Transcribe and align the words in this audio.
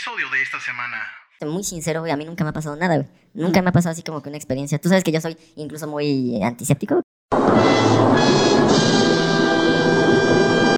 episodio 0.00 0.30
de 0.30 0.40
esta 0.42 0.58
semana. 0.60 0.96
Muy 1.42 1.62
sincero, 1.62 2.00
güey, 2.00 2.10
a 2.10 2.16
mí 2.16 2.24
nunca 2.24 2.42
me 2.42 2.48
ha 2.50 2.52
pasado 2.54 2.74
nada, 2.74 2.96
güey. 2.96 3.06
Nunca 3.34 3.60
me 3.60 3.68
ha 3.68 3.72
pasado 3.72 3.92
así 3.92 4.02
como 4.02 4.22
que 4.22 4.30
una 4.30 4.38
experiencia. 4.38 4.78
Tú 4.78 4.88
sabes 4.88 5.04
que 5.04 5.12
yo 5.12 5.20
soy 5.20 5.36
incluso 5.56 5.86
muy 5.86 6.42
antiséptico. 6.42 7.02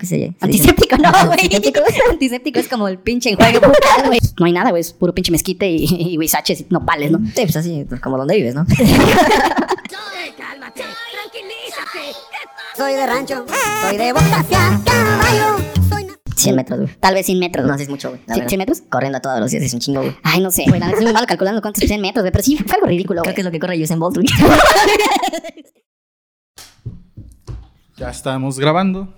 ¿Qué 0.01 0.07
se- 0.07 0.09
se 0.09 0.17
dice? 0.17 0.37
Antiséptico, 0.41 0.97
no, 0.97 1.13
güey. 1.27 1.39
Antiséptico. 1.45 1.81
Antiséptico 2.11 2.59
es 2.59 2.67
como 2.69 2.89
el 2.89 2.99
pinche 2.99 3.31
enjuague 3.31 3.61
bucal, 3.61 3.73
güey. 4.07 4.19
No 4.41 4.47
hay 4.47 4.53
nada, 4.53 4.71
güey. 4.71 4.81
Es 4.81 4.93
puro 4.93 5.15
pinche 5.15 5.31
mezquite 5.31 5.69
y, 5.69 5.85
y 6.15 6.19
huizaches 6.19 6.63
y 6.63 6.67
nopales, 6.71 7.13
¿no? 7.13 7.19
Sí, 7.19 7.43
pues 7.43 7.57
así, 7.57 7.85
pues 7.89 8.01
como 8.01 8.19
donde 8.19 8.35
vives, 8.35 8.57
¿no? 8.57 8.67
Cálmate, 8.67 10.83
tranquilízate. 11.13 12.19
Soy 12.77 12.95
de 12.95 13.07
rancho, 13.07 13.47
soy 13.83 13.97
de 13.99 14.13
boca 14.13 14.41
hacia 14.41 14.81
caballo. 14.85 15.72
Soy 16.43 16.53
na- 16.53 16.55
100 16.55 16.57
metros, 16.57 16.81
güey. 16.81 16.97
Tal 17.01 17.15
vez 17.15 17.27
100 17.27 17.39
metros. 17.39 17.67
No, 17.67 17.77
sí 17.77 17.83
es 17.85 17.89
mucho, 17.89 18.09
güey. 18.11 18.21
la 18.27 18.35
¿Sí- 18.35 18.41
verdad. 18.41 18.49
100 18.49 18.59
metros? 18.59 18.83
Corriendo 18.91 19.19
a 19.19 19.21
todos 19.21 19.41
los 19.41 19.51
días 19.51 19.63
es 19.63 19.75
un 19.75 19.81
chingo, 19.81 20.01
güey. 20.03 20.17
Ay, 20.23 20.41
no 20.41 20.51
sé, 20.51 20.65
güey. 20.69 20.81
La 20.81 20.87
neta 20.87 20.99
soy 20.99 21.05
muy 21.07 21.15
malo 21.15 21.27
calculando 21.27 21.61
cuántos 21.63 21.85
100 21.85 22.01
metros, 22.01 22.23
güey. 22.23 22.33
Pero 22.33 22.45
sí, 22.45 22.57
fue 22.57 22.75
algo 22.75 22.87
ridículo, 22.87 23.23
Creo 23.23 23.35
que 23.35 23.41
es 23.41 23.45
lo 23.45 23.51
que 23.51 23.59
corre 23.61 23.83
Usain 23.83 23.99
Bolt, 24.01 24.17
güey. 24.17 24.27
Ya 27.97 28.11
estamos 28.11 28.59
grabando. 28.59 29.15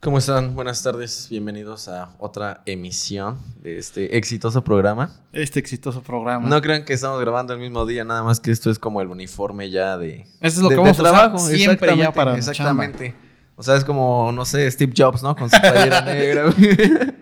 ¿Cómo 0.00 0.18
están? 0.18 0.54
Buenas 0.54 0.82
tardes. 0.82 1.26
Bienvenidos 1.30 1.88
a 1.88 2.10
otra 2.18 2.62
emisión 2.66 3.38
de 3.62 3.78
este 3.78 4.16
exitoso 4.16 4.62
programa. 4.62 5.10
Este 5.32 5.58
exitoso 5.60 6.02
programa. 6.02 6.48
No 6.48 6.60
crean 6.60 6.84
que 6.84 6.92
estamos 6.92 7.20
grabando 7.20 7.52
el 7.54 7.60
mismo 7.60 7.86
día, 7.86 8.04
nada 8.04 8.22
más 8.22 8.40
que 8.40 8.50
esto 8.50 8.70
es 8.70 8.78
como 8.78 9.00
el 9.00 9.08
uniforme 9.08 9.70
ya 9.70 9.96
de, 9.98 10.22
Eso 10.40 10.58
es 10.58 10.58
lo 10.58 10.68
de- 10.68 10.74
que 10.74 10.74
de 10.74 10.80
vamos 10.82 10.98
a 10.98 11.02
usar 11.02 11.12
trabajo. 11.14 11.38
siempre 11.38 11.96
ya 11.96 12.12
para 12.12 12.36
Exactamente. 12.36 13.14
O 13.56 13.62
sea, 13.62 13.76
es 13.76 13.84
como, 13.84 14.30
no 14.32 14.44
sé, 14.44 14.70
Steve 14.70 14.92
Jobs, 14.96 15.22
¿no? 15.22 15.34
Con 15.34 15.48
su 15.50 15.58
playera 15.60 16.00
negra. 16.04 16.52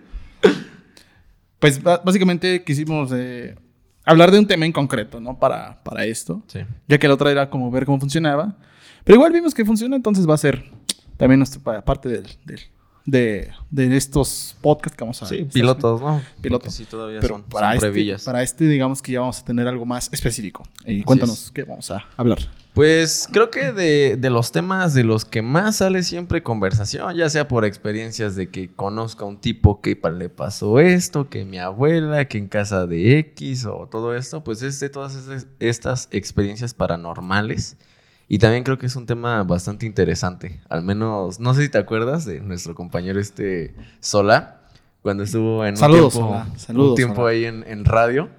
Pues 1.59 1.81
básicamente 1.81 2.63
quisimos 2.63 3.09
eh, 3.13 3.55
hablar 4.03 4.29
de 4.29 4.37
un 4.39 4.45
tema 4.45 4.65
en 4.65 4.71
concreto, 4.71 5.19
¿no? 5.19 5.39
Para, 5.39 5.81
para 5.83 6.05
esto. 6.05 6.43
Sí. 6.47 6.59
Ya 6.87 6.99
que 6.99 7.07
la 7.07 7.15
otra 7.15 7.31
era 7.31 7.49
como 7.49 7.71
ver 7.71 7.85
cómo 7.85 7.99
funcionaba. 7.99 8.55
Pero 9.03 9.15
igual 9.15 9.31
vimos 9.31 9.53
que 9.53 9.65
funciona, 9.65 9.95
entonces 9.95 10.29
va 10.29 10.35
a 10.35 10.37
ser 10.37 10.63
también 11.17 11.39
nuestra 11.39 11.61
pa- 11.61 11.81
parte 11.83 12.09
del, 12.09 12.27
del- 12.45 12.59
de, 13.05 13.51
de 13.71 13.97
estos 13.97 14.55
podcasts 14.61 14.97
que 14.97 15.03
vamos 15.03 15.23
a 15.23 15.27
Sí, 15.27 15.47
pilotos, 15.51 16.01
¿no? 16.01 16.21
Pilotos. 16.41 16.65
Porque 16.73 16.77
Sí, 16.83 16.85
todavía 16.85 17.19
Pero 17.19 17.35
son, 17.35 17.43
para, 17.43 17.67
son 17.67 17.75
este, 17.77 17.87
previllas. 17.91 18.23
para 18.23 18.43
este, 18.43 18.67
digamos 18.67 19.01
que 19.01 19.13
ya 19.13 19.21
vamos 19.21 19.39
a 19.39 19.45
tener 19.45 19.67
algo 19.67 19.85
más 19.85 20.09
específico. 20.11 20.63
Y 20.85 21.01
cuéntanos 21.03 21.45
es. 21.45 21.51
qué 21.51 21.63
vamos 21.63 21.89
a 21.89 22.03
hablar. 22.17 22.39
Pues 22.75 23.29
creo 23.31 23.49
que 23.51 23.71
de, 23.71 24.17
de 24.17 24.29
los 24.29 24.51
temas 24.51 24.93
de 24.93 25.05
los 25.05 25.23
que 25.23 25.41
más 25.41 25.77
sale 25.77 26.03
siempre 26.03 26.43
conversación, 26.43 27.15
ya 27.15 27.29
sea 27.29 27.47
por 27.47 27.63
experiencias 27.63 28.35
de 28.35 28.49
que 28.49 28.69
conozca 28.69 29.23
a 29.23 29.29
un 29.29 29.39
tipo 29.39 29.79
que 29.79 29.97
le 30.13 30.27
pasó 30.27 30.79
esto, 30.81 31.29
que 31.29 31.45
mi 31.45 31.57
abuela, 31.57 32.25
que 32.25 32.37
en 32.37 32.49
casa 32.49 32.85
de 32.85 33.17
X 33.19 33.65
o 33.65 33.87
todo 33.89 34.13
esto, 34.13 34.43
pues 34.43 34.61
es 34.61 34.77
de 34.81 34.89
todas 34.89 35.17
estas 35.59 36.09
experiencias 36.11 36.73
paranormales. 36.73 37.77
Y 38.27 38.39
también 38.39 38.65
creo 38.65 38.77
que 38.77 38.87
es 38.87 38.95
un 38.97 39.05
tema 39.05 39.41
bastante 39.43 39.85
interesante. 39.85 40.59
Al 40.67 40.83
menos, 40.83 41.39
no 41.39 41.53
sé 41.53 41.61
si 41.61 41.69
te 41.69 41.77
acuerdas 41.77 42.25
de 42.25 42.41
nuestro 42.41 42.75
compañero 42.75 43.21
este 43.21 43.73
Sola, 44.01 44.63
cuando 45.01 45.23
estuvo 45.23 45.63
en 45.63 45.75
un 45.75 45.77
Saludos, 45.77 46.11
tiempo, 46.11 46.29
Sola. 46.29 46.47
Saludos, 46.57 46.89
un 46.89 46.95
tiempo 46.97 47.15
Sola. 47.15 47.29
ahí 47.29 47.45
en, 47.45 47.63
en 47.67 47.85
radio. 47.85 48.29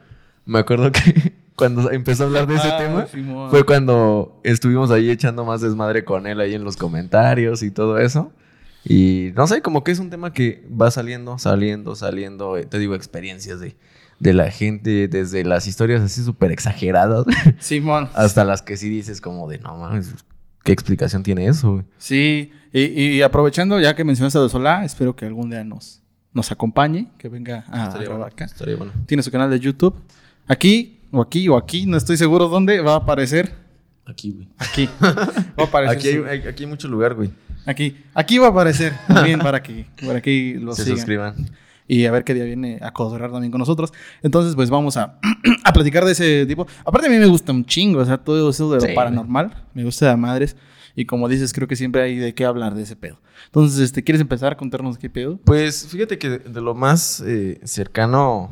Me 0.44 0.58
acuerdo 0.58 0.92
que 0.92 1.45
cuando 1.56 1.90
empezó 1.90 2.24
a 2.24 2.26
hablar 2.26 2.46
de 2.46 2.54
ese 2.56 2.68
Ah, 2.68 2.78
tema, 2.78 3.06
Simón. 3.06 3.50
fue 3.50 3.64
cuando 3.64 4.40
estuvimos 4.44 4.90
ahí 4.90 5.10
echando 5.10 5.44
más 5.44 5.60
desmadre 5.62 6.04
con 6.04 6.26
él 6.26 6.38
ahí 6.40 6.54
en 6.54 6.64
los 6.64 6.76
comentarios 6.76 7.62
y 7.62 7.70
todo 7.70 7.98
eso. 7.98 8.30
Y 8.84 9.32
no 9.34 9.46
sé, 9.46 9.62
como 9.62 9.82
que 9.82 9.90
es 9.90 9.98
un 9.98 10.10
tema 10.10 10.32
que 10.32 10.64
va 10.70 10.90
saliendo, 10.90 11.38
saliendo, 11.38 11.96
saliendo. 11.96 12.56
eh, 12.56 12.66
Te 12.66 12.78
digo, 12.78 12.94
experiencias 12.94 13.58
de, 13.58 13.74
de 14.20 14.32
la 14.32 14.50
gente, 14.50 15.08
desde 15.08 15.44
las 15.44 15.66
historias 15.66 16.02
así 16.02 16.22
súper 16.22 16.52
exageradas 16.52 17.24
Simón. 17.58 18.08
hasta 18.14 18.44
las 18.44 18.62
que 18.62 18.76
sí 18.76 18.88
dices 18.88 19.20
como 19.20 19.48
de, 19.48 19.58
no 19.58 19.76
mames, 19.76 20.14
¿qué 20.62 20.72
explicación 20.72 21.22
tiene 21.24 21.46
eso? 21.48 21.72
güey?" 21.72 21.84
Sí, 21.98 22.52
y, 22.72 22.80
y 22.82 23.22
aprovechando 23.22 23.80
ya 23.80 23.96
que 23.96 24.04
mencionaste 24.04 24.38
de 24.38 24.48
Solá, 24.48 24.84
espero 24.84 25.16
que 25.16 25.24
algún 25.26 25.50
día 25.50 25.64
nos, 25.64 26.02
nos 26.32 26.52
acompañe, 26.52 27.08
que 27.18 27.28
venga 27.28 27.64
a 27.68 27.88
grabar 27.98 28.08
bueno, 28.08 28.24
acá. 28.26 28.46
bueno. 28.76 28.92
Tiene 29.06 29.22
su 29.24 29.30
canal 29.32 29.50
de 29.50 29.58
YouTube. 29.58 29.96
Aquí, 30.46 30.95
o 31.16 31.22
aquí, 31.22 31.48
o 31.48 31.56
aquí, 31.56 31.86
no 31.86 31.96
estoy 31.96 32.16
seguro 32.16 32.48
dónde 32.48 32.80
va 32.80 32.92
a 32.94 32.96
aparecer. 32.96 33.52
Aquí, 34.04 34.32
güey. 34.32 34.48
Aquí. 34.58 34.88
Va 35.00 35.64
a 35.64 35.66
aparecer. 35.66 35.96
Aquí 35.98 36.08
hay, 36.08 36.14
su- 36.14 36.24
hay- 36.26 36.48
aquí 36.48 36.62
hay 36.64 36.68
mucho 36.68 36.86
lugar, 36.88 37.14
güey. 37.14 37.30
aquí. 37.64 37.96
Aquí 38.14 38.38
va 38.38 38.46
a 38.46 38.50
aparecer 38.50 38.92
también 39.08 39.40
para 39.40 39.60
que, 39.62 39.86
para 40.06 40.20
que 40.22 40.58
lo 40.60 40.72
Se 40.74 40.84
sigan. 40.84 40.96
suscriban. 40.98 41.34
Y 41.88 42.04
a 42.06 42.12
ver 42.12 42.22
qué 42.24 42.34
día 42.34 42.44
viene 42.44 42.78
a 42.82 42.92
cotorrear 42.92 43.30
también 43.32 43.50
con 43.50 43.58
nosotros. 43.58 43.92
Entonces, 44.22 44.54
pues 44.54 44.70
vamos 44.70 44.96
a, 44.96 45.18
a 45.64 45.72
platicar 45.72 46.04
de 46.04 46.12
ese 46.12 46.46
tipo. 46.46 46.66
Aparte, 46.84 47.08
a 47.08 47.10
mí 47.10 47.16
me 47.16 47.26
gusta 47.26 47.52
un 47.52 47.64
chingo, 47.64 47.98
o 48.00 48.04
sea, 48.04 48.18
todo 48.18 48.48
eso 48.50 48.70
de 48.72 48.76
lo 48.80 48.86
Sí, 48.86 48.92
paranormal. 48.94 49.64
Me 49.74 49.82
gusta 49.84 50.08
de 50.08 50.16
madres. 50.16 50.56
Y 50.94 51.04
como 51.04 51.28
dices, 51.28 51.52
creo 51.52 51.66
que 51.68 51.76
siempre 51.76 52.02
hay 52.02 52.16
de 52.16 52.32
qué 52.34 52.44
hablar 52.44 52.74
de 52.74 52.82
ese 52.84 52.94
pedo. 52.96 53.20
Entonces, 53.46 53.80
este, 53.80 54.02
¿quieres 54.04 54.20
empezar 54.20 54.52
a 54.52 54.56
contarnos 54.56 54.98
qué 54.98 55.10
pedo? 55.10 55.38
Pues 55.44 55.86
fíjate 55.88 56.16
que 56.18 56.30
de, 56.30 56.38
de 56.38 56.60
lo 56.60 56.74
más 56.74 57.22
eh, 57.26 57.60
cercano, 57.64 58.50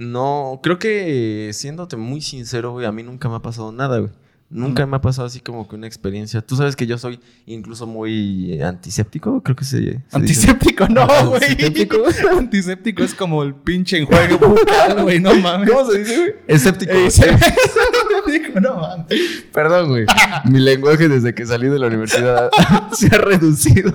no, 0.00 0.60
creo 0.62 0.78
que 0.78 1.50
eh, 1.50 1.52
siéndote 1.52 1.98
muy 1.98 2.22
sincero, 2.22 2.72
güey, 2.72 2.86
a 2.86 2.92
mí 2.92 3.02
nunca 3.02 3.28
me 3.28 3.34
ha 3.34 3.40
pasado 3.40 3.70
nada, 3.70 3.98
güey. 3.98 4.10
Nunca 4.48 4.86
me 4.86 4.96
ha 4.96 5.00
pasado 5.02 5.26
así 5.26 5.40
como 5.40 5.68
que 5.68 5.76
una 5.76 5.86
experiencia. 5.86 6.40
Tú 6.40 6.56
sabes 6.56 6.74
que 6.74 6.86
yo 6.86 6.96
soy 6.96 7.20
incluso 7.44 7.86
muy 7.86 8.54
eh, 8.54 8.64
antiséptico, 8.64 9.42
creo 9.42 9.54
que 9.54 9.64
se, 9.64 9.76
se 9.76 9.80
dice. 9.82 10.00
Antiséptico, 10.10 10.88
no, 10.88 11.06
güey. 11.28 11.44
Antiséptico. 11.50 11.98
Antiséptico 12.38 13.02
es 13.04 13.14
como 13.14 13.42
el 13.42 13.54
pinche 13.54 13.98
enjuague 13.98 14.36
bucal, 14.36 15.02
güey, 15.02 15.20
no 15.20 15.34
mames. 15.42 15.70
¿Cómo 15.70 15.90
se 15.90 15.98
dice, 15.98 16.16
güey? 16.16 16.34
Escéptico. 16.46 16.92
Eh, 16.92 17.04
Antiséptico, 17.04 18.60
no 18.62 18.76
mames. 18.76 19.44
Perdón, 19.52 19.88
güey. 19.90 20.06
Mi 20.46 20.60
lenguaje 20.60 21.08
desde 21.08 21.34
que 21.34 21.44
salí 21.44 21.68
de 21.68 21.78
la 21.78 21.88
universidad 21.88 22.50
se 22.92 23.06
ha 23.14 23.18
reducido. 23.18 23.92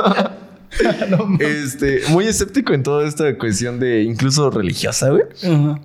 No 1.10 1.18
mames. 1.26 1.42
Este, 1.42 2.02
muy 2.10 2.28
escéptico 2.28 2.74
en 2.74 2.84
toda 2.84 3.08
esta 3.08 3.36
cuestión 3.40 3.80
de 3.80 4.04
incluso 4.04 4.52
religiosa, 4.52 5.10
güey. 5.10 5.24
Ajá. 5.44 5.82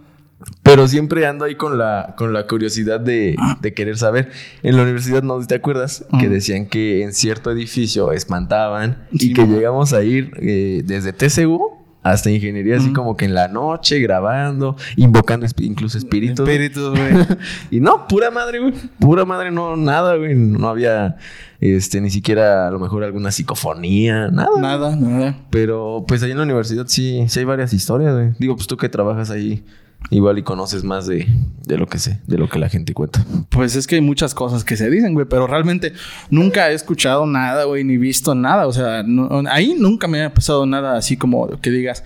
Pero 0.62 0.88
siempre 0.88 1.26
ando 1.26 1.44
ahí 1.44 1.54
con 1.54 1.78
la, 1.78 2.14
con 2.16 2.32
la 2.32 2.46
curiosidad 2.46 3.00
de, 3.00 3.36
de 3.60 3.74
querer 3.74 3.98
saber. 3.98 4.30
En 4.62 4.76
la 4.76 4.82
universidad, 4.82 5.22
no 5.22 5.44
te 5.46 5.54
acuerdas, 5.54 6.04
que 6.18 6.28
decían 6.28 6.66
que 6.66 7.02
en 7.02 7.12
cierto 7.12 7.50
edificio 7.50 8.12
espantaban 8.12 9.06
Sí, 9.18 9.30
y 9.30 9.32
que 9.34 9.46
llegamos 9.46 9.92
a 9.92 10.02
ir 10.02 10.32
eh, 10.40 10.82
desde 10.84 11.12
TCU 11.12 11.80
hasta 12.02 12.30
ingeniería, 12.30 12.78
así 12.78 12.92
como 12.92 13.16
que 13.16 13.26
en 13.26 13.34
la 13.34 13.48
noche 13.48 13.98
grabando, 13.98 14.76
invocando 14.96 15.46
incluso 15.58 15.98
espíritus. 15.98 16.48
Espíritus, 16.48 16.90
güey. 16.98 17.26
Y 17.70 17.80
no, 17.80 18.08
pura 18.08 18.30
madre, 18.30 18.60
güey. 18.60 18.72
Pura 18.98 19.24
madre, 19.24 19.50
no, 19.50 19.76
nada, 19.76 20.16
güey. 20.16 20.34
No 20.34 20.68
había, 20.68 21.16
este, 21.60 22.00
ni 22.00 22.10
siquiera 22.10 22.68
a 22.68 22.70
lo 22.70 22.78
mejor 22.78 23.04
alguna 23.04 23.30
psicofonía, 23.30 24.28
nada. 24.28 24.48
Nada, 24.58 24.96
nada. 24.96 25.36
Pero 25.50 26.04
pues 26.08 26.22
ahí 26.22 26.30
en 26.30 26.38
la 26.38 26.44
universidad 26.44 26.86
sí, 26.86 27.24
sí 27.28 27.38
hay 27.40 27.44
varias 27.44 27.74
historias, 27.74 28.14
güey. 28.14 28.30
Digo, 28.38 28.56
pues 28.56 28.66
tú 28.66 28.78
que 28.78 28.88
trabajas 28.88 29.30
ahí, 29.30 29.62
igual 30.10 30.38
y 30.38 30.42
conoces 30.42 30.82
más 30.82 31.06
de, 31.06 31.26
de 31.66 31.76
lo 31.76 31.86
que 31.86 31.98
sé, 31.98 32.20
de 32.26 32.38
lo 32.38 32.48
que 32.48 32.58
la 32.58 32.68
gente 32.68 32.94
cuenta. 32.94 33.24
Pues 33.48 33.76
es 33.76 33.86
que 33.86 33.96
hay 33.96 34.00
muchas 34.00 34.34
cosas 34.34 34.64
que 34.64 34.76
se 34.76 34.90
dicen, 34.90 35.14
güey, 35.14 35.26
pero 35.26 35.46
realmente 35.46 35.92
nunca 36.30 36.70
he 36.70 36.74
escuchado 36.74 37.26
nada, 37.26 37.64
güey, 37.64 37.84
ni 37.84 37.96
visto 37.96 38.34
nada. 38.34 38.66
O 38.66 38.72
sea, 38.72 39.04
ahí 39.50 39.76
nunca 39.78 40.08
me 40.08 40.22
ha 40.22 40.34
pasado 40.34 40.66
nada 40.66 40.96
así 40.96 41.16
como 41.16 41.48
que 41.60 41.70
digas. 41.70 42.02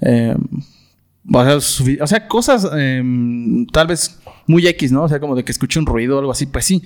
eh, 0.00 0.36
o, 1.32 1.60
sea, 1.60 1.96
o 2.02 2.06
sea, 2.06 2.28
cosas 2.28 2.68
eh, 2.74 3.02
tal 3.72 3.86
vez 3.86 4.18
muy 4.46 4.66
X, 4.66 4.92
¿no? 4.92 5.04
O 5.04 5.08
sea, 5.08 5.20
como 5.20 5.34
de 5.34 5.44
que 5.44 5.52
escuche 5.52 5.78
un 5.78 5.86
ruido 5.86 6.16
o 6.16 6.18
algo 6.18 6.32
así, 6.32 6.46
pues 6.46 6.64
sí. 6.64 6.82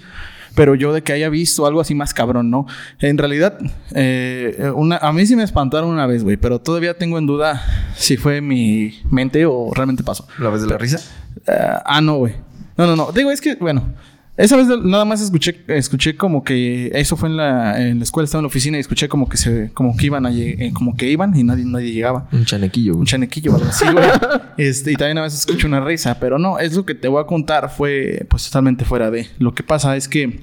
Pero 0.55 0.75
yo 0.75 0.93
de 0.93 1.03
que 1.03 1.13
haya 1.13 1.29
visto 1.29 1.67
algo 1.67 1.81
así 1.81 1.95
más 1.95 2.13
cabrón, 2.13 2.51
¿no? 2.51 2.67
En 2.99 3.19
realidad, 3.19 3.59
eh, 3.95 4.73
una, 4.75 4.97
a 4.97 5.13
mí 5.13 5.25
sí 5.27 5.37
me 5.37 5.45
espantaron 5.45 5.89
una 5.89 6.07
vez, 6.07 6.25
güey, 6.25 6.37
pero 6.37 6.61
todavía 6.61 6.95
tengo 6.99 7.19
en 7.19 7.27
duda 7.27 7.63
si 7.97 8.17
fue 8.17 8.41
mi 8.41 9.01
mente 9.11 9.47
o 9.47 9.71
realmente 9.73 10.03
pasó. 10.03 10.27
¿La 10.39 10.51
vez 10.51 10.63
de 10.63 10.69
la 10.69 10.79
risa? 10.79 10.99
Ah, 11.47 11.83
ah, 11.87 12.01
no, 12.01 12.17
güey. 12.17 12.35
No, 12.77 12.87
no, 12.87 12.97
no. 12.97 13.13
Digo, 13.13 13.31
es 13.31 13.41
que, 13.41 13.55
bueno. 13.57 13.95
Esa 14.41 14.57
vez 14.57 14.69
nada 14.69 15.05
más 15.05 15.21
escuché, 15.21 15.61
escuché 15.69 16.17
como 16.17 16.43
que 16.43 16.91
eso 16.95 17.15
fue 17.15 17.29
en 17.29 17.37
la, 17.37 17.79
en 17.79 17.99
la 17.99 18.05
escuela, 18.05 18.25
estaba 18.25 18.41
en 18.41 18.45
la 18.45 18.49
oficina 18.49 18.79
y 18.79 18.81
escuché 18.81 19.07
como 19.07 19.29
que 19.29 19.37
se, 19.37 19.71
como 19.75 19.95
que 19.95 20.07
iban 20.07 20.25
a 20.25 20.33
eh, 20.33 20.71
como 20.73 20.97
que 20.97 21.11
iban 21.11 21.37
y 21.37 21.45
nadie, 21.45 21.67
nadie 21.67 21.93
llegaba. 21.93 22.27
Un 22.33 22.47
chanequillo, 22.47 22.95
Un 22.95 23.05
chanequillo 23.05 23.55
algo 23.55 23.69
así, 23.69 23.85
güey. 23.85 24.09
Este, 24.57 24.93
y 24.93 24.97
también 24.97 25.19
a 25.19 25.23
veces 25.23 25.41
escucho 25.41 25.67
una 25.67 25.81
risa, 25.81 26.19
pero 26.19 26.39
no, 26.39 26.59
es 26.59 26.75
lo 26.75 26.85
que 26.87 26.95
te 26.95 27.09
voy 27.09 27.23
a 27.23 27.27
contar 27.27 27.71
fue 27.71 28.27
pues 28.31 28.45
totalmente 28.45 28.87
fuera 28.87 29.11
de. 29.11 29.29
Lo 29.39 29.55
que 29.55 29.63
pasa 29.63 29.95
es 29.97 30.09
que, 30.09 30.41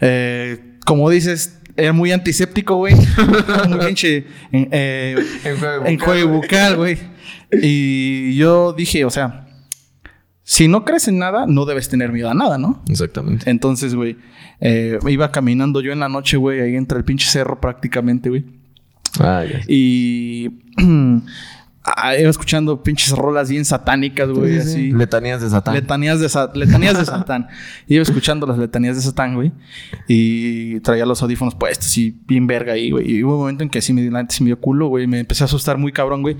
eh, 0.00 0.78
como 0.84 1.08
dices, 1.08 1.60
era 1.76 1.92
muy 1.92 2.10
antiséptico, 2.10 2.76
güey. 2.76 2.94
muy 3.68 3.78
pinche 3.86 4.26
eh, 4.52 5.16
en 5.84 5.98
juego 5.98 6.28
bucal, 6.28 6.76
güey. 6.76 6.98
Y 7.52 8.34
yo 8.34 8.72
dije, 8.72 9.04
o 9.04 9.10
sea, 9.10 9.46
si 10.52 10.68
no 10.68 10.84
crees 10.84 11.08
en 11.08 11.16
nada, 11.16 11.46
no 11.46 11.64
debes 11.64 11.88
tener 11.88 12.12
miedo 12.12 12.28
a 12.28 12.34
nada, 12.34 12.58
¿no? 12.58 12.82
Exactamente. 12.86 13.48
Entonces, 13.48 13.94
güey, 13.94 14.18
eh, 14.60 14.98
iba 15.08 15.32
caminando 15.32 15.80
yo 15.80 15.92
en 15.92 16.00
la 16.00 16.10
noche, 16.10 16.36
güey, 16.36 16.60
ahí 16.60 16.76
entre 16.76 16.98
el 16.98 17.06
pinche 17.06 17.26
cerro 17.26 17.58
prácticamente, 17.58 18.28
güey. 18.28 18.44
Ah, 19.18 19.46
ya. 19.50 19.62
Y 19.66 20.50
ah, 21.84 22.16
iba 22.16 22.30
escuchando 22.30 22.82
pinches 22.82 23.10
rolas 23.16 23.50
bien 23.50 23.64
satánicas, 23.64 24.28
güey, 24.30 24.58
así. 24.58 24.92
Letanías 24.92 25.40
de 25.40 25.50
Satán. 25.50 25.74
Letanías 25.74 26.20
de, 26.20 26.28
Sa- 26.28 26.50
letanías 26.54 26.98
de 26.98 27.04
Satán. 27.04 27.48
Iba 27.88 28.02
escuchando 28.02 28.46
las 28.46 28.58
letanías 28.58 28.96
de 28.96 29.02
Satán, 29.02 29.34
güey. 29.34 29.52
Y 30.08 30.80
traía 30.80 31.04
los 31.06 31.22
audífonos 31.22 31.54
puestos 31.54 31.96
y 31.98 32.16
bien 32.26 32.46
verga 32.46 32.72
ahí, 32.74 32.90
güey. 32.90 33.10
Y 33.10 33.24
hubo 33.24 33.34
un 33.34 33.40
momento 33.40 33.64
en 33.64 33.70
que 33.70 33.82
sí 33.82 33.92
me, 33.92 34.02
sí 34.28 34.42
me 34.42 34.48
dio 34.48 34.60
culo, 34.60 34.88
güey. 34.88 35.06
Me 35.06 35.20
empecé 35.20 35.44
a 35.44 35.46
asustar 35.46 35.78
muy 35.78 35.92
cabrón, 35.92 36.22
güey. 36.22 36.36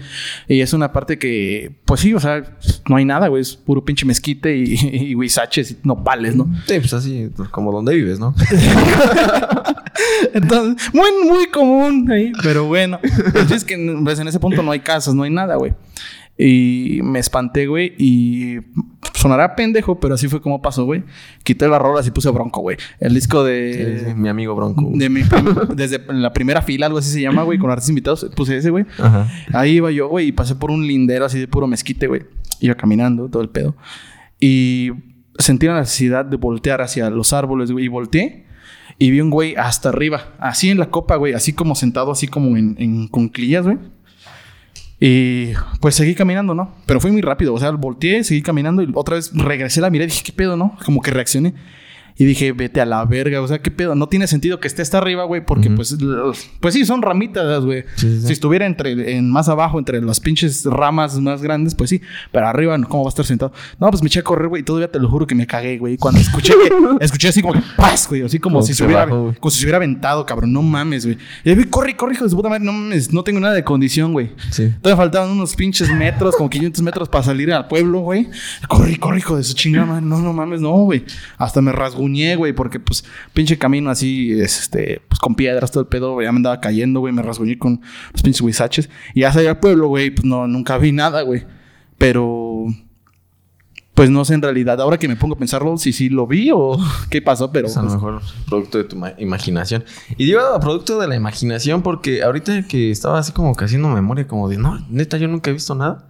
Y 0.48 0.60
es 0.60 0.72
una 0.72 0.92
parte 0.92 1.18
que, 1.18 1.74
pues 1.84 2.00
sí, 2.00 2.14
o 2.14 2.20
sea, 2.20 2.42
no 2.88 2.96
hay 2.96 3.04
nada, 3.04 3.28
güey. 3.28 3.42
Es 3.42 3.56
puro 3.56 3.84
pinche 3.84 4.06
mezquite 4.06 4.56
y, 4.56 4.74
y 5.10 5.14
huizaches 5.14 5.72
y 5.72 5.78
nopales, 5.82 6.36
¿no? 6.36 6.44
Sí, 6.66 6.78
pues 6.78 6.92
así, 6.92 7.30
como 7.50 7.72
donde 7.72 7.94
vives, 7.94 8.18
¿no? 8.18 8.34
Entonces, 10.34 10.92
muy, 10.94 11.08
muy 11.28 11.46
común 11.46 12.10
ahí. 12.10 12.32
Pero 12.42 12.66
bueno, 12.66 12.98
es 13.54 13.64
que 13.64 13.76
pues, 14.04 14.18
en 14.18 14.28
ese 14.28 14.40
punto 14.40 14.62
no 14.62 14.70
hay 14.70 14.80
casas, 14.80 15.14
no 15.14 15.22
hay 15.22 15.30
nada, 15.30 15.56
güey. 15.56 15.74
Y 16.38 17.00
me 17.02 17.18
espanté, 17.18 17.66
güey. 17.66 17.92
Y 17.98 18.56
sonará 19.14 19.54
pendejo, 19.54 20.00
pero 20.00 20.14
así 20.14 20.28
fue 20.28 20.40
como 20.40 20.62
pasó, 20.62 20.84
güey. 20.86 21.04
Quité 21.44 21.68
las 21.68 21.80
rolas 21.80 22.06
y 22.06 22.10
puse 22.10 22.30
Bronco, 22.30 22.62
güey. 22.62 22.78
El 23.00 23.14
disco 23.14 23.44
de. 23.44 23.98
Sí, 24.00 24.06
sí, 24.08 24.14
mi 24.14 24.28
amigo 24.28 24.54
Bronco. 24.54 24.90
De 24.94 25.08
mi 25.10 25.22
prim- 25.24 25.54
desde 25.76 26.00
la 26.12 26.32
primera 26.32 26.62
fila, 26.62 26.86
algo 26.86 26.98
así 26.98 27.10
se 27.10 27.20
llama, 27.20 27.42
güey, 27.42 27.58
con 27.58 27.70
artistas 27.70 27.90
invitados, 27.90 28.26
puse 28.34 28.56
ese, 28.56 28.70
güey. 28.70 28.86
Ajá. 28.98 29.28
Ahí 29.52 29.72
iba 29.76 29.90
yo, 29.90 30.08
güey, 30.08 30.28
y 30.28 30.32
pasé 30.32 30.54
por 30.56 30.70
un 30.70 30.86
lindero 30.86 31.26
así 31.26 31.38
de 31.38 31.46
puro 31.48 31.66
mezquite, 31.66 32.06
güey. 32.06 32.22
Iba 32.60 32.74
caminando, 32.76 33.28
todo 33.28 33.42
el 33.42 33.50
pedo. 33.50 33.76
Y 34.40 34.90
sentí 35.38 35.66
la 35.66 35.78
necesidad 35.78 36.24
de 36.24 36.36
voltear 36.38 36.80
hacia 36.80 37.08
los 37.10 37.32
árboles, 37.34 37.70
güey. 37.70 37.84
Y 37.84 37.88
volteé 37.88 38.46
y 38.98 39.10
vi 39.10 39.20
un 39.20 39.30
güey 39.30 39.54
hasta 39.56 39.88
arriba, 39.88 40.34
así 40.38 40.70
en 40.70 40.78
la 40.78 40.90
copa, 40.90 41.16
güey, 41.16 41.34
así 41.34 41.52
como 41.52 41.74
sentado, 41.74 42.12
así 42.12 42.28
como 42.28 42.56
en, 42.56 42.76
en 42.78 43.08
güey. 43.08 43.78
Y 45.00 45.52
pues 45.80 45.96
seguí 45.96 46.14
caminando, 46.14 46.54
¿no? 46.54 46.76
Pero 46.86 47.00
fue 47.00 47.10
muy 47.10 47.22
rápido, 47.22 47.52
o 47.54 47.58
sea, 47.58 47.72
volteé, 47.72 48.22
seguí 48.22 48.40
caminando 48.40 48.82
y 48.82 48.90
otra 48.94 49.16
vez 49.16 49.32
regresé 49.34 49.80
la 49.80 49.90
mirada 49.90 50.06
y 50.06 50.10
dije, 50.10 50.22
¿qué 50.22 50.32
pedo, 50.32 50.56
no? 50.56 50.76
Como 50.84 51.00
que 51.00 51.10
reaccioné. 51.10 51.54
Y 52.16 52.24
dije, 52.24 52.52
vete 52.52 52.80
a 52.80 52.86
la 52.86 53.04
verga, 53.04 53.40
o 53.40 53.48
sea, 53.48 53.60
¿qué 53.60 53.70
pedo? 53.70 53.94
No 53.94 54.08
tiene 54.08 54.26
sentido 54.26 54.60
que 54.60 54.68
esté 54.68 54.82
hasta 54.82 54.98
arriba, 54.98 55.24
güey, 55.24 55.44
porque 55.44 55.70
pues, 55.70 55.96
pues 56.60 56.74
sí, 56.74 56.84
son 56.84 57.02
ramitas, 57.02 57.64
güey. 57.64 57.84
Sí, 57.96 58.20
sí. 58.20 58.26
Si 58.26 58.32
estuviera 58.32 58.66
entre, 58.66 59.16
en 59.16 59.30
más 59.30 59.48
abajo, 59.48 59.78
entre 59.78 60.00
las 60.02 60.20
pinches 60.20 60.64
ramas 60.64 61.18
más 61.20 61.42
grandes, 61.42 61.74
pues 61.74 61.90
sí. 61.90 62.00
Pero 62.30 62.46
arriba, 62.46 62.78
¿cómo 62.88 63.04
va 63.04 63.08
a 63.08 63.10
estar 63.10 63.24
sentado? 63.24 63.52
No, 63.80 63.88
pues 63.90 64.02
me 64.02 64.08
eché 64.08 64.20
a 64.20 64.22
correr, 64.22 64.48
güey, 64.48 64.60
y 64.62 64.64
todavía 64.64 64.90
te 64.90 64.98
lo 64.98 65.08
juro 65.08 65.26
que 65.26 65.34
me 65.34 65.46
cagué, 65.46 65.78
güey. 65.78 65.96
Cuando 65.96 66.20
escuché, 66.20 66.52
que- 66.54 66.72
escuché 67.04 67.28
así 67.28 67.40
como 67.42 67.54
que 67.54 67.62
¡paz, 67.76 68.06
güey! 68.08 68.22
Así 68.22 68.38
como 68.38 68.56
Como 68.56 68.66
si 68.66 68.74
se 68.74 68.84
hubiera, 68.84 69.08
como 69.08 69.50
si 69.50 69.58
se 69.58 69.64
hubiera 69.64 69.78
aventado, 69.78 70.24
cabrón. 70.26 70.52
No 70.52 70.62
mames, 70.62 71.06
güey. 71.06 71.16
Y 71.44 71.50
ahí, 71.50 71.64
corre, 71.64 71.96
corre, 71.96 72.12
hijo 72.14 72.24
de 72.24 72.30
su 72.30 72.36
puta 72.36 72.48
madre. 72.48 72.64
No 72.64 72.72
mames, 72.72 73.12
no 73.12 73.24
tengo 73.24 73.40
nada 73.40 73.54
de 73.54 73.64
condición, 73.64 74.12
güey. 74.12 74.30
Sí. 74.50 74.70
Todavía 74.82 74.96
faltaban 75.02 75.30
unos 75.30 75.56
pinches 75.56 75.90
metros, 75.90 76.36
como 76.36 76.50
500 76.50 76.82
metros 76.82 77.08
para 77.08 77.24
salir 77.24 77.52
al 77.52 77.66
pueblo, 77.68 78.00
güey. 78.00 78.28
Corre, 78.68 78.98
corre, 78.98 79.18
hijo 79.18 79.36
de 79.36 79.42
su 79.42 79.54
chingada. 79.54 80.00
No, 80.00 80.18
no 80.20 80.32
mames, 80.32 80.60
no, 80.60 80.72
güey. 80.84 81.04
Hasta 81.38 81.60
me 81.62 81.72
rasguñé, 82.02 82.36
güey, 82.36 82.52
porque 82.52 82.80
pues 82.80 83.04
pinche 83.32 83.58
camino 83.58 83.90
así, 83.90 84.32
este, 84.40 85.02
pues 85.08 85.18
con 85.18 85.34
piedras, 85.34 85.70
todo 85.70 85.82
el 85.82 85.88
pedo, 85.88 86.14
güey. 86.14 86.26
Ya 86.26 86.32
me 86.32 86.36
andaba 86.38 86.60
cayendo, 86.60 87.00
güey. 87.00 87.12
Me 87.12 87.22
rasguñé 87.22 87.58
con 87.58 87.80
los 88.12 88.22
pinches 88.22 88.40
huizaches. 88.40 88.90
Y 89.14 89.20
ya 89.20 89.32
salí 89.32 89.46
al 89.46 89.58
pueblo, 89.58 89.88
güey, 89.88 90.10
pues 90.10 90.24
no, 90.24 90.46
nunca 90.46 90.78
vi 90.78 90.92
nada, 90.92 91.22
güey. 91.22 91.44
Pero. 91.98 92.66
Pues 93.94 94.08
no 94.08 94.24
sé 94.24 94.32
en 94.32 94.40
realidad, 94.40 94.80
ahora 94.80 94.96
que 94.96 95.06
me 95.06 95.16
pongo 95.16 95.34
a 95.34 95.38
pensarlo, 95.38 95.76
si 95.76 95.92
sí 95.92 96.08
lo 96.08 96.26
vi 96.26 96.50
o 96.50 96.78
qué 97.10 97.20
pasó, 97.20 97.52
pero. 97.52 97.68
Es 97.68 97.76
a 97.76 97.82
lo 97.82 97.88
pues, 97.88 97.94
mejor 97.96 98.22
producto 98.48 98.78
de 98.78 98.84
tu 98.84 98.96
ma- 98.96 99.12
imaginación. 99.18 99.84
Y 100.16 100.24
digo 100.24 100.40
producto 100.60 100.98
de 100.98 101.08
la 101.08 101.14
imaginación 101.14 101.82
porque 101.82 102.22
ahorita 102.22 102.66
que 102.66 102.90
estaba 102.90 103.18
así 103.18 103.32
como 103.32 103.54
que 103.54 103.66
haciendo 103.66 103.88
memoria, 103.88 104.26
como 104.26 104.48
de, 104.48 104.56
no, 104.56 104.78
neta, 104.88 105.18
yo 105.18 105.28
nunca 105.28 105.50
he 105.50 105.52
visto 105.52 105.74
nada. 105.74 106.08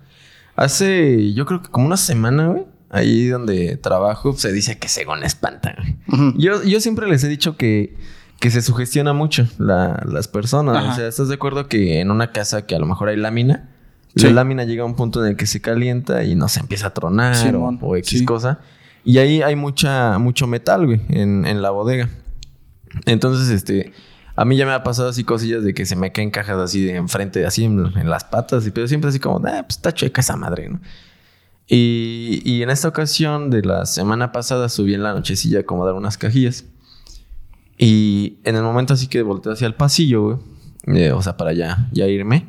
Hace, 0.55 1.33
yo 1.33 1.45
creo 1.45 1.61
que 1.61 1.71
como 1.71 1.87
una 1.87 1.97
semana, 1.97 2.49
güey, 2.49 2.65
ahí 2.93 3.27
donde 3.27 3.77
trabajo, 3.79 4.35
se 4.35 4.53
dice 4.53 4.79
que 4.79 4.89
según 4.89 5.25
espantan, 5.25 5.75
güey. 5.79 5.97
ujú. 6.31 6.39
Yo, 6.39 6.63
yo 6.63 6.81
siempre 6.81 7.09
les 7.09 7.25
he 7.25 7.29
dicho 7.29 7.57
que, 7.57 7.97
que 8.39 8.51
se 8.51 8.63
sugestiona 8.63 9.13
mucho 9.13 9.47
la- 9.59 10.01
las 10.07 10.29
personas. 10.29 10.77
Ajá. 10.77 10.93
O 10.93 10.95
sea, 10.97 11.09
¿estás 11.09 11.27
de 11.29 11.35
acuerdo 11.35 11.69
que 11.69 12.01
en 12.01 12.11
una 12.11 12.31
casa 12.33 12.67
que 12.67 12.75
a 12.77 12.79
lo 12.79 12.87
mejor 12.87 13.09
hay 13.09 13.17
lámina, 13.17 13.69
Sí. 14.15 14.27
la 14.27 14.33
lámina 14.33 14.65
llega 14.65 14.83
a 14.83 14.87
un 14.87 14.95
punto 14.95 15.25
en 15.25 15.31
el 15.31 15.37
que 15.39 15.47
se 15.47 15.63
calienta 15.63 16.23
y 16.23 16.35
no 16.35 16.47
se 16.49 16.61
empieza 16.61 16.89
a 16.89 16.91
tronar 16.95 17.35
o, 17.57 17.97
X 17.97 18.19
sí. 18.19 18.25
cosa? 18.27 18.61
Y 19.05 19.17
ahí 19.19 19.41
hay 19.41 19.57
mucha, 19.57 20.19
mucho 20.19 20.47
metal, 20.47 20.85
güey, 20.85 21.01
en, 21.09 21.47
en 21.47 21.63
la 21.63 21.71
bodega. 21.71 22.11
Entonces, 23.07 23.49
este, 23.49 23.93
a 24.37 24.45
mí 24.45 24.57
ya 24.57 24.67
me 24.67 24.73
ha 24.73 24.83
pasado 24.83 25.09
así 25.09 25.25
cosillas 25.25 25.65
de 25.65 25.73
que 25.75 25.87
se 25.87 25.97
me 25.97 26.13
caen 26.13 26.31
cajas 26.31 26.59
así 26.59 26.83
de 26.85 26.97
enfrente, 26.97 27.47
así 27.47 27.65
en, 27.65 27.87
en 27.97 28.11
las 28.11 28.25
patas, 28.25 28.67
y 28.67 28.71
pero 28.71 28.87
siempre 28.87 29.09
así 29.09 29.19
como, 29.19 29.37
ah, 29.47 29.63
pues 29.63 29.77
está 29.77 29.93
chueca 29.93 30.21
esa 30.21 30.37
madre, 30.37 30.69
¿no? 30.69 30.81
Y, 31.69 32.43
y 32.45 32.63
en 32.63 32.71
esta 32.71 32.89
ocasión 32.89 33.51
de 33.51 33.63
la 33.63 33.87
semana 33.87 34.33
pasada 34.33 34.69
subí 34.69 34.95
en 34.95 35.03
la 35.03 35.15
nochecilla 35.15 35.59
a 35.59 35.61
acomodar 35.63 35.95
unas 35.95 36.19
cajillas. 36.19 36.65
Y 37.79 38.39
en 38.45 38.57
el 38.57 38.63
momento 38.63 38.95
así 38.95 39.07
que 39.07 39.23
volteé 39.23 39.53
hacia 39.53 39.67
el 39.67 39.75
pasillo, 39.75 40.23
güey, 40.23 40.39
eh, 40.87 41.13
o 41.13 41.23
sea, 41.23 41.37
para 41.37 41.53
ya, 41.53 41.89
ya 41.93 42.07
irme, 42.07 42.47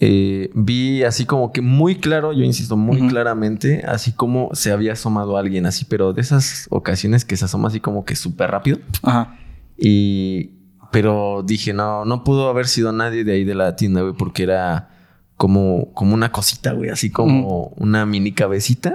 eh, 0.00 0.50
vi 0.54 1.02
así 1.02 1.24
como 1.24 1.52
que 1.52 1.60
muy 1.60 1.96
claro, 1.96 2.32
yo 2.32 2.42
insisto, 2.44 2.76
muy 2.76 3.06
claramente, 3.08 3.84
así 3.86 4.12
como 4.12 4.50
se 4.52 4.72
había 4.72 4.92
asomado 4.94 5.36
alguien 5.36 5.66
así, 5.66 5.84
pero 5.84 6.12
de 6.12 6.20
esas 6.20 6.66
ocasiones 6.70 7.24
que 7.24 7.36
se 7.36 7.44
asoma 7.44 7.68
así 7.68 7.80
como 7.80 8.04
que 8.04 8.16
súper 8.16 8.50
rápido. 8.50 8.78
Ajá. 9.02 9.38
Y. 9.78 10.50
Pero 10.90 11.42
dije, 11.44 11.72
no, 11.72 12.04
no 12.04 12.22
pudo 12.22 12.48
haber 12.48 12.68
sido 12.68 12.92
nadie 12.92 13.24
de 13.24 13.32
ahí 13.32 13.44
de 13.44 13.56
la 13.56 13.74
tienda, 13.74 14.02
güey, 14.02 14.14
porque 14.14 14.44
era 14.44 14.90
como, 15.36 15.92
como 15.94 16.14
una 16.14 16.32
cosita, 16.32 16.72
güey, 16.72 16.90
así 16.90 17.10
como 17.10 17.72
una 17.76 18.06
mini 18.06 18.32
cabecita, 18.32 18.94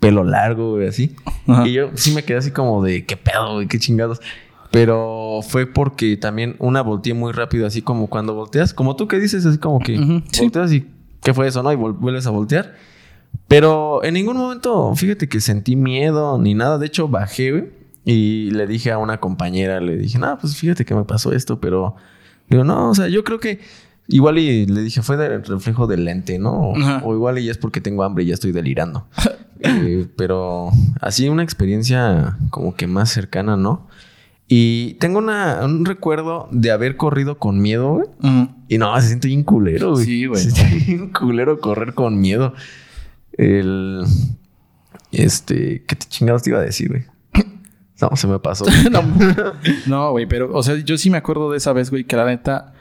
pelo 0.00 0.24
largo, 0.24 0.72
güey, 0.72 0.88
así. 0.88 1.16
Ajá. 1.46 1.66
Y 1.66 1.72
yo 1.72 1.90
sí 1.94 2.12
me 2.12 2.24
quedé 2.24 2.38
así 2.38 2.50
como 2.50 2.82
de, 2.84 3.04
¿qué 3.06 3.16
pedo, 3.16 3.54
güey? 3.54 3.68
¿Qué 3.68 3.78
chingados? 3.78 4.20
Pero 4.70 5.40
fue 5.46 5.66
porque 5.66 6.16
también 6.16 6.56
una 6.58 6.82
volteé 6.82 7.14
muy 7.14 7.32
rápido, 7.32 7.66
así 7.66 7.82
como 7.82 8.08
cuando 8.08 8.34
volteas, 8.34 8.74
como 8.74 8.96
tú 8.96 9.08
que 9.08 9.18
dices, 9.18 9.46
así 9.46 9.58
como 9.58 9.78
que 9.78 9.96
sí. 10.30 10.42
volteas 10.42 10.72
y 10.72 10.86
¿qué 11.22 11.32
fue 11.32 11.46
eso, 11.46 11.62
no? 11.62 11.72
Y 11.72 11.76
vuelves 11.76 12.26
a 12.26 12.30
voltear. 12.30 12.74
Pero 13.48 14.02
en 14.02 14.14
ningún 14.14 14.36
momento, 14.36 14.94
fíjate 14.94 15.28
que 15.28 15.40
sentí 15.40 15.76
miedo 15.76 16.38
ni 16.38 16.54
nada. 16.54 16.78
De 16.78 16.86
hecho, 16.86 17.08
bajé, 17.08 17.52
güey. 17.52 17.64
Y 18.04 18.50
le 18.52 18.66
dije 18.66 18.92
a 18.92 18.98
una 18.98 19.18
compañera, 19.18 19.80
le 19.80 19.96
dije, 19.96 20.18
no, 20.18 20.38
pues 20.38 20.56
fíjate 20.56 20.84
que 20.84 20.94
me 20.94 21.04
pasó 21.04 21.32
esto, 21.32 21.60
pero... 21.60 21.96
Digo, 22.48 22.62
no, 22.62 22.90
o 22.90 22.94
sea, 22.94 23.08
yo 23.08 23.24
creo 23.24 23.40
que... 23.40 23.60
Igual 24.08 24.38
y 24.38 24.66
le 24.66 24.82
dije, 24.82 25.02
fue 25.02 25.16
del 25.16 25.44
reflejo 25.44 25.86
del 25.86 26.04
lente, 26.04 26.38
¿no? 26.38 26.72
O, 27.02 27.14
igual 27.14 27.38
y 27.38 27.46
ya 27.46 27.50
es 27.50 27.58
porque 27.58 27.80
tengo 27.80 28.04
hambre 28.04 28.24
y 28.24 28.28
ya 28.28 28.34
estoy 28.34 28.52
delirando. 28.52 29.06
Eh, 29.58 30.06
pero 30.18 30.70
así 31.00 31.30
una 31.30 31.42
experiencia 31.42 32.36
como 32.50 32.74
que 32.74 32.86
más 32.86 33.08
cercana, 33.08 33.56
¿no? 33.56 33.88
Y 34.46 34.94
tengo 35.00 35.18
una, 35.18 35.60
un 35.64 35.86
recuerdo 35.86 36.46
de 36.52 36.72
haber 36.72 36.98
corrido 36.98 37.38
con 37.38 37.62
miedo, 37.62 37.94
güey. 37.94 38.06
Y 38.68 38.76
no, 38.76 39.00
se 39.00 39.06
siente 39.06 39.28
bien 39.28 39.44
culero, 39.44 39.92
güey. 39.92 40.04
Sí, 40.04 40.26
güey. 40.26 40.42
Se 40.42 40.50
siente 40.50 40.84
bien 40.84 41.08
culero 41.10 41.58
correr 41.58 41.94
con 41.94 42.20
miedo. 42.20 42.52
El. 43.32 44.04
Este. 45.10 45.82
¿Qué 45.86 45.96
te 45.96 46.06
chingados 46.06 46.42
te 46.42 46.50
iba 46.50 46.58
a 46.58 46.62
decir, 46.62 46.90
güey? 46.90 47.04
No, 48.00 48.14
se 48.14 48.26
me 48.26 48.38
pasó. 48.38 48.66
no, 48.90 49.02
no, 49.86 50.10
güey, 50.10 50.26
pero, 50.26 50.54
o 50.54 50.62
sea, 50.62 50.76
yo 50.76 50.98
sí 50.98 51.08
me 51.08 51.18
acuerdo 51.18 51.50
de 51.50 51.56
esa 51.56 51.72
vez, 51.72 51.90
güey, 51.90 52.04
que 52.04 52.16
la 52.16 52.26
neta 52.26 52.74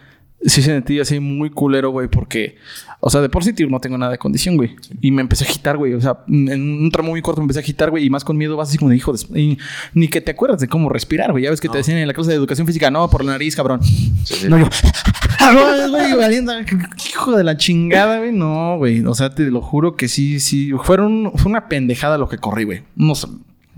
sí 0.45 0.61
sentí 0.61 0.99
así 0.99 1.19
muy 1.19 1.49
culero, 1.49 1.89
güey, 1.89 2.07
porque, 2.07 2.55
o 2.99 3.09
sea, 3.09 3.21
de 3.21 3.29
por 3.29 3.43
sí 3.43 3.53
tío, 3.53 3.67
no 3.69 3.79
tengo 3.79 3.97
nada 3.97 4.11
de 4.11 4.17
condición, 4.17 4.57
güey. 4.57 4.75
Y 5.01 5.11
me 5.11 5.21
empecé 5.21 5.43
a 5.43 5.47
agitar, 5.47 5.77
güey, 5.77 5.93
o 5.93 6.01
sea, 6.01 6.19
en 6.27 6.61
un 6.83 6.91
tramo 6.91 7.09
muy 7.09 7.21
corto 7.21 7.41
me 7.41 7.45
empecé 7.45 7.59
a 7.59 7.63
agitar, 7.63 7.89
güey, 7.89 8.05
y 8.05 8.09
más 8.09 8.23
con 8.23 8.37
miedo 8.37 8.55
vas 8.57 8.69
así 8.69 8.77
como 8.77 8.89
de 8.89 8.97
hijo 8.97 9.13
de... 9.13 9.39
Y 9.39 9.57
ni 9.93 10.07
que 10.07 10.21
te 10.21 10.31
acuerdas 10.31 10.59
de 10.59 10.67
cómo 10.67 10.89
respirar, 10.89 11.31
güey. 11.31 11.43
Ya 11.43 11.49
ves 11.49 11.61
que 11.61 11.69
te 11.69 11.77
decían 11.77 11.97
en 11.97 12.07
la 12.07 12.13
clase 12.13 12.31
de 12.31 12.35
educación 12.37 12.67
física, 12.67 12.91
no, 12.91 13.09
por 13.09 13.23
la 13.23 13.33
nariz, 13.33 13.55
cabrón. 13.55 13.81
sí. 13.83 14.47
No, 14.47 14.57
yo... 14.57 14.69
No, 15.53 16.15
güey, 16.15 16.43
hijo 17.09 17.35
de 17.35 17.43
la 17.43 17.57
chingada, 17.57 18.19
güey. 18.19 18.31
No, 18.31 18.77
güey. 18.77 19.05
O 19.05 19.13
sea, 19.13 19.29
te 19.29 19.43
lo 19.43 19.61
juro 19.61 19.95
que 19.95 20.07
sí, 20.07 20.39
sí. 20.39 20.71
Fueron, 20.83 21.31
fue 21.35 21.49
una 21.49 21.67
pendejada 21.67 22.17
lo 22.17 22.27
que 22.27 22.37
corrí, 22.37 22.63
güey. 22.63 22.83
No 22.95 23.15
sé. 23.15 23.27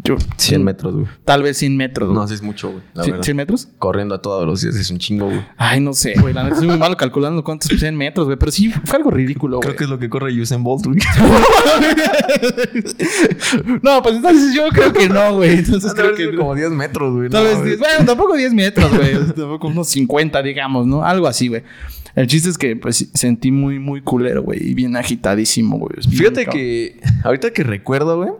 Yo, 0.03 0.15
100 0.37 0.63
metros, 0.63 0.93
güey. 0.93 1.07
Tal 1.25 1.41
vez 1.43 1.57
100 1.57 1.75
metros, 1.75 2.09
güey. 2.09 2.21
No, 2.21 2.27
sí 2.27 2.35
es 2.35 2.41
mucho, 2.43 2.69
güey. 2.69 2.81
La 2.93 3.03
¿Cien- 3.03 3.11
verdad. 3.11 3.23
100 3.25 3.37
metros? 3.37 3.67
Corriendo 3.79 4.13
a 4.15 4.21
toda 4.21 4.39
velocidad 4.41 4.75
es 4.77 4.89
un 4.91 4.99
chingo, 4.99 5.25
güey. 5.25 5.41
Ay, 5.57 5.79
no 5.81 5.93
sé, 5.93 6.13
güey. 6.21 6.33
La 6.33 6.43
neta 6.43 6.55
soy 6.57 6.67
muy 6.67 6.77
malo 6.77 6.95
calculando 6.95 7.43
cuántos 7.43 7.69
100 7.77 7.95
metros, 7.97 8.27
güey. 8.27 8.37
Pero 8.37 8.51
sí, 8.51 8.71
fue 8.85 8.97
algo 8.97 9.09
ridículo, 9.11 9.59
Creo 9.59 9.71
güey. 9.71 9.77
que 9.77 9.83
es 9.85 9.89
lo 9.89 9.97
que 9.99 10.07
corre 10.09 10.39
Usain 10.39 10.63
Bolt, 10.63 10.85
güey. 10.85 10.99
no, 13.81 14.01
pues 14.01 14.15
entonces 14.15 14.53
yo 14.55 14.67
creo 14.69 14.93
que 14.93 15.09
no, 15.09 15.35
güey. 15.35 15.57
Entonces 15.59 15.93
creo 15.93 16.15
que... 16.15 16.35
como 16.35 16.55
10 16.55 16.71
metros, 16.71 17.13
güey. 17.13 17.29
Tal 17.29 17.43
No, 17.43 17.49
vez, 17.49 17.57
güey. 17.57 17.67
10, 17.69 17.79
bueno, 17.79 18.05
tampoco 18.05 18.35
10 18.35 18.53
metros, 18.53 18.95
güey. 18.95 19.13
tampoco 19.35 19.67
unos 19.67 19.87
50, 19.89 20.41
digamos, 20.43 20.85
¿no? 20.85 21.03
Algo 21.03 21.27
así, 21.27 21.47
güey. 21.47 21.63
El 22.15 22.27
chiste 22.27 22.49
es 22.49 22.57
que, 22.57 22.75
pues, 22.75 23.09
sentí 23.13 23.51
muy, 23.51 23.79
muy 23.79 24.01
culero, 24.01 24.41
güey. 24.43 24.71
Y 24.71 24.73
bien 24.73 24.95
agitadísimo, 24.95 25.77
güey. 25.77 25.91
Fíjate 26.09 26.45
que 26.47 26.99
ahorita 27.23 27.51
que 27.51 27.63
recuerdo, 27.63 28.17
güey, 28.17 28.31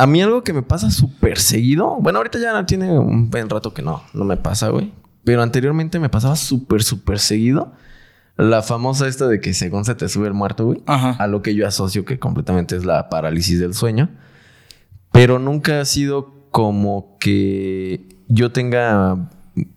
a 0.00 0.06
mí 0.06 0.22
algo 0.22 0.42
que 0.42 0.54
me 0.54 0.62
pasa 0.62 0.90
súper 0.90 1.38
seguido. 1.38 1.98
Bueno, 2.00 2.20
ahorita 2.20 2.38
ya 2.38 2.64
tiene 2.64 2.98
un 2.98 3.28
buen 3.28 3.50
rato 3.50 3.74
que 3.74 3.82
no, 3.82 4.02
no 4.14 4.24
me 4.24 4.38
pasa, 4.38 4.70
güey. 4.70 4.94
Pero 5.24 5.42
anteriormente 5.42 5.98
me 5.98 6.08
pasaba 6.08 6.36
súper, 6.36 6.82
súper 6.82 7.18
seguido. 7.18 7.74
La 8.38 8.62
famosa 8.62 9.06
esta 9.06 9.28
de 9.28 9.42
que 9.42 9.52
según 9.52 9.84
se 9.84 9.94
te 9.94 10.08
sube 10.08 10.26
el 10.26 10.32
muerto, 10.32 10.64
güey. 10.64 10.82
Ajá. 10.86 11.16
A 11.18 11.26
lo 11.26 11.42
que 11.42 11.54
yo 11.54 11.68
asocio 11.68 12.06
que 12.06 12.18
completamente 12.18 12.76
es 12.76 12.86
la 12.86 13.10
parálisis 13.10 13.60
del 13.60 13.74
sueño. 13.74 14.08
Pero 15.12 15.38
nunca 15.38 15.82
ha 15.82 15.84
sido 15.84 16.48
como 16.50 17.18
que 17.20 18.08
yo 18.28 18.52
tenga 18.52 19.28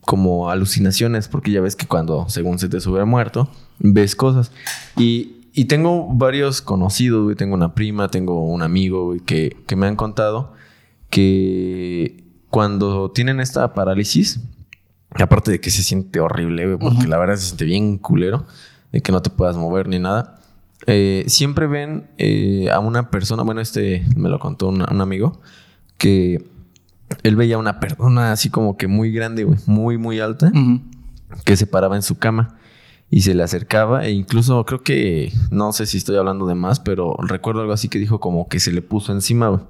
como 0.05 0.49
alucinaciones, 0.49 1.27
porque 1.27 1.51
ya 1.51 1.59
ves 1.59 1.75
que 1.75 1.85
cuando 1.85 2.29
según 2.29 2.59
se 2.59 2.69
te 2.69 2.79
sube 2.79 3.01
el 3.01 3.07
muerto, 3.07 3.49
ves 3.79 4.15
cosas. 4.15 4.53
Y, 4.95 5.42
y 5.53 5.65
tengo 5.65 6.07
varios 6.11 6.61
conocidos, 6.61 7.23
güey. 7.23 7.35
Tengo 7.35 7.53
una 7.53 7.75
prima, 7.75 8.09
tengo 8.09 8.43
un 8.45 8.63
amigo, 8.63 9.05
güey, 9.05 9.19
que, 9.19 9.55
que 9.67 9.75
me 9.75 9.87
han 9.87 9.95
contado 9.95 10.53
que 11.09 12.23
cuando 12.49 13.11
tienen 13.11 13.39
esta 13.39 13.73
parálisis, 13.73 14.39
aparte 15.11 15.51
de 15.51 15.61
que 15.61 15.69
se 15.69 15.83
siente 15.83 16.19
horrible, 16.19 16.65
güey, 16.65 16.79
porque 16.79 17.07
la 17.07 17.19
verdad 17.19 17.35
se 17.35 17.45
siente 17.45 17.65
bien 17.65 17.99
culero, 17.99 18.47
de 18.91 19.01
que 19.01 19.11
no 19.11 19.21
te 19.21 19.29
puedas 19.29 19.55
mover 19.55 19.87
ni 19.87 19.99
nada, 19.99 20.39
eh, 20.87 21.23
siempre 21.27 21.67
ven 21.67 22.09
eh, 22.17 22.69
a 22.71 22.79
una 22.79 23.11
persona, 23.11 23.43
bueno, 23.43 23.61
este 23.61 24.03
me 24.15 24.29
lo 24.29 24.39
contó 24.39 24.69
un, 24.69 24.81
un 24.81 25.01
amigo, 25.01 25.39
que 25.99 26.43
él 27.21 27.35
veía 27.35 27.59
una 27.59 27.79
persona 27.79 28.31
así 28.31 28.49
como 28.49 28.75
que 28.75 28.87
muy 28.87 29.11
grande, 29.11 29.43
güey, 29.43 29.59
muy, 29.67 29.99
muy 29.99 30.19
alta, 30.19 30.51
que 31.45 31.55
se 31.57 31.67
paraba 31.67 31.95
en 31.95 32.01
su 32.01 32.17
cama 32.17 32.57
y 33.15 33.21
se 33.21 33.35
le 33.35 33.43
acercaba 33.43 34.07
e 34.07 34.11
incluso 34.11 34.65
creo 34.65 34.81
que, 34.81 35.31
no 35.51 35.71
sé 35.71 35.85
si 35.85 35.99
estoy 35.99 36.15
hablando 36.17 36.47
de 36.47 36.55
más, 36.55 36.79
pero 36.79 37.15
recuerdo 37.21 37.61
algo 37.61 37.71
así 37.71 37.87
que 37.87 37.99
dijo 37.99 38.19
como 38.19 38.47
que 38.47 38.59
se 38.59 38.71
le 38.71 38.81
puso 38.81 39.11
encima, 39.11 39.49
güey, 39.49 39.61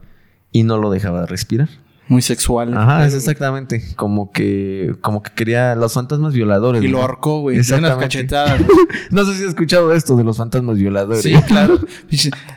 y 0.54 0.64
no 0.64 0.78
lo 0.78 0.90
dejaba 0.90 1.26
respirar. 1.26 1.68
Muy 2.08 2.22
sexual. 2.22 2.78
Ajá, 2.78 3.06
es 3.06 3.14
exactamente. 3.14 3.84
Como 3.98 4.32
que, 4.32 4.96
como 5.02 5.22
que 5.24 5.32
quería 5.34 5.76
los 5.76 5.94
fantasmas 5.94 6.34
violadores. 6.34 6.82
Y 6.84 6.88
lo 6.88 7.02
ahorcó, 7.02 7.42
güey. 7.42 7.56
de 7.58 7.62
Exactamente. 7.62 8.02
cachetadas. 8.02 8.62
No 9.12 9.26
sé 9.26 9.36
si 9.36 9.44
has 9.44 9.50
escuchado 9.50 9.94
esto 9.94 10.16
de 10.16 10.24
los 10.24 10.38
fantasmas 10.38 10.78
violadores. 10.78 11.22
Sí, 11.22 11.34
claro. 11.48 11.80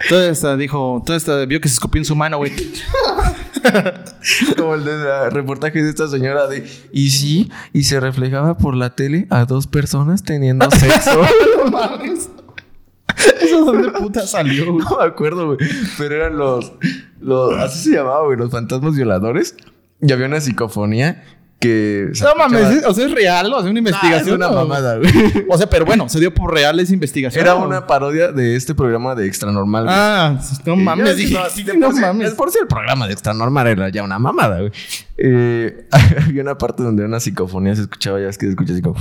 Toda 0.09 0.29
esta 0.29 0.57
dijo, 0.57 1.03
toda 1.05 1.17
esta 1.19 1.45
vio 1.47 1.61
que 1.61 1.69
se 1.69 1.75
escupió 1.75 2.01
en 2.01 2.05
su 2.05 2.15
mano, 2.15 2.39
güey. 2.39 2.53
Como 4.57 4.75
el 4.75 4.85
de 4.85 5.31
reportaje 5.31 5.83
de 5.83 5.91
esta 5.91 6.09
señora 6.09 6.47
de. 6.47 6.67
Y 6.93 7.11
sí, 7.11 7.51
y 7.73 7.85
se 7.85 8.01
reflejaba 8.01 8.57
por 8.59 8.75
la 8.75 8.95
tele 8.95 9.27
a 9.31 9.45
dos 9.45 9.67
personas 9.67 10.23
teniendo 10.23 10.71
sexo. 10.71 11.23
¿Eso 13.41 13.65
dónde 13.65 13.91
puta 13.93 14.27
salió, 14.27 14.73
güey? 14.73 14.85
no 14.85 14.99
me 14.99 15.05
acuerdo, 15.05 15.47
güey. 15.47 15.59
Pero 15.99 16.15
eran 16.17 16.37
los, 16.37 16.73
los. 17.21 17.55
Así 17.59 17.91
se 17.91 17.97
llamaba, 17.97 18.25
güey, 18.25 18.37
los 18.39 18.51
fantasmas 18.51 18.95
violadores. 18.95 19.57
Y 20.01 20.13
había 20.13 20.27
una 20.27 20.41
psicofonía 20.41 21.25
que. 21.59 22.11
No 22.23 22.35
mames, 22.37 22.61
escuchaba- 22.61 22.79
¿es- 22.81 22.87
o 22.87 22.95
sea, 22.95 23.07
es 23.07 23.11
real, 23.13 23.53
o 23.53 23.61
sea, 23.63 23.71
una 23.71 23.79
Ah, 23.79 23.79
investigación. 23.79 24.29
es 24.29 24.35
una 24.35 24.49
o- 24.49 24.55
mamada, 24.55 24.97
güey. 24.99 25.11
O 25.49 25.59
sea, 25.59 25.69
pero 25.69 25.85
bueno, 25.85 26.09
se 26.09 26.21
dio 26.21 26.33
por 26.35 26.53
real 26.53 26.79
esa 26.81 26.93
investigación. 26.93 27.43
Era 27.43 27.55
¿o? 27.55 27.67
una 27.67 27.87
parodia 27.87 28.33
de 28.33 28.57
este 28.57 28.75
programa 28.75 29.15
de 29.15 29.27
Extra 29.27 29.51
Normal. 29.53 29.85
güey. 29.85 29.95
Ah, 29.97 30.39
no 30.65 30.77
mames, 30.77 31.17
dije, 31.17 31.35
no, 31.35 31.49
sí, 31.51 31.65
no 31.79 31.91
por 31.91 32.01
mames. 32.01 32.31
de 32.31 32.37
por 32.37 32.51
si 32.51 32.59
el 32.59 32.67
programa 32.67 33.07
de 33.07 33.13
Extra 33.15 33.33
Normal 33.35 33.67
era 33.69 33.89
ya 33.89 34.03
una 34.03 34.19
mamada, 34.19 34.61
güey. 34.61 34.73
Eh, 35.19 35.87
había 36.29 36.43
una 36.43 36.59
parte 36.59 36.83
donde 36.83 37.03
una 37.05 37.21
psicofonía 37.21 37.75
se 37.75 37.83
escuchaba, 37.83 38.21
ya 38.21 38.29
es 38.29 38.37
que 38.37 38.47
se 38.47 38.51
escucha 38.51 38.73
así 38.75 38.83
como... 38.83 38.97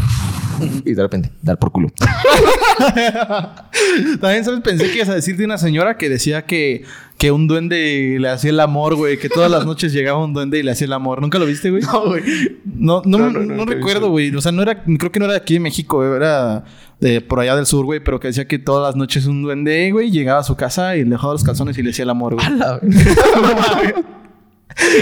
Y 0.85 0.93
de 0.93 1.01
repente, 1.01 1.31
dar 1.41 1.59
por 1.59 1.71
culo. 1.73 1.89
También, 4.21 4.43
¿sabes? 4.45 4.61
Pensé 4.61 4.89
que 4.89 4.95
ibas 4.97 5.09
a 5.09 5.15
decir 5.15 5.35
de 5.37 5.45
una 5.45 5.57
señora 5.57 5.97
que 5.97 6.07
decía 6.09 6.45
que, 6.45 6.83
que 7.17 7.31
un 7.31 7.47
duende 7.47 8.17
le 8.19 8.29
hacía 8.29 8.49
el 8.49 8.59
amor, 8.59 8.95
güey. 8.95 9.17
Que 9.17 9.29
todas 9.29 9.49
las 9.49 9.65
noches 9.65 9.93
llegaba 9.93 10.23
un 10.23 10.33
duende 10.33 10.59
y 10.59 10.63
le 10.63 10.71
hacía 10.71 10.85
el 10.85 10.93
amor. 10.93 11.21
¿Nunca 11.21 11.39
lo 11.39 11.45
viste, 11.45 11.69
güey? 11.69 11.81
No, 11.83 12.07
güey. 12.07 12.23
No, 12.65 13.01
no, 13.05 13.29
No, 13.29 13.65
recuerdo, 13.65 14.09
güey. 14.09 14.35
O 14.35 14.41
sea, 14.41 14.51
no 14.51 14.61
era, 14.61 14.83
creo 14.83 15.11
que 15.11 15.19
no 15.19 15.25
era 15.25 15.33
de 15.33 15.39
aquí 15.39 15.53
de 15.55 15.61
México, 15.61 15.97
güey. 15.97 16.11
Era 16.13 16.65
de 16.99 17.21
por 17.21 17.39
allá 17.39 17.55
del 17.55 17.65
sur, 17.65 17.85
güey. 17.85 18.01
Pero 18.01 18.19
que 18.19 18.27
decía 18.27 18.47
que 18.47 18.59
todas 18.59 18.83
las 18.85 18.97
noches 18.97 19.25
un 19.27 19.43
duende, 19.43 19.91
güey, 19.91 20.11
llegaba 20.11 20.39
a 20.39 20.43
su 20.43 20.55
casa 20.55 20.97
y 20.97 21.03
le 21.03 21.11
dejaba 21.11 21.33
los 21.33 21.43
calzones 21.43 21.77
y 21.77 21.83
le 21.83 21.91
hacía 21.91 22.03
el 22.03 22.09
amor, 22.09 22.35
güey. 22.35 22.45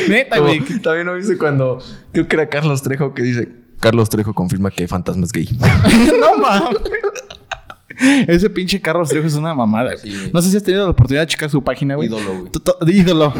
Neta, 0.07 0.37
güey. 0.37 0.59
También 0.81 1.07
lo 1.07 1.15
viste 1.15 1.37
cuando... 1.37 1.79
Creo 2.11 2.27
que 2.27 2.35
era 2.35 2.47
Carlos 2.47 2.83
Trejo 2.83 3.13
que 3.15 3.23
dice... 3.23 3.49
Carlos 3.79 4.09
Trejo 4.09 4.33
confirma 4.33 4.69
que 4.71 4.83
hay 4.83 4.87
fantasmas 4.87 5.31
gay. 5.31 5.49
no 6.19 6.37
mames. 6.37 6.77
Ese 8.27 8.49
pinche 8.49 8.81
Carlos 8.81 9.09
Trejo 9.09 9.27
es 9.27 9.35
una 9.35 9.53
mamada. 9.53 9.93
güey. 9.95 10.13
Sí, 10.13 10.29
no 10.33 10.41
sé 10.41 10.49
si 10.49 10.57
has 10.57 10.63
tenido 10.63 10.83
la 10.85 10.91
oportunidad 10.91 11.23
de 11.23 11.27
checar 11.27 11.49
su 11.49 11.63
página, 11.63 11.95
güey. 11.95 12.07
Ídolo, 12.07 12.49
güey. 12.81 12.97
Ídolo. 12.97 13.33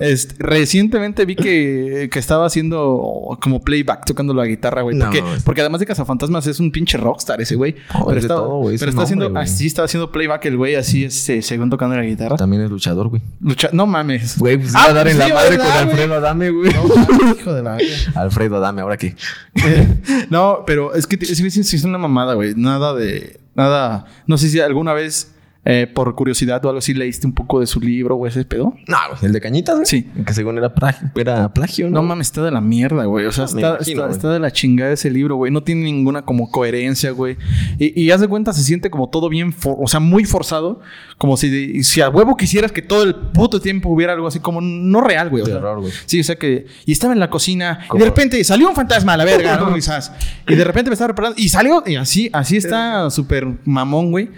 Este, 0.00 0.34
recientemente 0.38 1.24
vi 1.24 1.36
que, 1.36 2.08
que 2.12 2.18
estaba 2.18 2.46
haciendo 2.46 3.36
como 3.40 3.60
playback 3.60 4.04
tocando 4.04 4.34
la 4.34 4.44
guitarra, 4.46 4.82
güey. 4.82 4.96
No, 4.96 5.10
porque, 5.44 5.60
además 5.60 5.80
de 5.80 5.86
Cazafantasmas 5.86 6.46
es 6.46 6.60
un 6.60 6.70
pinche 6.70 6.98
rockstar 6.98 7.40
ese 7.40 7.54
güey. 7.56 7.76
No, 7.94 8.06
pero 8.06 8.10
es 8.10 8.14
de 8.14 8.20
estaba, 8.20 8.40
todo, 8.40 8.58
güey, 8.58 8.74
es 8.74 8.80
pero 8.80 8.90
está 8.90 9.02
haciendo, 9.02 9.30
güey. 9.30 9.42
así 9.42 9.66
estaba 9.66 9.86
haciendo 9.86 10.10
playback 10.12 10.44
el 10.46 10.56
güey, 10.56 10.74
así 10.74 11.04
este, 11.04 11.42
según 11.42 11.70
tocando 11.70 11.96
la 11.96 12.02
guitarra. 12.02 12.36
También 12.36 12.62
es 12.62 12.70
luchador, 12.70 13.08
güey. 13.08 13.22
Lucha- 13.40 13.70
no 13.72 13.86
mames. 13.86 14.38
Güey, 14.38 14.58
pues 14.58 14.74
Ah, 14.74 14.82
iba 14.82 14.90
a 14.90 14.94
dar 14.94 15.08
en 15.08 15.12
sí, 15.14 15.18
la 15.18 15.28
madre 15.34 15.50
¿verdad, 15.50 15.64
con? 15.66 15.88
Alfredo 15.88 16.14
Adame, 16.14 16.50
güey. 16.50 16.72
No 16.72 16.84
mames, 16.84 17.38
hijo 17.40 17.52
de 17.52 17.62
la. 17.62 17.78
Alfredo 18.14 18.56
Adame, 18.56 18.82
¿ahora 18.82 18.96
qué? 18.96 19.14
no, 20.30 20.64
pero 20.66 20.94
es 20.94 21.06
que 21.06 21.24
sí 21.24 21.76
es 21.76 21.84
una 21.84 21.98
mamada, 21.98 22.34
güey. 22.34 22.54
Nada 22.56 22.94
de. 22.94 23.40
Nada. 23.54 24.06
No 24.26 24.38
sé 24.38 24.48
si 24.48 24.60
alguna 24.60 24.92
vez, 24.92 25.34
eh, 25.64 25.86
por 25.92 26.14
curiosidad 26.14 26.64
o 26.64 26.68
algo 26.68 26.78
así, 26.78 26.94
leíste 26.94 27.26
un 27.26 27.34
poco 27.34 27.60
de 27.60 27.66
su 27.66 27.80
libro 27.80 28.16
o 28.16 28.26
ese 28.26 28.44
pedo. 28.46 28.74
No, 28.88 28.96
güey. 29.10 29.18
¿El 29.26 29.32
de 29.32 29.40
Cañitas, 29.42 29.74
güey? 29.74 29.86
Sí. 29.86 30.08
Que 30.26 30.32
según 30.32 30.56
era 30.56 30.74
plagio, 30.74 31.10
era 31.14 31.52
plagio, 31.52 31.90
No 31.90 31.96
¿no? 32.00 32.02
mames, 32.04 32.28
está 32.28 32.42
de 32.42 32.50
la 32.50 32.60
mierda, 32.62 33.04
güey. 33.04 33.26
O 33.26 33.32
sea, 33.32 33.44
está, 33.44 33.58
imagino, 33.58 33.78
está- 33.80 34.00
güey. 34.04 34.12
está 34.12 34.32
de 34.32 34.38
la 34.40 34.50
chingada 34.52 34.92
ese 34.92 35.10
libro, 35.10 35.36
güey. 35.36 35.52
No 35.52 35.62
tiene 35.62 35.82
ninguna 35.82 36.22
como 36.22 36.50
coherencia, 36.50 37.10
güey. 37.10 37.36
Y, 37.78 38.00
y 38.00 38.10
haz 38.10 38.20
de 38.22 38.28
cuenta, 38.28 38.52
se 38.54 38.62
siente 38.62 38.90
como 38.90 39.10
todo 39.10 39.28
bien, 39.28 39.54
o 39.64 39.86
sea, 39.86 40.00
muy 40.00 40.24
forzado. 40.24 40.80
Como 41.18 41.36
si, 41.36 41.82
si 41.84 42.00
a 42.00 42.08
huevo 42.08 42.36
quisieras 42.38 42.72
que 42.72 42.80
todo 42.80 43.02
el 43.02 43.14
puto 43.14 43.60
tiempo 43.60 43.90
hubiera 43.90 44.14
algo 44.14 44.26
así 44.28 44.40
como 44.40 44.62
no 44.62 45.02
real, 45.02 45.28
güey. 45.28 45.42
o 45.42 45.44
De 45.44 45.52
sea. 45.52 45.58
error, 45.60 45.80
güey. 45.80 45.92
Sí, 46.06 46.20
o 46.20 46.24
sea 46.24 46.36
que. 46.36 46.66
Y 46.86 46.92
estaba 46.92 47.12
en 47.12 47.20
la 47.20 47.28
cocina. 47.28 47.80
Y 47.94 47.98
de 47.98 48.04
repente 48.06 48.42
salió 48.44 48.66
un 48.68 48.74
fantasma 48.74 49.12
a 49.12 49.16
la 49.18 49.24
verga, 49.26 49.58
¿no? 49.58 49.74
Quizás. 49.74 50.10
Y 50.48 50.54
de 50.54 50.64
repente 50.64 50.88
me 50.88 50.94
estaba 50.94 51.08
preparando. 51.08 51.38
Y 51.38 51.50
salió. 51.50 51.82
Y 51.86 51.96
así, 51.96 52.30
así 52.32 52.56
está 52.56 53.10
súper 53.10 53.46
mamón, 53.66 54.10
güey. 54.10 54.30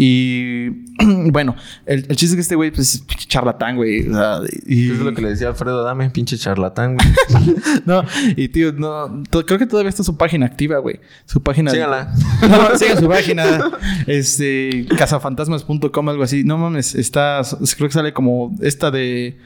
Y 0.00 0.68
bueno, 1.30 1.56
el, 1.84 2.06
el 2.08 2.16
chiste 2.16 2.26
es 2.26 2.34
que 2.36 2.40
este 2.42 2.54
güey, 2.54 2.70
pues, 2.70 2.94
es 2.94 3.00
pinche 3.00 3.26
charlatán, 3.26 3.74
güey. 3.74 4.08
O 4.08 4.14
sea, 4.14 4.38
y, 4.64 4.92
es 4.92 4.98
lo 5.00 5.12
que 5.12 5.20
le 5.20 5.30
decía 5.30 5.48
Alfredo 5.48 5.80
Adame, 5.80 6.08
pinche 6.10 6.38
charlatán, 6.38 6.96
güey. 6.96 7.54
no, 7.84 8.04
y 8.36 8.48
tío, 8.48 8.72
no, 8.72 9.24
creo 9.44 9.58
que 9.58 9.66
todavía 9.66 9.88
está 9.90 10.04
su 10.04 10.16
página 10.16 10.46
activa, 10.46 10.78
güey. 10.78 11.00
Su 11.26 11.42
página. 11.42 11.72
Síganla. 11.72 12.12
No, 12.48 12.78
sigan 12.78 12.98
su 12.98 13.08
página. 13.08 13.70
Este, 14.06 14.86
cazafantasmas.com, 14.96 16.08
algo 16.08 16.22
así. 16.22 16.44
No 16.44 16.58
mames, 16.58 16.94
está, 16.94 17.42
creo 17.76 17.88
que 17.88 17.94
sale 17.94 18.12
como 18.12 18.54
esta 18.62 18.92
de 18.92 19.36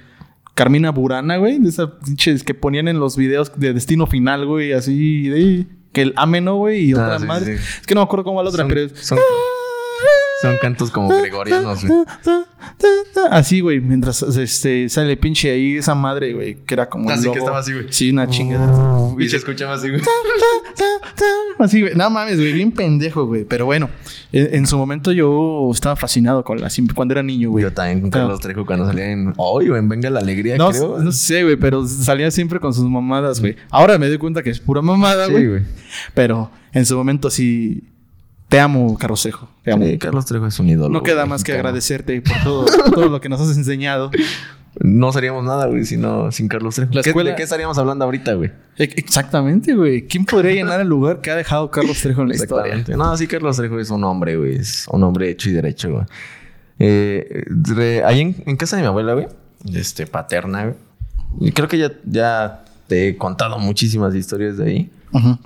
Carmina 0.55 0.91
Burana, 0.91 1.39
güey. 1.39 1.59
De 1.61 1.71
esas 1.71 1.89
pinches 2.05 2.45
que 2.45 2.53
ponían 2.53 2.89
en 2.89 3.01
los 3.01 3.17
videos 3.17 3.53
de 3.57 3.73
Destino 3.73 4.07
Final, 4.07 4.45
güey, 4.45 4.73
así 4.75 5.29
de 5.29 5.67
que 5.95 6.03
el 6.03 6.13
ameno, 6.17 6.57
güey, 6.57 6.91
y 6.91 6.93
Ah, 6.93 6.97
otra 7.05 7.19
sí, 7.21 7.27
madre. 7.27 7.57
sí. 7.59 7.65
Es 7.81 7.87
que 7.87 7.95
no 7.95 8.03
me 8.03 8.05
acuerdo 8.05 8.25
cómo 8.25 8.37
va 8.37 8.43
la 8.45 8.51
otra, 8.51 8.63
Son- 8.65 8.69
pero 8.69 8.89
son, 8.95 9.19
son 10.43 10.57
cantos 10.61 10.91
como 10.91 11.09
gregorianos, 11.09 11.85
güey. 11.85 12.05
Así, 13.31 13.61
güey, 13.61 13.81
mientras 13.81 14.23
este, 14.23 14.89
sale 14.89 15.17
pinche 15.17 15.51
ahí 15.51 15.77
esa 15.77 15.95
madre, 15.95 16.33
güey, 16.33 16.57
que 16.67 16.75
era 16.75 16.89
como. 16.89 17.09
Así 17.11 17.23
que 17.23 17.27
logo. 17.29 17.39
estaba 17.39 17.59
así, 17.59 17.73
güey. 17.73 17.87
Sí, 17.91 18.11
una 18.11 18.29
chingada. 18.29 19.15
Y 19.19 19.29
se 19.29 19.37
escuchaba 19.37 19.75
así, 19.75 19.89
güey. 19.91 20.03
Así, 21.59 21.81
güey. 21.81 21.95
No 21.95 22.11
mames, 22.11 22.39
güey. 22.39 22.53
Bien 22.53 22.73
pendejo, 22.73 23.27
güey. 23.27 23.45
Pero 23.45 23.67
bueno, 23.67 23.89
en, 24.33 24.55
en 24.57 24.67
su 24.67 24.77
momento 24.77 25.13
yo 25.13 25.69
estaba 25.73 25.97
fascinado 25.97 26.43
con 26.45 26.61
la 26.61 26.69
cuando 26.95 27.13
era 27.13 27.23
niño, 27.23 27.51
güey. 27.51 27.63
Yo 27.63 27.73
también 27.73 28.01
con 28.01 28.11
Carlos 28.11 28.41
Trejo 28.41 28.67
cuando 28.67 28.87
salía 28.87 29.11
en 29.11 29.33
Hoy 29.37 29.69
o 29.71 29.77
en 29.77 29.89
Venga 29.89 30.11
la 30.11 30.21
Alegría, 30.21 30.57
No, 30.57 30.71
creo. 30.71 30.99
no 30.99 31.13
sé, 31.13 31.45
güey, 31.45 31.57
pero 31.57 31.87
salía 31.87 32.31
siempre 32.31 32.59
con 32.59 32.73
sus 32.75 32.89
mamadas, 32.89 33.41
güey. 33.41 33.57
Ahora 33.71 33.99
me 33.99 34.09
doy 34.09 34.19
cuenta 34.19 34.43
que 34.43 34.51
es 34.51 34.61
pura 34.61 34.83
mamada, 34.83 35.27
Sí, 35.27 35.33
güey. 35.33 35.49
güey. 35.49 35.63
pero 36.15 36.51
en 36.73 36.87
su 36.87 36.97
momento 36.97 37.31
sí. 37.31 37.85
Te 38.53 38.61
amo, 38.61 38.97
Carlos 38.99 39.21
Trejo. 39.23 39.49
Te 39.65 39.73
amo. 39.73 39.85
Sí, 39.85 39.99
Carlos 39.99 40.25
Trejo 40.27 40.47
es 40.47 40.59
un 40.61 40.69
ídolo. 40.69 40.91
no 40.91 41.03
queda 41.03 41.23
güey, 41.23 41.31
más 41.31 41.43
que 41.43 41.53
agradecerte 41.55 42.21
por 42.23 42.37
todo, 42.45 42.65
todo 42.95 43.09
lo 43.09 43.21
que 43.21 43.29
nos 43.29 43.41
has 43.41 43.57
enseñado. 43.57 44.11
No 44.81 45.13
seríamos 45.13 45.45
nada, 45.45 45.67
güey, 45.67 45.85
si 45.85 45.97
no, 45.97 46.31
sin 46.33 46.49
Carlos 46.49 46.75
Trejo. 46.77 46.93
La 46.95 47.03
¿Qué- 47.03 47.11
escuela- 47.11 47.31
¿De 47.31 47.37
qué 47.37 47.43
estaríamos 47.43 47.77
hablando 47.79 48.05
ahorita, 48.05 48.35
güey? 48.35 48.51
E- 48.79 48.85
Exactamente, 48.97 49.75
güey. 49.75 50.07
¿Quién 50.07 50.25
podría 50.25 50.53
llenar 50.53 50.81
el 50.81 50.89
lugar 50.89 51.21
que 51.21 51.31
ha 51.31 51.37
dejado 51.37 51.71
Carlos 51.71 52.01
Trejo 52.01 52.23
en 52.23 52.29
la 52.29 52.35
historia? 52.37 52.85
No, 52.97 53.17
sí, 53.17 53.27
Carlos 53.27 53.57
Trejo 53.57 53.79
es 53.81 53.91
un 53.91 54.05
hombre, 54.05 54.37
güey. 54.37 54.57
Es 54.57 54.87
un 54.91 55.03
hombre 55.03 55.31
hecho 55.31 55.51
y 55.51 55.53
derecho, 55.53 55.91
güey. 55.91 56.05
Eh, 56.79 57.45
re- 57.47 58.05
ahí 58.05 58.21
en, 58.21 58.37
en 58.47 58.57
casa 58.57 58.77
de 58.77 58.83
mi 58.83 58.89
abuela, 58.89 59.13
güey. 59.15 59.29
Este, 59.75 60.07
paterna, 60.07 60.65
güey. 60.65 60.77
Y 61.41 61.53
creo 61.53 61.69
que 61.69 61.79
ya, 61.79 61.93
ya 62.05 62.65
te 62.87 63.09
he 63.09 63.17
contado 63.17 63.59
muchísimas 63.59 64.15
historias 64.15 64.57
de 64.59 64.65
ahí. 64.67 64.91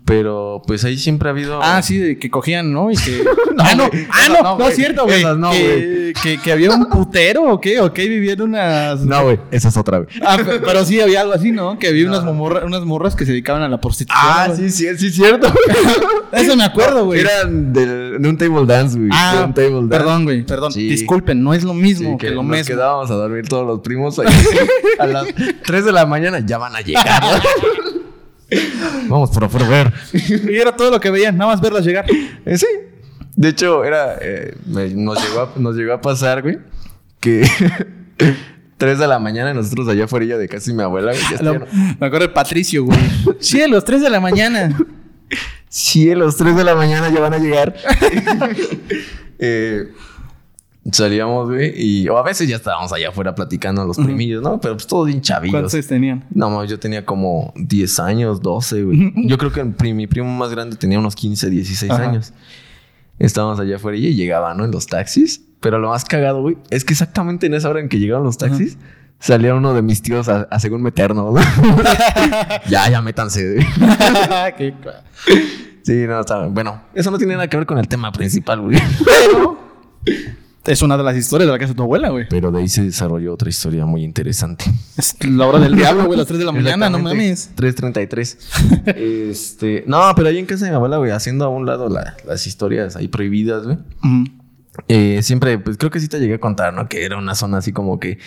Pero 0.05 0.63
pues 0.67 0.85
ahí 0.85 0.97
siempre 0.97 1.29
ha 1.29 1.33
habido. 1.33 1.61
Ah, 1.63 1.83
sí, 1.83 1.99
de 1.99 2.19
que 2.19 2.31
cogían, 2.31 2.73
¿no? 2.73 2.91
Y 2.91 2.97
que... 2.97 3.25
ah, 3.59 3.75
no, 3.75 3.89
güey, 3.89 4.07
ah, 4.11 4.29
no, 4.29 4.43
no, 4.43 4.59
no, 4.59 4.69
es 4.69 4.77
cierto, 4.77 5.05
güey. 5.05 5.19
Esas 5.21 5.37
no, 5.37 5.51
que, 5.51 6.13
que, 6.23 6.39
que 6.39 6.53
había 6.53 6.71
un 6.71 6.87
putero 6.89 7.45
o 7.53 7.61
qué, 7.61 7.81
o 7.81 7.93
qué 7.93 8.09
vivían 8.09 8.41
unas. 8.43 9.01
No, 9.01 9.25
güey, 9.25 9.41
esa 9.51 9.69
es 9.69 9.77
otra, 9.77 9.99
güey. 9.99 10.09
Ah, 10.25 10.37
pe- 10.37 10.61
pero 10.61 10.85
sí 10.85 11.01
había 11.01 11.23
algo 11.23 11.33
así, 11.33 11.51
¿no? 11.53 11.79
Que 11.79 11.89
había 11.89 12.07
unas, 12.07 12.23
morras, 12.25 12.65
unas 12.65 12.83
morras 12.85 13.17
que 13.17 13.25
se 13.25 13.33
dedicaban 13.33 13.63
a 13.63 13.69
la 13.69 13.81
prostitución. 13.81 14.23
Ah, 14.25 14.47
güey. 14.49 14.71
sí, 14.71 14.71
sí, 14.71 14.97
sí, 14.99 15.11
cierto. 15.11 15.53
Eso 16.33 16.57
me 16.57 16.65
acuerdo, 16.65 17.05
güey. 17.07 17.21
Eran 17.21 17.73
del- 17.73 18.17
de 18.21 18.29
un 18.29 18.37
table 18.39 18.67
dance, 18.67 18.97
güey. 18.97 19.09
de 19.11 19.15
Ah, 19.17 19.45
un 19.47 19.55
table 19.55 19.73
dance. 19.75 19.89
perdón, 19.89 20.25
güey, 20.25 20.43
perdón. 20.45 20.73
Sí. 20.73 20.89
Disculpen, 20.89 21.43
no 21.43 21.55
es 21.55 21.65
lo 21.65 21.75
mismo 21.75 22.13
Sí, 22.13 22.17
que, 22.19 22.27
que 22.29 22.35
lo 22.35 22.43
nos 22.43 22.51
mismo. 22.53 22.67
quedábamos 22.67 23.11
a 23.11 23.15
dormir 23.15 23.49
todos 23.49 23.67
los 23.67 23.81
primos 23.81 24.19
ahí. 24.19 24.27
a 24.99 25.07
las 25.07 25.27
3 25.65 25.85
de 25.85 25.93
la 25.93 26.07
mañana 26.07 26.39
ya 26.41 26.59
van 26.59 26.77
a 26.77 26.81
llegar. 26.81 27.23
Vamos, 29.09 29.31
por 29.31 29.49
favor, 29.51 29.69
ver. 29.69 29.93
Y 30.13 30.57
era 30.57 30.75
todo 30.77 30.91
lo 30.91 31.01
que 31.01 31.11
veían, 31.11 31.37
nada 31.37 31.51
más 31.53 31.61
verlas 31.61 31.85
llegar. 31.85 32.05
Eh, 32.45 32.57
sí. 32.59 32.67
De 33.35 33.49
hecho, 33.49 33.85
era. 33.85 34.17
eh, 34.21 34.55
me- 34.67 34.89
nos, 34.95 35.23
llegó 35.23 35.41
a, 35.41 35.53
nos 35.57 35.77
llegó 35.77 35.93
a 35.93 36.01
pasar, 36.01 36.43
güey, 36.43 36.59
que 37.21 37.45
3 38.79 38.99
de 38.99 39.07
la 39.07 39.19
mañana 39.19 39.51
y 39.51 39.55
nosotros 39.55 39.89
allá 39.89 40.05
afuera 40.05 40.39
de 40.39 40.49
casi 40.49 40.73
mi 40.73 40.83
abuela, 40.83 41.13
güey. 41.13 41.23
Ya 41.31 41.43
Lo- 41.43 41.53
estaban- 41.55 41.97
me 42.01 42.07
acuerdo 42.07 42.29
de 42.29 42.33
Patricio, 42.35 42.85
güey. 42.85 42.99
Sí, 43.41 43.61
a 43.63 43.69
las 43.69 43.85
3 43.85 44.01
de 44.03 44.11
la 44.11 44.21
mañana. 44.21 44.77
Sí, 45.69 46.11
a 46.11 46.17
los 46.17 46.37
3 46.37 46.57
de 46.57 46.65
la 46.65 46.75
mañana 46.75 47.11
ya 47.11 47.21
van 47.21 47.35
a 47.35 47.39
llegar. 47.39 47.75
Eh, 49.39 49.89
salíamos, 50.93 51.49
güey, 51.49 51.73
y 51.77 52.09
o 52.09 52.17
a 52.19 52.23
veces 52.23 52.49
ya 52.49 52.57
estábamos 52.57 52.93
allá 52.93 53.09
afuera 53.09 53.35
platicando 53.35 53.85
los 53.85 53.97
primillos, 53.97 54.43
¿no? 54.43 54.61
Pero 54.61 54.75
pues 54.75 54.87
todos 54.87 55.07
bien 55.07 55.21
chavillos. 55.21 55.61
¿Cuántos 55.61 55.87
tenían? 55.87 56.25
No, 56.31 56.51
mames, 56.51 56.71
yo 56.71 56.79
tenía 56.79 57.05
como 57.05 57.53
10 57.57 58.01
años, 58.01 58.41
12, 58.41 58.83
güey. 58.85 59.13
Yo 59.27 59.39
creo 59.39 59.53
que 59.53 59.65
mi 59.93 60.07
primo 60.07 60.29
más 60.37 60.51
grande 60.51 60.77
tenía 60.77 60.99
unos 60.99 61.15
15, 61.17 61.51
16 61.51 61.91
Ajá. 61.93 62.05
años. 62.11 62.33
Estábamos 63.19 63.59
allá 63.61 63.77
afuera 63.77 63.97
y 63.97 64.15
llegaba, 64.15 64.55
¿no? 64.55 64.65
En 64.65 64.71
los 64.71 64.87
taxis. 64.87 65.43
Pero 65.61 65.79
lo 65.79 65.89
más 65.89 66.05
cagado, 66.05 66.43
güey, 66.43 66.59
es 66.71 66.85
que 66.85 66.93
exactamente 66.93 67.47
en 67.47 67.55
esa 67.55 67.69
hora 67.71 67.81
en 67.81 67.89
que 67.89 67.99
llegaron 67.99 68.25
los 68.25 68.37
taxis, 68.39 68.77
salía 69.19 69.55
uno 69.55 69.73
de 69.75 69.81
mis 69.83 70.03
tíos 70.03 70.29
a, 70.29 70.43
a 70.43 70.61
según 70.61 70.83
meternos, 70.83 71.33
¿no? 71.35 71.41
ya, 72.69 72.89
ya 72.91 73.01
métanse, 73.03 73.55
güey. 73.55 73.67
Qué- 74.59 74.75
Sí, 75.83 75.93
no, 76.07 76.19
está 76.21 76.47
Bueno, 76.49 76.83
eso 76.95 77.11
no 77.13 77.17
tiene 77.19 77.35
nada 77.35 77.49
que 77.49 77.57
ver 77.57 77.65
con 77.65 77.79
el 77.79 77.87
tema 77.89 78.11
principal, 78.13 78.61
güey. 78.61 78.77
Es 80.67 80.83
una 80.83 80.97
de 80.97 81.03
las 81.05 81.17
historias 81.17 81.47
de 81.47 81.53
la 81.53 81.59
casa 81.59 81.73
de 81.73 81.77
tu 81.77 81.83
abuela, 81.85 82.09
güey. 82.11 82.27
Pero 82.29 82.51
de 82.51 82.61
ahí 82.61 82.69
se 82.69 82.83
desarrolló 82.83 83.35
otra 83.35 83.49
historia 83.49 83.87
muy 83.87 84.03
interesante. 84.03 84.65
Es 84.97 85.17
la 85.25 85.47
hora 85.47 85.59
del 85.61 85.77
diablo, 85.77 86.07
güey, 86.07 86.19
las 86.19 86.27
3 86.27 86.39
de 86.41 86.45
la 86.45 86.53
mañana, 86.53 86.91
no 86.91 86.99
mames. 86.99 87.51
3.33. 87.57 88.87
este, 89.31 89.85
no, 89.87 90.01
pero 90.17 90.29
ahí 90.29 90.39
en 90.39 90.47
casa 90.47 90.65
de 90.65 90.73
mi 90.73 90.77
abuela, 90.77 90.97
güey, 90.97 91.11
haciendo 91.13 91.45
a 91.45 91.49
un 91.49 91.67
lado 91.67 91.89
la- 91.89 92.17
las 92.27 92.47
historias 92.47 92.97
ahí 92.97 93.09
prohibidas, 93.09 93.65
güey. 93.65 93.79
Eh, 94.89 95.21
siempre, 95.23 95.59
pues 95.59 95.77
creo 95.79 95.91
que 95.91 96.01
sí 96.01 96.09
te 96.09 96.19
llegué 96.21 96.35
a 96.35 96.41
contar, 96.41 96.75
¿no? 96.75 96.89
Que 96.89 97.05
era 97.05 97.17
una 97.17 97.35
zona 97.35 97.59
así 97.59 97.73
como 97.73 97.99
que 98.01 98.19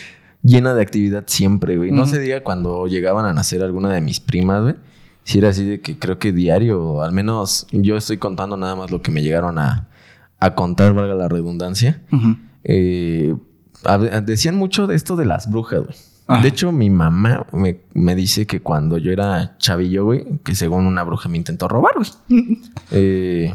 llena 0.41 0.73
de 0.73 0.81
actividad 0.81 1.25
siempre, 1.27 1.77
güey. 1.77 1.91
No 1.91 2.05
se 2.07 2.19
diga 2.19 2.41
cuando 2.43 2.87
llegaban 2.87 3.25
a 3.25 3.33
nacer 3.33 3.61
alguna 3.63 3.89
de 3.93 4.01
mis 4.01 4.19
primas, 4.19 4.63
güey. 4.63 4.75
Si 5.25 5.37
era 5.37 5.49
así 5.49 5.63
de 5.65 5.81
que 5.81 5.99
creo 5.99 6.17
que 6.17 6.31
diario, 6.31 7.03
al 7.03 7.11
menos 7.11 7.67
yo 7.71 7.97
estoy 7.97 8.17
contando 8.17 8.57
nada 8.57 8.75
más 8.75 8.89
lo 8.89 9.01
que 9.01 9.11
me 9.11 9.21
llegaron 9.21 9.59
a, 9.59 9.87
a 10.39 10.55
contar, 10.55 10.93
valga 10.93 11.15
la 11.15 11.27
redundancia. 11.27 12.01
Eh, 12.63 13.35
hab- 13.83 14.23
decían 14.23 14.55
mucho 14.55 14.87
de 14.87 14.95
esto 14.95 15.15
de 15.15 15.25
las 15.25 15.49
brujas, 15.49 15.81
güey. 15.83 15.95
Ajá. 16.27 16.41
De 16.43 16.49
hecho, 16.49 16.71
mi 16.71 16.89
mamá 16.91 17.47
me, 17.53 17.79
me 17.93 18.13
dice 18.15 18.45
que 18.45 18.61
cuando 18.61 18.97
yo 18.99 19.11
era 19.11 19.57
chavillo, 19.57 20.05
güey, 20.05 20.25
que 20.43 20.53
según 20.53 20.85
una 20.85 21.03
bruja 21.03 21.27
me 21.27 21.37
intentó 21.37 21.67
robar, 21.67 21.93
güey. 21.95 22.09
eh, 22.91 23.53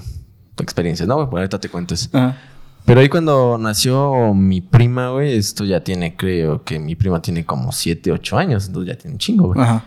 experiencias, 0.58 1.08
¿no? 1.08 1.16
güey? 1.16 1.28
Por 1.30 1.38
ahorita 1.38 1.60
te 1.60 1.68
cuento 1.68 1.94
eso. 1.94 2.08
Ajá. 2.12 2.36
Pero 2.84 3.00
ahí 3.00 3.08
cuando 3.08 3.56
nació 3.58 4.34
mi 4.34 4.60
prima, 4.60 5.08
güey, 5.10 5.36
esto 5.38 5.64
ya 5.64 5.82
tiene, 5.82 6.16
creo 6.16 6.64
que 6.64 6.78
mi 6.78 6.94
prima 6.96 7.22
tiene 7.22 7.46
como 7.46 7.72
7, 7.72 8.12
8 8.12 8.36
años, 8.36 8.66
entonces 8.66 8.92
ya 8.94 8.98
tiene 9.00 9.14
un 9.14 9.18
chingo, 9.18 9.46
güey. 9.54 9.60
Ajá. 9.60 9.84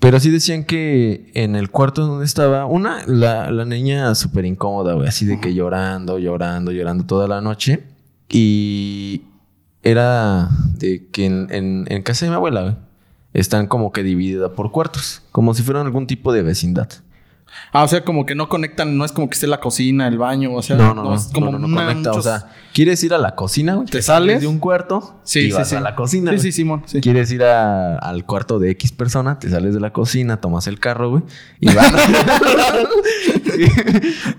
Pero 0.00 0.20
sí 0.20 0.30
decían 0.30 0.64
que 0.64 1.30
en 1.34 1.56
el 1.56 1.70
cuarto 1.70 2.06
donde 2.06 2.24
estaba, 2.24 2.66
una, 2.66 3.04
la, 3.06 3.50
la 3.50 3.64
niña 3.64 4.14
súper 4.14 4.44
incómoda, 4.44 4.94
güey, 4.94 5.08
así 5.08 5.26
de 5.26 5.40
que 5.40 5.54
llorando, 5.54 6.18
llorando, 6.18 6.70
llorando 6.72 7.04
toda 7.04 7.26
la 7.26 7.40
noche. 7.40 7.82
Y 8.28 9.22
era 9.82 10.48
de 10.76 11.06
que 11.10 11.26
en, 11.26 11.48
en- 11.50 11.86
en 11.88 12.02
casa 12.02 12.26
de 12.26 12.30
mi 12.30 12.36
abuela, 12.36 12.62
güey, 12.62 12.74
están 13.34 13.66
como 13.66 13.90
que 13.92 14.02
dividida 14.02 14.52
por 14.52 14.70
cuartos, 14.70 15.22
como 15.32 15.54
si 15.54 15.62
fueran 15.62 15.86
algún 15.86 16.06
tipo 16.06 16.32
de 16.32 16.42
vecindad. 16.42 16.88
Ah, 17.72 17.84
o 17.84 17.88
sea, 17.88 18.04
como 18.04 18.24
que 18.26 18.34
no 18.34 18.48
conectan, 18.48 18.96
no 18.96 19.04
es 19.04 19.12
como 19.12 19.28
que 19.28 19.34
esté 19.34 19.46
la 19.46 19.60
cocina, 19.60 20.06
el 20.08 20.18
baño, 20.18 20.52
o 20.54 20.62
sea, 20.62 20.76
No, 20.76 20.94
no, 20.94 21.02
no, 21.04 21.14
es 21.14 21.30
como 21.32 21.46
no, 21.50 21.58
no, 21.58 21.68
no 21.68 21.76
una- 21.76 21.86
conecta. 21.86 22.10
muchos- 22.10 22.26
O 22.26 22.28
sea, 22.28 22.50
quieres 22.72 23.02
ir 23.04 23.14
a 23.14 23.18
la 23.18 23.34
cocina, 23.34 23.74
güey. 23.74 23.86
¿Te 23.88 24.02
sales? 24.02 24.40
de 24.40 24.46
un 24.46 24.58
cuarto 24.58 25.20
Sí, 25.24 25.40
y 25.40 25.50
sí, 25.50 25.52
vas 25.52 25.68
sí. 25.68 25.76
a 25.76 25.80
la 25.80 25.94
cocina. 25.94 26.32
Sí, 26.32 26.38
sí, 26.38 26.52
Simón, 26.52 26.82
sí. 26.86 27.00
Quieres 27.00 27.30
ir 27.32 27.42
a- 27.44 27.96
al 27.98 28.24
cuarto 28.26 28.58
de 28.58 28.70
X 28.70 28.92
persona, 28.92 29.38
te 29.38 29.48
sales 29.50 29.74
de 29.74 29.80
la 29.80 29.92
cocina, 29.92 30.40
tomas 30.40 30.66
el 30.66 30.78
carro, 30.80 31.10
güey, 31.10 31.22
y 31.60 31.72
vas. 31.74 31.92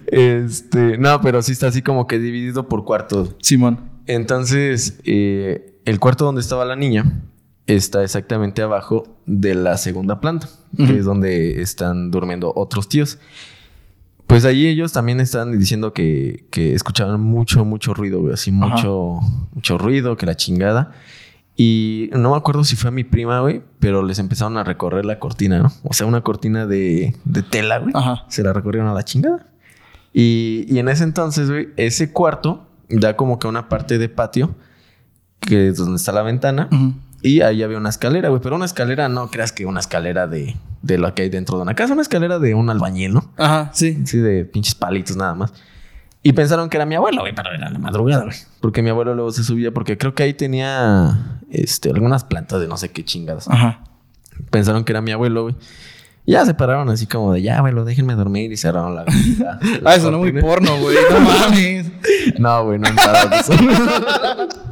este, 0.07 0.97
no, 0.97 1.21
pero 1.21 1.41
sí 1.41 1.51
está 1.51 1.67
así 1.67 1.81
como 1.81 2.07
que 2.07 2.19
dividido 2.19 2.67
por 2.67 2.85
cuartos. 2.85 3.35
Simón. 3.41 3.89
Entonces, 4.07 4.99
eh, 5.03 5.79
el 5.85 5.99
cuarto 5.99 6.25
donde 6.25 6.41
estaba 6.41 6.65
la 6.65 6.75
niña 6.75 7.21
está 7.75 8.03
exactamente 8.03 8.61
abajo 8.61 9.07
de 9.25 9.55
la 9.55 9.77
segunda 9.77 10.19
planta, 10.19 10.47
que 10.77 10.97
es 10.97 11.05
donde 11.05 11.61
están 11.61 12.11
durmiendo 12.11 12.51
otros 12.55 12.89
tíos. 12.89 13.19
Pues 14.27 14.45
ahí 14.45 14.67
ellos 14.67 14.93
también 14.93 15.19
están 15.19 15.57
diciendo 15.57 15.91
que, 15.91 16.45
que 16.51 16.73
escuchaban 16.75 17.19
mucho, 17.19 17.65
mucho 17.65 17.93
ruido, 17.95 18.21
güey. 18.21 18.33
Así 18.33 18.51
Ajá. 18.51 18.67
mucho, 18.67 19.19
mucho 19.53 19.77
ruido, 19.79 20.17
que 20.17 20.25
la 20.27 20.35
chingada. 20.35 20.91
Y 21.55 22.09
no 22.13 22.31
me 22.31 22.37
acuerdo 22.37 22.63
si 22.63 22.75
fue 22.75 22.89
a 22.89 22.91
mi 22.91 23.03
prima, 23.03 23.39
güey, 23.41 23.61
pero 23.79 24.03
les 24.03 24.19
empezaron 24.19 24.57
a 24.57 24.63
recorrer 24.63 25.03
la 25.03 25.19
cortina, 25.19 25.59
¿no? 25.59 25.71
O 25.83 25.93
sea, 25.93 26.05
una 26.05 26.21
cortina 26.21 26.67
de, 26.67 27.15
de 27.25 27.43
tela, 27.43 27.79
güey. 27.79 27.91
Ajá. 27.95 28.25
Se 28.29 28.43
la 28.43 28.53
recorrieron 28.53 28.87
a 28.89 28.93
la 28.93 29.03
chingada. 29.03 29.47
Y, 30.13 30.65
y 30.69 30.79
en 30.79 30.89
ese 30.89 31.03
entonces, 31.03 31.49
güey, 31.49 31.69
ese 31.75 32.13
cuarto 32.13 32.67
da 32.87 33.15
como 33.17 33.39
que 33.39 33.47
una 33.47 33.67
parte 33.67 33.97
de 33.97 34.09
patio, 34.09 34.55
que 35.41 35.69
es 35.69 35.77
donde 35.77 35.95
está 35.97 36.11
la 36.11 36.21
ventana. 36.21 36.69
Ujú. 36.71 36.93
Y 37.21 37.41
ahí 37.41 37.63
había 37.63 37.77
una 37.77 37.89
escalera, 37.89 38.29
güey. 38.29 38.41
Pero 38.41 38.55
una 38.55 38.65
escalera, 38.65 39.09
no 39.09 39.29
creas 39.29 39.51
que 39.51 39.65
una 39.65 39.79
escalera 39.79 40.27
de, 40.27 40.55
de 40.81 40.97
lo 40.97 41.13
que 41.13 41.23
hay 41.23 41.29
dentro 41.29 41.57
de 41.57 41.63
una 41.63 41.75
casa. 41.75 41.93
Una 41.93 42.01
escalera 42.01 42.39
de 42.39 42.53
un 42.53 42.69
albañil, 42.69 43.13
¿no? 43.13 43.31
Ajá, 43.37 43.71
sí. 43.73 44.01
Sí, 44.05 44.17
de 44.17 44.45
pinches 44.45 44.75
palitos 44.75 45.15
nada 45.15 45.35
más. 45.35 45.53
Y 46.21 46.33
pensaron 46.33 46.69
que 46.69 46.77
era 46.77 46.85
mi 46.85 46.95
abuelo, 46.95 47.21
güey, 47.21 47.33
pero 47.33 47.51
era 47.51 47.69
la 47.69 47.79
madrugada, 47.79 48.25
güey. 48.25 48.35
Porque 48.59 48.81
mi 48.81 48.89
abuelo 48.89 49.15
luego 49.15 49.31
se 49.31 49.43
subía 49.43 49.71
porque 49.71 49.97
creo 49.97 50.13
que 50.13 50.23
ahí 50.23 50.33
tenía 50.33 51.39
este, 51.49 51.89
algunas 51.89 52.25
plantas 52.25 52.59
de 52.59 52.67
no 52.67 52.75
sé 52.77 52.89
qué 52.89 53.05
chingadas. 53.05 53.47
Ajá. 53.47 53.83
Pensaron 54.49 54.83
que 54.83 54.91
era 54.91 55.01
mi 55.01 55.11
abuelo, 55.11 55.43
güey. 55.43 55.55
Ya 56.25 56.45
se 56.45 56.53
pararon 56.53 56.89
así 56.89 57.07
como 57.07 57.33
de, 57.33 57.41
ya, 57.41 57.57
abuelo, 57.57 57.85
déjenme 57.85 58.15
dormir. 58.15 58.51
Y 58.51 58.57
cerraron 58.57 58.95
la... 58.95 59.05
Ah, 59.85 59.95
eso 59.95 60.11
no 60.11 60.19
muy 60.19 60.31
porno, 60.33 60.77
güey. 60.77 60.97
No 61.09 61.19
mames. 61.21 61.91
No, 62.37 62.65
güey, 62.65 62.79
no 62.79 62.87
eso. 62.87 63.53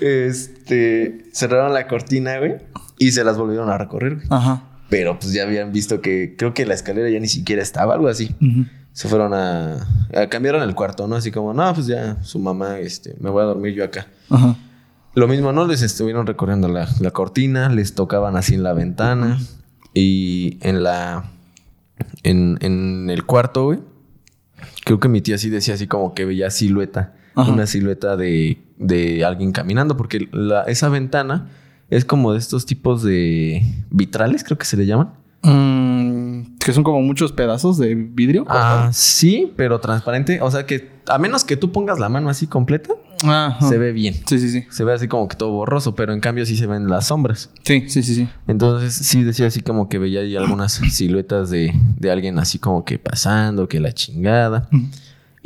este, 0.00 1.26
cerraron 1.32 1.72
la 1.72 1.86
cortina, 1.86 2.38
güey, 2.38 2.56
y 2.98 3.12
se 3.12 3.24
las 3.24 3.36
volvieron 3.36 3.70
a 3.70 3.78
recorrer, 3.78 4.16
güey. 4.16 4.26
Ajá. 4.30 4.64
Pero 4.90 5.18
pues 5.18 5.32
ya 5.32 5.42
habían 5.44 5.72
visto 5.72 6.00
que 6.00 6.34
creo 6.36 6.54
que 6.54 6.66
la 6.66 6.74
escalera 6.74 7.08
ya 7.08 7.18
ni 7.18 7.28
siquiera 7.28 7.62
estaba, 7.62 7.94
algo 7.94 8.08
así. 8.08 8.34
Se 8.92 9.08
fueron 9.08 9.34
a, 9.34 9.88
a 10.14 10.28
cambiaron 10.28 10.62
el 10.62 10.74
cuarto, 10.74 11.08
¿no? 11.08 11.16
Así 11.16 11.30
como, 11.32 11.52
no, 11.52 11.74
pues 11.74 11.86
ya 11.86 12.22
su 12.22 12.38
mamá, 12.38 12.78
este, 12.78 13.16
me 13.18 13.30
voy 13.30 13.42
a 13.42 13.46
dormir 13.46 13.74
yo 13.74 13.84
acá. 13.84 14.06
Ajá. 14.30 14.56
Lo 15.14 15.26
mismo, 15.26 15.52
¿no? 15.52 15.66
Les 15.66 15.82
estuvieron 15.82 16.26
recorriendo 16.26 16.68
la, 16.68 16.88
la 17.00 17.10
cortina, 17.12 17.68
les 17.68 17.94
tocaban 17.94 18.36
así 18.36 18.54
en 18.54 18.62
la 18.62 18.72
ventana 18.72 19.38
y 19.94 20.58
en 20.60 20.82
la, 20.82 21.30
en, 22.22 22.58
en 22.60 23.10
el 23.10 23.24
cuarto, 23.24 23.64
güey. 23.64 23.80
Creo 24.84 25.00
que 25.00 25.08
mi 25.08 25.20
tía 25.20 25.38
sí 25.38 25.50
decía 25.50 25.74
así 25.74 25.86
como 25.86 26.14
que 26.14 26.24
veía 26.24 26.50
silueta, 26.50 27.14
Ajá. 27.34 27.50
una 27.52 27.66
silueta 27.66 28.16
de, 28.16 28.58
de 28.78 29.24
alguien 29.24 29.52
caminando, 29.52 29.96
porque 29.96 30.28
la, 30.32 30.62
esa 30.64 30.88
ventana 30.88 31.48
es 31.90 32.04
como 32.04 32.32
de 32.32 32.38
estos 32.38 32.66
tipos 32.66 33.02
de 33.02 33.62
vitrales, 33.90 34.44
creo 34.44 34.58
que 34.58 34.66
se 34.66 34.76
le 34.76 34.86
llaman. 34.86 35.10
Mm, 35.42 36.56
que 36.58 36.72
son 36.72 36.82
como 36.84 37.02
muchos 37.02 37.32
pedazos 37.32 37.76
de 37.76 37.94
vidrio. 37.94 38.46
Ah, 38.48 38.88
sí, 38.92 39.52
pero 39.56 39.78
transparente. 39.78 40.40
O 40.40 40.50
sea 40.50 40.64
que 40.64 40.90
a 41.06 41.18
menos 41.18 41.44
que 41.44 41.56
tú 41.56 41.70
pongas 41.70 41.98
la 41.98 42.08
mano 42.08 42.30
así 42.30 42.46
completa, 42.46 42.94
Ajá. 43.22 43.68
se 43.68 43.76
ve 43.76 43.92
bien. 43.92 44.14
Sí, 44.26 44.38
sí, 44.38 44.48
sí. 44.48 44.64
Se 44.70 44.84
ve 44.84 44.94
así 44.94 45.06
como 45.06 45.28
que 45.28 45.36
todo 45.36 45.50
borroso, 45.50 45.94
pero 45.94 46.14
en 46.14 46.20
cambio 46.20 46.46
sí 46.46 46.56
se 46.56 46.66
ven 46.66 46.88
las 46.88 47.08
sombras. 47.08 47.50
Sí, 47.62 47.84
sí, 47.88 48.02
sí, 48.02 48.14
sí. 48.14 48.28
Entonces 48.46 48.94
sí 48.94 49.22
decía 49.22 49.46
así 49.48 49.60
como 49.60 49.90
que 49.90 49.98
veía 49.98 50.20
ahí 50.20 50.34
algunas 50.34 50.72
siluetas 50.72 51.50
de, 51.50 51.74
de 51.98 52.10
alguien 52.10 52.38
así 52.38 52.58
como 52.58 52.84
que 52.86 52.98
pasando, 52.98 53.68
que 53.68 53.80
la 53.80 53.92
chingada. 53.92 54.70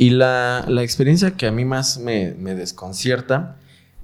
Y 0.01 0.11
la, 0.11 0.65
la 0.69 0.85
experiencia 0.85 1.33
que 1.33 1.49
a 1.49 1.53
mí 1.53 1.65
más 1.65 1.99
me, 1.99 2.33
me 2.39 2.55
desconcierta 2.55 3.57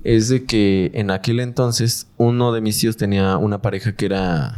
es 0.02 0.28
de 0.28 0.44
que 0.44 0.90
en 0.92 1.12
aquel 1.12 1.38
entonces 1.38 2.08
uno 2.16 2.52
de 2.52 2.60
mis 2.60 2.80
tíos 2.80 2.96
tenía 2.96 3.36
una 3.36 3.62
pareja 3.62 3.94
que 3.94 4.06
era 4.06 4.56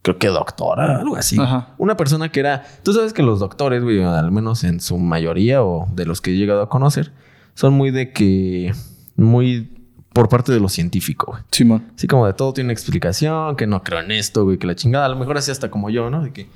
creo 0.00 0.16
que 0.16 0.28
doctora, 0.28 1.00
algo 1.00 1.16
así. 1.16 1.38
Ajá. 1.38 1.74
Una 1.76 1.98
persona 1.98 2.32
que 2.32 2.40
era, 2.40 2.64
tú 2.82 2.94
sabes 2.94 3.12
que 3.12 3.22
los 3.22 3.40
doctores, 3.40 3.82
güey, 3.82 4.02
al 4.02 4.32
menos 4.32 4.64
en 4.64 4.80
su 4.80 4.96
mayoría 4.96 5.62
o 5.62 5.86
de 5.92 6.06
los 6.06 6.22
que 6.22 6.30
he 6.30 6.36
llegado 6.36 6.62
a 6.62 6.70
conocer, 6.70 7.12
son 7.52 7.74
muy 7.74 7.90
de 7.90 8.14
que, 8.14 8.72
muy 9.16 9.76
por 10.14 10.30
parte 10.30 10.50
de 10.50 10.60
lo 10.60 10.70
científico, 10.70 11.32
güey. 11.32 11.42
Simón. 11.50 11.92
Así 11.94 12.06
como 12.06 12.26
de 12.26 12.32
todo 12.32 12.54
tiene 12.54 12.72
explicación, 12.72 13.54
que 13.54 13.66
no 13.66 13.82
creo 13.82 14.00
en 14.00 14.12
esto, 14.12 14.44
güey, 14.44 14.56
que 14.56 14.66
la 14.66 14.74
chingada, 14.74 15.04
a 15.04 15.10
lo 15.10 15.16
mejor 15.16 15.36
así 15.36 15.50
hasta 15.50 15.70
como 15.70 15.90
yo, 15.90 16.08
¿no? 16.08 16.22
De 16.22 16.32
que, 16.32 16.48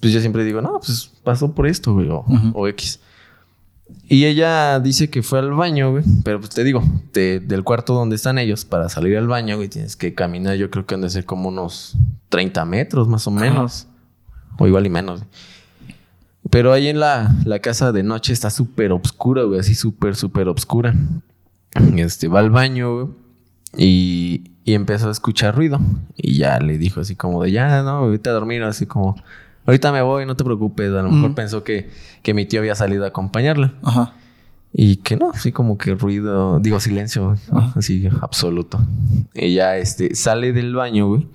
pues 0.00 0.12
yo 0.12 0.18
siempre 0.18 0.42
digo, 0.42 0.60
no, 0.60 0.80
pues 0.80 1.12
pasó 1.22 1.54
por 1.54 1.68
esto, 1.68 1.94
güey, 1.94 2.08
o, 2.08 2.24
o 2.54 2.66
X. 2.66 2.98
Y 4.08 4.24
ella 4.26 4.78
dice 4.80 5.08
que 5.10 5.22
fue 5.22 5.38
al 5.38 5.52
baño, 5.52 5.90
güey. 5.92 6.04
Pero 6.24 6.38
pues 6.40 6.50
te 6.50 6.64
digo, 6.64 6.82
de- 7.12 7.40
del 7.40 7.64
cuarto 7.64 7.94
donde 7.94 8.16
están 8.16 8.38
ellos, 8.38 8.64
para 8.64 8.88
salir 8.88 9.16
al 9.16 9.26
baño, 9.28 9.56
güey, 9.56 9.68
tienes 9.68 9.96
que 9.96 10.14
caminar. 10.14 10.56
Yo 10.56 10.70
creo 10.70 10.84
que 10.86 10.94
han 10.94 11.00
de 11.00 11.10
ser 11.10 11.24
como 11.24 11.48
unos 11.48 11.94
30 12.28 12.64
metros, 12.64 13.08
más 13.08 13.26
o 13.26 13.30
menos. 13.30 13.86
O 14.58 14.66
igual 14.66 14.84
y 14.86 14.90
menos. 14.90 15.20
güey. 15.20 15.30
Pero 16.50 16.72
ahí 16.72 16.88
en 16.88 17.00
la, 17.00 17.34
la 17.44 17.60
casa 17.60 17.92
de 17.92 18.02
noche 18.02 18.32
está 18.32 18.50
súper 18.50 18.92
obscura, 18.92 19.44
güey. 19.44 19.60
Así 19.60 19.74
súper, 19.74 20.16
súper 20.16 20.48
obscura. 20.48 20.94
Este, 21.96 22.28
va 22.28 22.40
al 22.40 22.50
baño, 22.50 22.94
güey. 22.94 23.06
Y, 23.78 24.50
y 24.64 24.74
empezó 24.74 25.08
a 25.08 25.12
escuchar 25.12 25.56
ruido. 25.56 25.80
Y 26.16 26.36
ya 26.36 26.58
le 26.58 26.76
dijo 26.76 27.00
así 27.00 27.16
como 27.16 27.42
de, 27.42 27.52
ya, 27.52 27.82
no, 27.82 28.08
vete 28.10 28.28
a 28.28 28.32
dormir. 28.32 28.62
Así 28.64 28.84
como, 28.84 29.16
ahorita 29.66 29.92
me 29.92 30.02
voy, 30.02 30.26
no 30.26 30.36
te 30.36 30.44
preocupes. 30.44 30.88
A 30.92 31.02
lo 31.02 31.10
mejor 31.10 31.30
Mm. 31.30 31.34
pensó 31.34 31.64
que, 31.64 31.90
que 32.22 32.34
mi 32.34 32.46
tío 32.46 32.60
había 32.60 32.74
salido 32.74 33.04
a 33.04 33.08
acompañarla. 33.08 33.74
Ajá. 33.82 34.14
Y 34.74 34.96
que 34.96 35.16
no, 35.16 35.30
así 35.34 35.52
como 35.52 35.76
que 35.76 35.94
ruido, 35.94 36.58
digo 36.58 36.80
silencio, 36.80 37.36
¿no? 37.52 37.72
así 37.76 38.08
absoluto. 38.22 38.80
Ella 39.34 39.76
este, 39.76 40.14
sale 40.14 40.52
del 40.54 40.74
baño, 40.74 41.08
güey, 41.08 41.26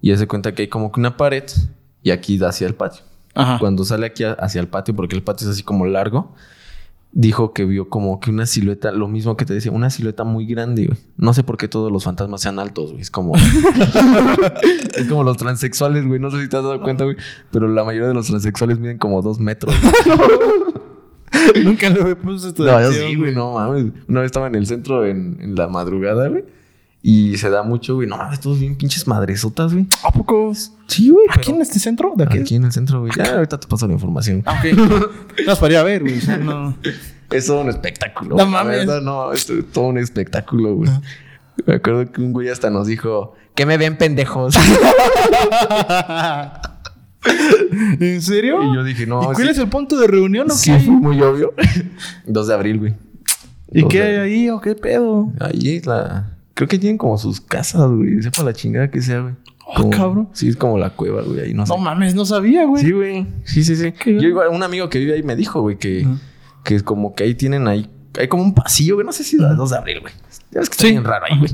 y 0.00 0.10
hace 0.10 0.26
cuenta 0.26 0.52
que 0.52 0.62
hay 0.62 0.68
como 0.68 0.90
que 0.90 0.98
una 0.98 1.16
pared 1.16 1.44
y 2.02 2.10
aquí 2.10 2.38
da 2.38 2.48
hacia 2.48 2.66
el 2.66 2.74
patio. 2.74 3.02
Ajá. 3.34 3.58
Cuando 3.60 3.84
sale 3.84 4.06
aquí 4.06 4.24
hacia 4.24 4.60
el 4.60 4.66
patio, 4.66 4.96
porque 4.96 5.14
el 5.14 5.22
patio 5.22 5.46
es 5.46 5.54
así 5.54 5.62
como 5.62 5.86
largo, 5.86 6.34
dijo 7.12 7.52
que 7.52 7.64
vio 7.64 7.88
como 7.88 8.18
que 8.20 8.30
una 8.30 8.46
silueta, 8.46 8.90
lo 8.90 9.06
mismo 9.06 9.36
que 9.36 9.44
te 9.44 9.52
decía, 9.54 9.70
una 9.70 9.90
silueta 9.90 10.24
muy 10.24 10.46
grande, 10.46 10.86
güey. 10.86 10.98
No 11.16 11.34
sé 11.34 11.44
por 11.44 11.58
qué 11.58 11.68
todos 11.68 11.92
los 11.92 12.04
fantasmas 12.04 12.40
sean 12.40 12.58
altos, 12.58 12.90
güey. 12.90 13.02
Es 13.02 13.10
como. 13.10 13.34
es 14.96 15.06
como 15.08 15.22
los 15.22 15.36
transexuales, 15.36 16.06
güey. 16.06 16.18
No 16.18 16.30
sé 16.30 16.42
si 16.42 16.48
te 16.48 16.56
has 16.56 16.62
dado 16.62 16.80
cuenta, 16.82 17.04
güey. 17.04 17.16
Pero 17.50 17.68
la 17.68 17.84
mayoría 17.84 18.08
de 18.08 18.14
los 18.14 18.26
transexuales 18.26 18.78
miden 18.78 18.98
como 18.98 19.22
dos 19.22 19.38
metros. 19.38 19.74
Nunca 21.64 21.88
le 21.90 22.16
puse 22.16 22.48
esta 22.48 22.62
No, 22.62 22.80
yo 22.80 22.92
sí, 22.92 23.14
güey, 23.16 23.34
no 23.34 23.54
mames. 23.54 23.92
Una 24.08 24.20
vez 24.20 24.26
estaba 24.26 24.46
en 24.46 24.54
el 24.54 24.66
centro 24.66 25.06
en, 25.06 25.38
en 25.40 25.54
la 25.54 25.68
madrugada, 25.68 26.28
güey. 26.28 26.44
Y 27.04 27.36
se 27.36 27.50
da 27.50 27.64
mucho, 27.64 27.96
güey. 27.96 28.06
No 28.08 28.16
mames, 28.16 28.38
todos 28.38 28.60
bien 28.60 28.76
pinches 28.76 29.08
madresotas, 29.08 29.72
güey. 29.72 29.86
¿A 30.04 30.12
poco? 30.12 30.52
Sí, 30.86 31.10
güey. 31.10 31.26
¿Aquí 31.30 31.50
en 31.50 31.60
este 31.60 31.80
centro? 31.80 32.12
¿De 32.16 32.24
aquí? 32.24 32.38
Aquí 32.38 32.54
en 32.54 32.64
el 32.64 32.72
centro, 32.72 33.00
güey. 33.00 33.12
Ya, 33.16 33.34
ahorita 33.34 33.58
te 33.58 33.66
paso 33.66 33.88
la 33.88 33.94
información. 33.94 34.42
Ah, 34.46 34.60
ok. 34.60 34.66
Nos 35.46 35.58
para 35.58 35.72
ir 35.72 35.78
a 35.78 35.82
ver, 35.82 36.02
güey. 36.02 36.20
No. 36.40 36.76
Es 37.30 37.46
todo 37.46 37.62
un 37.62 37.70
espectáculo. 37.70 38.36
No. 38.36 38.36
La 38.36 38.46
mames. 38.46 38.86
verdad, 38.86 39.00
no, 39.00 39.32
es 39.32 39.50
todo 39.72 39.86
un 39.86 39.98
espectáculo, 39.98 40.76
güey. 40.76 40.90
Me 41.66 41.74
acuerdo 41.74 42.10
que 42.10 42.20
un 42.20 42.32
güey 42.32 42.48
hasta 42.48 42.70
nos 42.70 42.86
dijo, 42.86 43.34
¿qué 43.54 43.66
me 43.66 43.78
ven 43.78 43.98
pendejos? 43.98 44.54
¿En 48.00 48.22
serio? 48.22 48.62
y 48.62 48.74
yo 48.74 48.84
dije, 48.84 49.06
no, 49.06 49.22
¿Y 49.22 49.26
cuál 49.26 49.46
sí, 49.46 49.48
es 49.48 49.58
el 49.58 49.68
punto 49.68 49.98
de 49.98 50.06
reunión 50.06 50.50
o 50.50 50.54
sí 50.54 50.72
qué? 50.72 50.78
fue 50.80 50.94
muy 50.94 51.20
obvio. 51.20 51.54
2 52.26 52.46
de 52.46 52.54
abril, 52.54 52.78
güey. 52.78 52.94
¿Y 53.72 53.88
qué 53.88 54.02
hay 54.02 54.16
ahí 54.16 54.50
o 54.50 54.60
qué 54.60 54.74
pedo? 54.74 55.32
Ahí 55.40 55.76
es 55.76 55.86
la... 55.86 56.36
Creo 56.62 56.68
que 56.68 56.78
tienen 56.78 56.98
como 56.98 57.18
sus 57.18 57.40
casas, 57.40 57.90
güey. 57.90 58.22
Sepa 58.22 58.42
la 58.44 58.52
chingada 58.52 58.90
que 58.90 59.02
sea, 59.02 59.20
güey. 59.20 59.34
Ah, 59.60 59.74
Como- 59.76 59.90
cabrón. 59.90 60.28
Sí, 60.32 60.48
es 60.48 60.56
como 60.56 60.78
la 60.78 60.90
cueva, 60.90 61.22
güey. 61.22 61.40
Ahí 61.40 61.54
no 61.54 61.66
sé. 61.66 61.72
No 61.72 61.78
mames, 61.78 62.14
no 62.14 62.24
sabía, 62.24 62.64
güey. 62.66 62.84
Sí, 62.84 62.92
güey. 62.92 63.26
Sí, 63.44 63.64
sí, 63.64 63.74
sí. 63.76 63.92
Yo 64.04 64.28
igual, 64.28 64.48
un 64.48 64.62
amigo 64.62 64.88
que 64.88 64.98
vive 64.98 65.14
ahí 65.14 65.22
me 65.22 65.34
dijo, 65.36 65.60
güey, 65.60 65.76
que, 65.78 66.06
que 66.64 66.74
es 66.74 66.82
como 66.82 67.14
que 67.14 67.24
ahí 67.24 67.34
tienen 67.34 67.66
ahí, 67.68 67.90
hay 68.18 68.28
como 68.28 68.42
un 68.42 68.54
pasillo, 68.54 68.94
güey. 68.96 69.06
No 69.06 69.12
sé 69.12 69.24
si 69.24 69.36
es 69.36 69.42
2 69.56 69.70
de 69.70 69.76
abril, 69.76 70.00
güey. 70.00 70.12
Ya 70.50 70.60
ves 70.60 70.68
que 70.68 70.74
está 70.74 70.84
Sí. 70.86 70.90
bien 70.92 71.04
raro 71.04 71.24
ahí, 71.28 71.38
güey. 71.38 71.50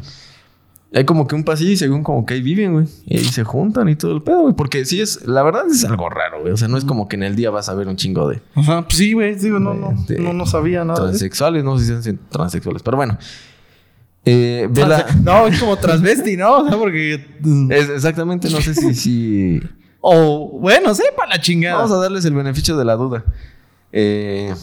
Hay 0.95 1.05
como 1.05 1.27
que 1.27 1.35
un 1.35 1.45
pasillo 1.45 1.71
y 1.71 1.77
según 1.77 2.03
como 2.03 2.25
que 2.25 2.33
ahí 2.35 2.41
viven, 2.41 2.73
güey. 2.73 2.87
Y 3.05 3.19
ahí 3.19 3.25
se 3.25 3.45
juntan 3.45 3.91
y 3.91 3.95
todo 3.95 4.17
el 4.17 4.23
pedo, 4.23 4.41
güey. 4.41 4.55
Porque 4.55 4.87
sí 4.87 5.01
es, 5.03 5.27
la 5.27 5.43
verdad 5.43 5.65
es 5.71 5.85
algo 5.85 6.09
raro, 6.09 6.41
güey. 6.41 6.53
O 6.53 6.57
sea, 6.57 6.67
no 6.69 6.79
es 6.79 6.85
como 6.87 7.09
que 7.09 7.17
en 7.17 7.25
el 7.25 7.37
día 7.37 7.51
vas 7.51 7.69
a 7.69 7.75
ver 7.75 7.89
un 7.89 7.97
chingo 7.97 8.27
de 8.29 8.41
Ajá, 8.55 8.83
pues 8.83 8.97
sí, 8.97 9.13
güey. 9.13 9.35
Digo, 9.35 9.59
no, 9.61 9.75
no, 9.75 9.95
no, 10.19 10.33
no 10.33 10.47
sabía 10.47 10.85
nada. 10.85 11.01
transexuales, 11.09 11.63
no 11.63 11.79
sé 11.79 11.85
si 11.97 12.03
sean 12.03 12.19
transexuales, 12.31 12.83
pero 12.83 12.97
bueno. 12.97 13.19
Eh, 14.31 14.69
No, 15.23 15.47
es 15.47 15.59
como 15.61 15.77
transvesti, 15.77 16.37
¿no? 16.37 16.59
O 16.59 16.69
sea, 16.69 16.77
porque. 16.79 17.25
mm, 17.41 17.73
es 17.73 17.89
exactamente, 17.89 18.51
no 18.51 18.61
sé 18.61 18.75
si, 18.75 18.95
si 18.95 19.61
O, 20.01 20.59
bueno, 20.61 20.95
sepa 20.95 21.27
la 21.27 21.41
chingada. 21.41 21.77
Vamos 21.77 21.93
a 21.93 21.97
darles 21.97 22.25
el 22.25 22.35
beneficio 22.35 22.77
de 22.77 22.85
la 22.85 22.95
duda. 22.97 23.25
Eh, 23.93 24.55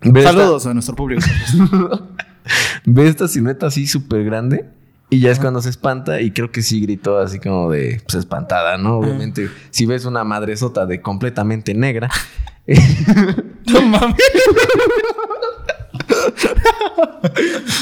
ve 0.00 0.20
esta- 0.20 0.32
Saludos 0.32 0.66
a 0.66 0.74
nuestro 0.74 0.94
público. 0.96 1.22
ve 2.86 3.08
esta 3.08 3.28
silueta 3.28 3.66
así 3.66 3.86
súper 3.86 4.24
grande 4.24 4.64
y 5.10 5.20
ya 5.20 5.30
es 5.30 5.38
cuando 5.38 5.60
se 5.62 5.70
espanta 5.70 6.20
y 6.20 6.30
creo 6.32 6.50
que 6.50 6.62
sí 6.62 6.80
gritó 6.80 7.18
así 7.18 7.38
como 7.38 7.70
de 7.70 8.00
pues 8.04 8.14
espantada, 8.16 8.76
¿no? 8.78 8.98
Obviamente, 8.98 9.48
si 9.70 9.86
ves 9.86 10.04
una 10.04 10.24
madresota 10.24 10.86
de 10.86 11.00
completamente 11.02 11.74
negra, 11.74 12.08
no 13.66 13.82
mames. 13.82 14.16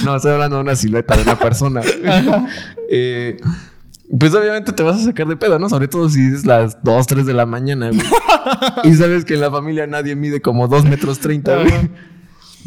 no, 0.05 0.17
estoy 0.17 0.33
hablando 0.33 0.57
de 0.57 0.63
una 0.63 0.77
silueta 0.77 1.17
de 1.17 1.23
una 1.23 1.39
persona. 1.39 1.83
Eh, 2.89 3.39
pues 4.19 4.33
obviamente 4.35 4.73
te 4.73 4.83
vas 4.83 5.01
a 5.01 5.05
sacar 5.05 5.27
de 5.27 5.37
pedo, 5.37 5.59
¿no? 5.59 5.69
Sobre 5.69 5.89
todo 5.89 6.09
si 6.09 6.21
es 6.27 6.47
las 6.47 6.83
2, 6.85 7.07
3 7.07 7.27
de 7.27 7.33
la 7.35 7.47
mañana, 7.47 7.89
güey. 7.91 8.01
Y 8.85 8.95
sabes 8.95 9.25
que 9.25 9.35
en 9.35 9.41
la 9.41 9.51
familia 9.51 9.87
nadie 9.87 10.15
mide 10.15 10.41
como 10.41 10.69
2 10.69 10.85
metros 10.85 11.19
30, 11.19 11.57
güey. 11.63 11.91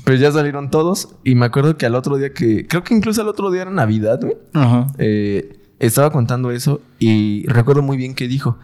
Pero 0.03 0.17
ya 0.17 0.31
salieron 0.31 0.69
todos 0.69 1.09
y 1.23 1.35
me 1.35 1.45
acuerdo 1.45 1.77
que 1.77 1.85
al 1.85 1.95
otro 1.95 2.17
día 2.17 2.33
que... 2.33 2.65
Creo 2.67 2.83
que 2.83 2.93
incluso 2.93 3.21
al 3.21 3.27
otro 3.27 3.51
día 3.51 3.61
era 3.63 3.71
Navidad, 3.71 4.19
güey. 4.21 4.35
Ajá. 4.53 4.87
eh, 4.97 5.55
estaba 5.79 6.11
contando 6.11 6.51
eso 6.51 6.81
y 6.99 7.45
recuerdo 7.47 7.81
muy 7.81 7.95
bien 7.95 8.13
que 8.15 8.27
dijo, 8.27 8.57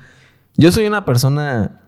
yo 0.58 0.72
soy 0.72 0.86
una 0.86 1.06
persona 1.06 1.80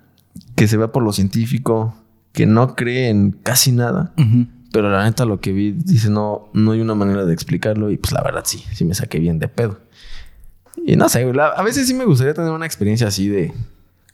que 0.55 0.67
se 0.67 0.77
va 0.77 0.91
por 0.93 1.03
lo 1.03 1.11
científico, 1.11 1.95
que 2.31 2.45
no 2.45 2.75
cree 2.75 3.09
en 3.09 3.31
casi 3.31 3.71
nada, 3.73 4.13
Ujú. 4.17 4.47
Pero 4.71 4.89
la 4.89 5.03
neta 5.03 5.25
lo 5.25 5.39
que 5.39 5.51
vi, 5.51 5.71
dice, 5.71 6.09
no, 6.09 6.49
no 6.53 6.71
hay 6.71 6.81
una 6.81 6.95
manera 6.95 7.25
de 7.25 7.33
explicarlo 7.33 7.89
y 7.91 7.97
pues 7.97 8.11
la 8.13 8.21
verdad 8.21 8.43
sí, 8.45 8.63
sí 8.73 8.85
me 8.85 8.93
saqué 8.95 9.19
bien 9.19 9.39
de 9.39 9.47
pedo. 9.47 9.79
Y 10.85 10.95
no 10.95 11.09
sé, 11.09 11.23
güey, 11.23 11.35
la- 11.35 11.47
a 11.47 11.63
veces 11.63 11.87
sí 11.87 11.93
me 11.93 12.05
gustaría 12.05 12.33
tener 12.33 12.51
una 12.51 12.65
experiencia 12.65 13.07
así 13.07 13.27
de, 13.27 13.51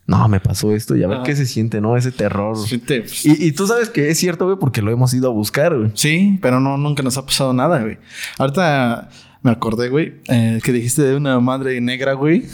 no, 0.07 0.27
me 0.27 0.39
pasó 0.39 0.73
esto 0.73 0.95
y 0.95 1.03
a 1.03 1.07
ver 1.07 1.19
qué 1.23 1.35
se 1.35 1.45
siente, 1.45 1.79
¿no? 1.81 1.95
Ese 1.97 2.11
terror. 2.11 2.57
Sí, 2.57 2.77
te- 2.77 3.01
pues, 3.01 3.25
Y, 3.25 3.47
y 3.47 3.51
tú 3.51 3.67
sabes 3.67 3.89
que 3.89 4.09
es 4.09 4.17
cierto, 4.17 4.45
güey, 4.45 4.57
porque 4.57 4.81
lo 4.81 4.91
hemos 4.91 5.13
ido 5.13 5.29
a 5.29 5.33
buscar, 5.33 5.77
güey. 5.77 5.91
Sí, 5.93 6.39
pero 6.41 6.59
no, 6.59 6.77
nunca 6.77 7.03
nos 7.03 7.17
ha 7.17 7.25
pasado 7.25 7.53
nada, 7.53 7.81
güey. 7.81 7.97
Ahorita 8.37 9.09
me 9.43 9.51
acordé, 9.51 9.89
güey, 9.89 10.21
eh, 10.29 10.59
que 10.63 10.71
dijiste 10.71 11.01
de 11.03 11.15
una 11.15 11.39
madre 11.41 11.79
negra, 11.81 12.13
güey. 12.13 12.45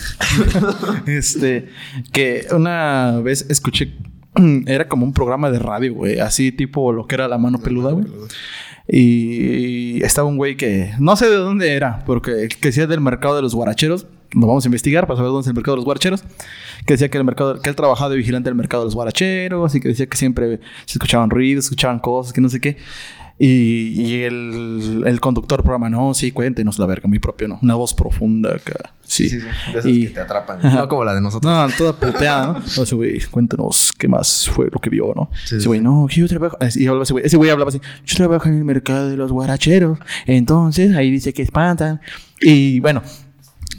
este, 1.06 1.70
que 2.12 2.48
una 2.52 3.20
vez 3.24 3.46
escuché, 3.50 3.96
era 4.68 4.88
como 4.88 5.06
un 5.06 5.14
programa 5.14 5.52
de 5.52 5.60
radio, 5.60 5.94
güey, 5.94 6.20
así 6.20 6.52
tipo 6.52 6.92
lo 6.94 7.08
que 7.08 7.16
era 7.16 7.28
la 7.28 7.38
mano 7.38 7.60
peluda, 7.60 7.92
güey. 7.92 8.06
Y, 8.92 10.04
estaba 10.04 10.28
un 10.28 10.38
güey 10.38 10.58
que 10.58 10.94
no 11.00 11.16
sé 11.16 11.30
de 11.30 11.36
dónde 11.36 11.74
era, 11.74 12.04
porque 12.06 12.48
que 12.48 12.70
decía 12.70 12.88
del 12.88 13.02
mercado 13.02 13.36
de 13.36 13.42
los 13.42 13.54
guaracheros. 13.54 14.08
Lo 14.32 14.46
vamos 14.46 14.64
a 14.64 14.68
investigar 14.68 15.08
para 15.08 15.18
saber 15.18 15.32
dónde 15.32 15.42
es 15.42 15.48
el 15.48 15.56
mercado 15.56 15.76
de 15.76 15.78
los 15.78 15.86
guaracheros. 15.86 16.24
Que 16.86 16.94
decía 16.94 17.10
que 17.10 17.18
el 17.18 17.24
mercado, 17.24 17.62
que 17.62 17.70
él 17.70 17.76
trabajaba 17.76 18.10
de 18.12 18.18
vigilante 18.18 18.50
del 18.50 18.56
mercado 18.56 18.84
de 18.84 18.88
los 18.88 18.96
guaracheros 18.96 19.74
y 19.76 19.80
que 19.80 19.90
decía 19.90 20.08
que 20.08 20.18
siempre 20.18 20.60
se 20.86 20.94
escuchaban 20.94 21.30
ruidos, 21.30 21.66
escuchaban 21.66 22.00
cosas, 22.00 22.34
que 22.34 22.42
no 22.42 22.50
sé 22.50 22.60
qué. 22.60 22.78
Y, 23.42 23.94
y 24.02 24.24
el, 24.24 25.04
el 25.06 25.20
conductor 25.22 25.60
del 25.60 25.64
programa, 25.64 25.90
no, 25.90 26.14
sí, 26.14 26.32
cuéntenos 26.32 26.78
la 26.78 26.86
verga, 26.86 27.08
mi 27.08 27.20
propio, 27.20 27.48
¿no? 27.48 27.58
Una 27.62 27.76
voz 27.76 27.94
profunda 27.94 28.54
acá. 28.54 28.94
Sí. 29.02 29.30
De 29.30 29.38
esas 29.72 29.86
Y- 29.86 30.08
que 30.08 30.10
te 30.16 30.20
atrapan. 30.20 30.60
Ajá. 30.62 30.76
No 30.82 30.88
como 30.90 31.06
la 31.06 31.14
de 31.16 31.22
nosotros. 31.22 31.52
No, 31.52 31.68
toda 31.78 31.94
puteada, 31.94 32.48
¿no? 32.48 32.54
No, 32.76 32.84
ese 32.84 32.96
güey, 32.96 33.20
cuéntanos 33.32 33.94
qué 33.98 34.10
más 34.10 34.50
fue 34.50 34.66
lo 34.72 34.80
que 34.82 34.90
vio, 34.90 35.14
¿no? 35.16 35.30
Sí, 35.46 35.56
ese 35.56 35.62
sí, 35.62 35.68
güey, 35.68 35.80
no, 35.80 36.08
yo 36.10 36.28
trabajo. 36.28 36.58
Y 36.76 36.86
hablaba 36.88 37.04
ese 37.04 37.14
güey, 37.14 37.26
ese 37.26 37.38
güey 37.38 37.50
hablaba 37.50 37.70
así, 37.70 37.80
yo 38.06 38.16
trabajo 38.18 38.50
en 38.50 38.58
el 38.58 38.66
mercado 38.66 39.10
de 39.10 39.16
los 39.16 39.32
guaracheros. 39.32 39.98
Entonces, 40.26 40.94
ahí 40.96 41.10
dice 41.10 41.32
que 41.34 41.42
espantan. 41.42 42.02
Y 42.42 42.82
bueno, 42.82 43.02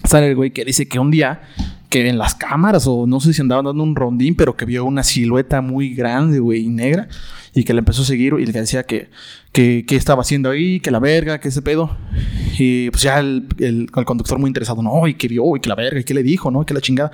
sale 0.04 0.28
el 0.30 0.36
güey 0.36 0.52
que 0.52 0.64
dice 0.64 0.88
que 0.88 0.98
un 0.98 1.10
día, 1.10 1.42
que 1.90 2.08
en 2.08 2.18
las 2.18 2.36
cámaras, 2.36 2.86
o 2.86 3.04
no 3.06 3.18
sé 3.18 3.34
si 3.34 3.42
andaban 3.42 3.64
dando 3.64 3.82
un 3.82 3.96
rondín, 3.96 4.36
pero 4.36 4.56
que 4.56 4.64
vio 4.64 4.84
una 4.84 5.02
silueta 5.02 5.60
muy 5.60 5.92
grande, 5.92 6.38
güey, 6.38 6.66
y 6.66 6.68
negra, 6.68 7.08
y 7.52 7.64
que 7.64 7.74
le 7.74 7.80
empezó 7.80 8.02
a 8.02 8.04
seguir 8.04 8.34
y 8.38 8.46
le 8.46 8.52
decía 8.52 8.84
que, 8.84 9.10
que, 9.50 9.84
que 9.86 9.96
estaba 9.96 10.22
haciendo 10.22 10.50
ahí, 10.50 10.78
que 10.78 10.92
la 10.92 11.00
verga, 11.00 11.40
que 11.40 11.48
ese 11.48 11.62
pedo. 11.62 11.96
Y 12.58 12.90
pues 12.90 13.02
ya 13.02 13.18
el, 13.18 13.48
el, 13.58 13.88
el 13.94 14.04
conductor 14.04 14.38
muy 14.38 14.48
interesado, 14.48 14.82
no, 14.82 15.08
y 15.08 15.14
que 15.14 15.26
vio, 15.26 15.56
y 15.56 15.60
que 15.60 15.68
la 15.68 15.74
verga, 15.74 15.98
y 15.98 16.04
que 16.04 16.14
le 16.14 16.22
dijo, 16.22 16.52
¿no? 16.52 16.64
Que 16.64 16.74
la 16.74 16.80
chingada. 16.80 17.10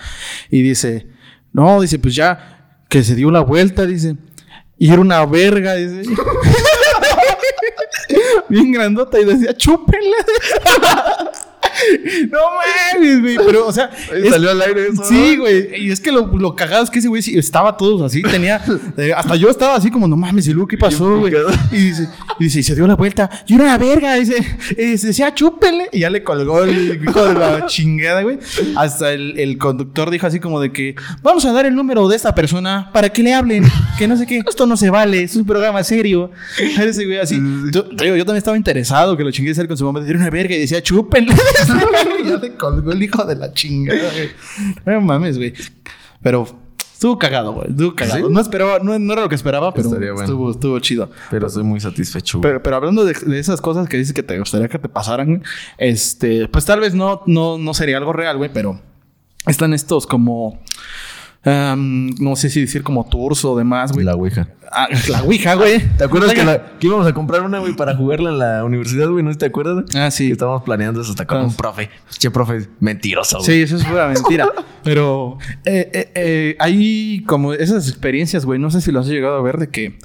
Y 0.51 0.61
dice, 0.61 1.07
no, 1.55 1.81
dice, 1.81 1.99
pues 1.99 2.15
ya, 2.15 2.83
que 2.91 3.03
se 3.03 3.15
dio 3.15 3.31
la 3.31 3.41
vuelta, 3.41 3.87
dice, 3.87 4.17
y 4.77 4.91
era 4.93 5.01
una 5.01 5.25
verga, 5.25 5.75
dice. 5.75 6.03
Bien 8.51 8.71
grandota, 8.73 9.19
y 9.19 9.25
decía, 9.25 9.57
chúpenla. 9.57 10.17
No 12.31 12.39
mames, 12.95 13.21
güey. 13.21 13.37
Pero, 13.47 13.67
o 13.67 13.73
sea. 13.73 13.91
Salió 14.31 14.51
al 14.51 14.63
aire 14.63 14.89
eso, 14.89 15.05
Sí, 15.05 15.37
güey. 15.37 15.87
Y 15.87 15.91
es 15.91 16.01
que 16.01 16.13
lo, 16.13 16.27
lo 16.27 16.55
cagado 16.55 16.85
es 16.85 16.91
que 16.91 16.99
ese 16.99 17.09
güey 17.09 17.23
estaba 17.37 17.77
todos 17.77 18.03
así. 18.03 18.23
Tenía. 18.23 18.63
eh, 18.97 19.13
hasta 19.17 19.37
yo 19.37 19.49
estaba 19.49 19.77
así 19.77 19.91
como, 19.91 20.09
no 20.09 20.17
mames, 20.17 20.47
y 20.49 20.53
luego, 20.53 20.69
¿qué 20.69 20.79
pasó, 20.79 21.19
güey? 21.19 21.35
Y 21.73 21.77
dice, 21.77 22.09
y 22.39 22.45
dice, 22.45 22.61
y 22.61 22.63
se 22.63 22.75
dio 22.75 22.87
la 22.87 22.95
vuelta. 22.95 23.29
Y 23.47 23.55
era 23.55 23.65
una 23.65 23.79
verga. 23.79 24.15
Dice, 24.15 24.37
eh, 24.77 24.97
decía, 24.97 25.35
chúpenle. 25.35 25.89
Y 25.93 26.01
ya 26.01 26.11
le 26.11 26.23
colgó 26.23 26.65
el 26.65 27.03
hijo 27.03 27.25
de 27.25 27.35
la 27.35 27.67
chingada, 27.67 28.23
güey. 28.23 28.39
Hasta 28.77 29.13
el, 29.13 29.39
el 29.39 29.59
conductor 29.59 30.11
dijo 30.11 30.27
así 30.27 30.41
como 30.41 30.61
de 30.61 30.73
que, 30.73 30.95
vamos 31.23 31.45
a 31.45 31.53
dar 31.53 31.67
el 31.67 31.75
número 31.75 32.09
de 32.09 32.17
esta 32.17 32.35
persona 32.35 32.91
para 32.93 33.09
que 33.09 33.23
le 33.23 33.35
hablen. 33.35 33.65
Que 33.99 34.07
no 34.07 34.17
sé 34.17 34.27
qué. 34.27 34.43
Esto 34.47 34.67
no 34.67 34.77
se 34.77 34.91
vale. 34.91 35.23
Es 35.23 35.37
un 35.37 35.45
programa 35.45 35.83
serio. 35.85 36.31
Ese 36.59 37.05
güey 37.05 37.19
así. 37.19 37.41
Yo, 37.73 37.85
también 37.89 38.37
estaba 38.37 38.57
interesado 38.57 39.17
que 39.17 39.25
lo 39.25 39.31
chingue 39.31 39.53
él 39.61 39.69
con 39.69 39.77
su 39.77 39.85
mamá. 39.85 40.07
Era 40.07 40.19
una 40.19 40.31
verga 40.31 40.55
y 40.55 40.61
decía, 40.61 40.83
chúpenle. 40.83 41.35
ya 42.25 42.37
le 42.37 42.55
colgó 42.55 42.93
el 42.93 43.03
hijo 43.03 43.25
de 43.25 43.37
la 43.37 43.53
chingada, 43.53 44.11
güey. 44.13 44.31
No 44.85 45.01
mames, 45.01 45.37
güey. 45.39 45.55
Pero 46.23 46.47
estuvo 46.93 47.19
cagado, 47.19 47.53
güey. 47.53 47.69
Estuvo 47.71 47.95
cagado. 47.95 48.27
¿Sí? 48.27 48.33
No 48.33 48.41
esperaba, 48.41 48.79
no, 48.81 48.99
no 48.99 49.13
era 49.13 49.23
lo 49.23 49.29
que 49.29 49.35
esperaba, 49.35 49.73
pero 49.73 49.91
bueno. 49.91 50.21
estuvo, 50.21 50.51
estuvo 50.51 50.79
chido. 50.81 51.11
Pero 51.31 51.49
soy 51.49 51.63
muy 51.63 51.81
satisfecho. 51.81 52.41
Pero, 52.41 52.63
pero 52.63 52.77
hablando 52.77 53.05
de, 53.05 53.13
de 53.13 53.39
esas 53.39 53.61
cosas 53.61 53.89
que 53.89 53.97
dices 53.97 54.15
que 54.15 54.23
te 54.23 54.39
gustaría 54.39 54.69
que 54.69 54.79
te 54.79 54.89
pasaran, 54.89 55.43
este, 55.79 56.49
pues 56.49 56.65
tal 56.65 56.81
vez 56.81 56.95
no, 56.95 57.23
no, 57.27 57.59
no 57.59 57.75
sería 57.75 57.99
algo 57.99 58.13
real, 58.13 58.37
güey, 58.39 58.51
pero 58.53 58.81
están 59.47 59.73
estos 59.75 60.07
como, 60.07 60.61
no 61.47 62.37
sé 62.37 62.51
si 62.51 62.61
decir 62.61 62.83
como 62.83 63.05
tours 63.09 63.45
o 63.45 63.57
demás, 63.57 63.93
güey. 63.93 64.05
La 64.05 64.15
ouija. 64.15 64.49
Ah, 64.73 64.89
la 65.09 65.23
Ouija, 65.23 65.55
güey. 65.55 65.81
¿Te 65.97 66.03
acuerdas 66.05 66.35
que, 66.35 66.45
la- 66.45 66.77
que 66.79 66.89
íbamos 66.89 67.07
a 67.07 67.15
comprar 67.15 67.43
una, 67.43 67.61
güey, 67.61 67.75
para 67.77 67.95
jugarla 67.97 68.31
en 68.31 68.39
la 68.41 68.65
universidad, 68.65 69.09
güey? 69.09 69.23
¿No 69.23 69.33
te 69.33 69.47
acuerdas? 69.47 69.85
Ah, 69.95 70.11
sí. 70.11 70.27
Que 70.27 70.33
estábamos 70.33 70.65
planeando 70.65 71.01
eso 71.01 71.11
hasta 71.11 71.25
con 71.25 71.39
Ah. 71.39 71.45
un 71.45 71.55
profe. 71.55 71.89
Che, 72.19 72.31
profe, 72.33 72.67
mentiroso, 72.81 73.39
güey. 73.39 73.47
Sí, 73.47 73.63
eso 73.63 73.77
es 73.77 73.85
pura 73.85 74.09
mentira. 74.09 74.49
Pero 74.83 75.39
eh, 75.65 75.89
eh, 75.95 76.13
eh, 76.17 76.57
hay 76.59 77.23
como 77.27 77.53
esas 77.53 77.89
experiencias, 77.89 78.45
güey. 78.45 78.59
No 78.59 78.71
sé 78.73 78.81
si 78.81 78.91
lo 78.91 78.99
has 79.01 79.07
llegado 79.07 79.37
a 79.37 79.43
ver 79.43 79.59
de 79.59 79.69
que, 79.69 79.99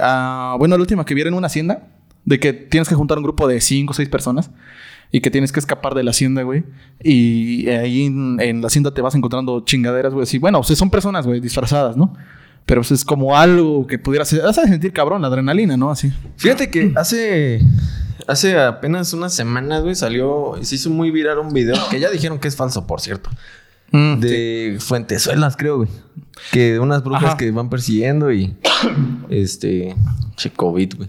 ah, 0.00 0.54
bueno, 0.58 0.76
la 0.76 0.80
última 0.82 1.04
que 1.04 1.14
vieron 1.14 1.34
en 1.34 1.38
una 1.38 1.48
hacienda, 1.48 1.88
de 2.24 2.38
que 2.38 2.52
tienes 2.52 2.88
que 2.88 2.94
juntar 2.94 3.18
un 3.18 3.24
grupo 3.24 3.48
de 3.48 3.60
cinco 3.60 3.90
o 3.90 3.94
seis 3.94 4.08
personas 4.08 4.50
y 5.10 5.20
que 5.20 5.30
tienes 5.30 5.52
que 5.52 5.60
escapar 5.60 5.94
de 5.94 6.02
la 6.02 6.10
hacienda, 6.10 6.42
güey. 6.42 6.64
Y 7.02 7.68
ahí 7.68 8.06
en, 8.06 8.60
la 8.60 8.66
hacienda 8.66 8.92
te 8.92 9.00
vas 9.00 9.14
encontrando 9.14 9.60
chingaderas, 9.60 10.12
güey. 10.12 10.24
Así, 10.24 10.38
bueno, 10.38 10.60
o 10.60 10.64
sea, 10.64 10.76
son 10.76 10.90
personas, 10.90 11.26
güey, 11.26 11.40
disfrazadas, 11.40 11.96
¿no? 11.96 12.14
Pero 12.64 12.80
pues, 12.80 12.90
es 12.90 13.04
como 13.04 13.36
algo 13.36 13.86
que 13.86 13.98
pudiera 13.98 14.24
ser. 14.24 14.44
A 14.44 14.52
sentir 14.52 14.92
cabrón, 14.92 15.22
la 15.22 15.28
adrenalina, 15.28 15.76
¿no? 15.76 15.90
Así. 15.90 16.12
Fíjate 16.36 16.70
que 16.70 16.92
hace, 16.96 17.60
hace 18.26 18.58
apenas 18.58 19.12
unas 19.12 19.32
semanas, 19.32 19.82
güey, 19.82 19.94
salió, 19.94 20.54
se 20.62 20.74
hizo 20.74 20.90
muy 20.90 21.10
viral 21.10 21.38
un 21.38 21.52
video 21.52 21.76
que 21.90 22.00
ya 22.00 22.10
dijeron 22.10 22.38
que 22.38 22.48
es 22.48 22.56
falso, 22.56 22.86
por 22.86 23.00
cierto. 23.00 23.30
Mm, 23.92 24.20
De 24.20 24.76
Fuentezuelas, 24.80 25.56
creo, 25.56 25.76
güey. 25.78 25.88
Que 26.52 26.78
unas 26.78 27.02
brujas 27.02 27.24
Ajá. 27.24 27.36
que 27.36 27.50
van 27.50 27.70
persiguiendo 27.70 28.30
y. 28.32 28.54
Este. 29.30 29.94
Che, 30.36 30.50
COVID, 30.50 30.94
güey. 30.96 31.08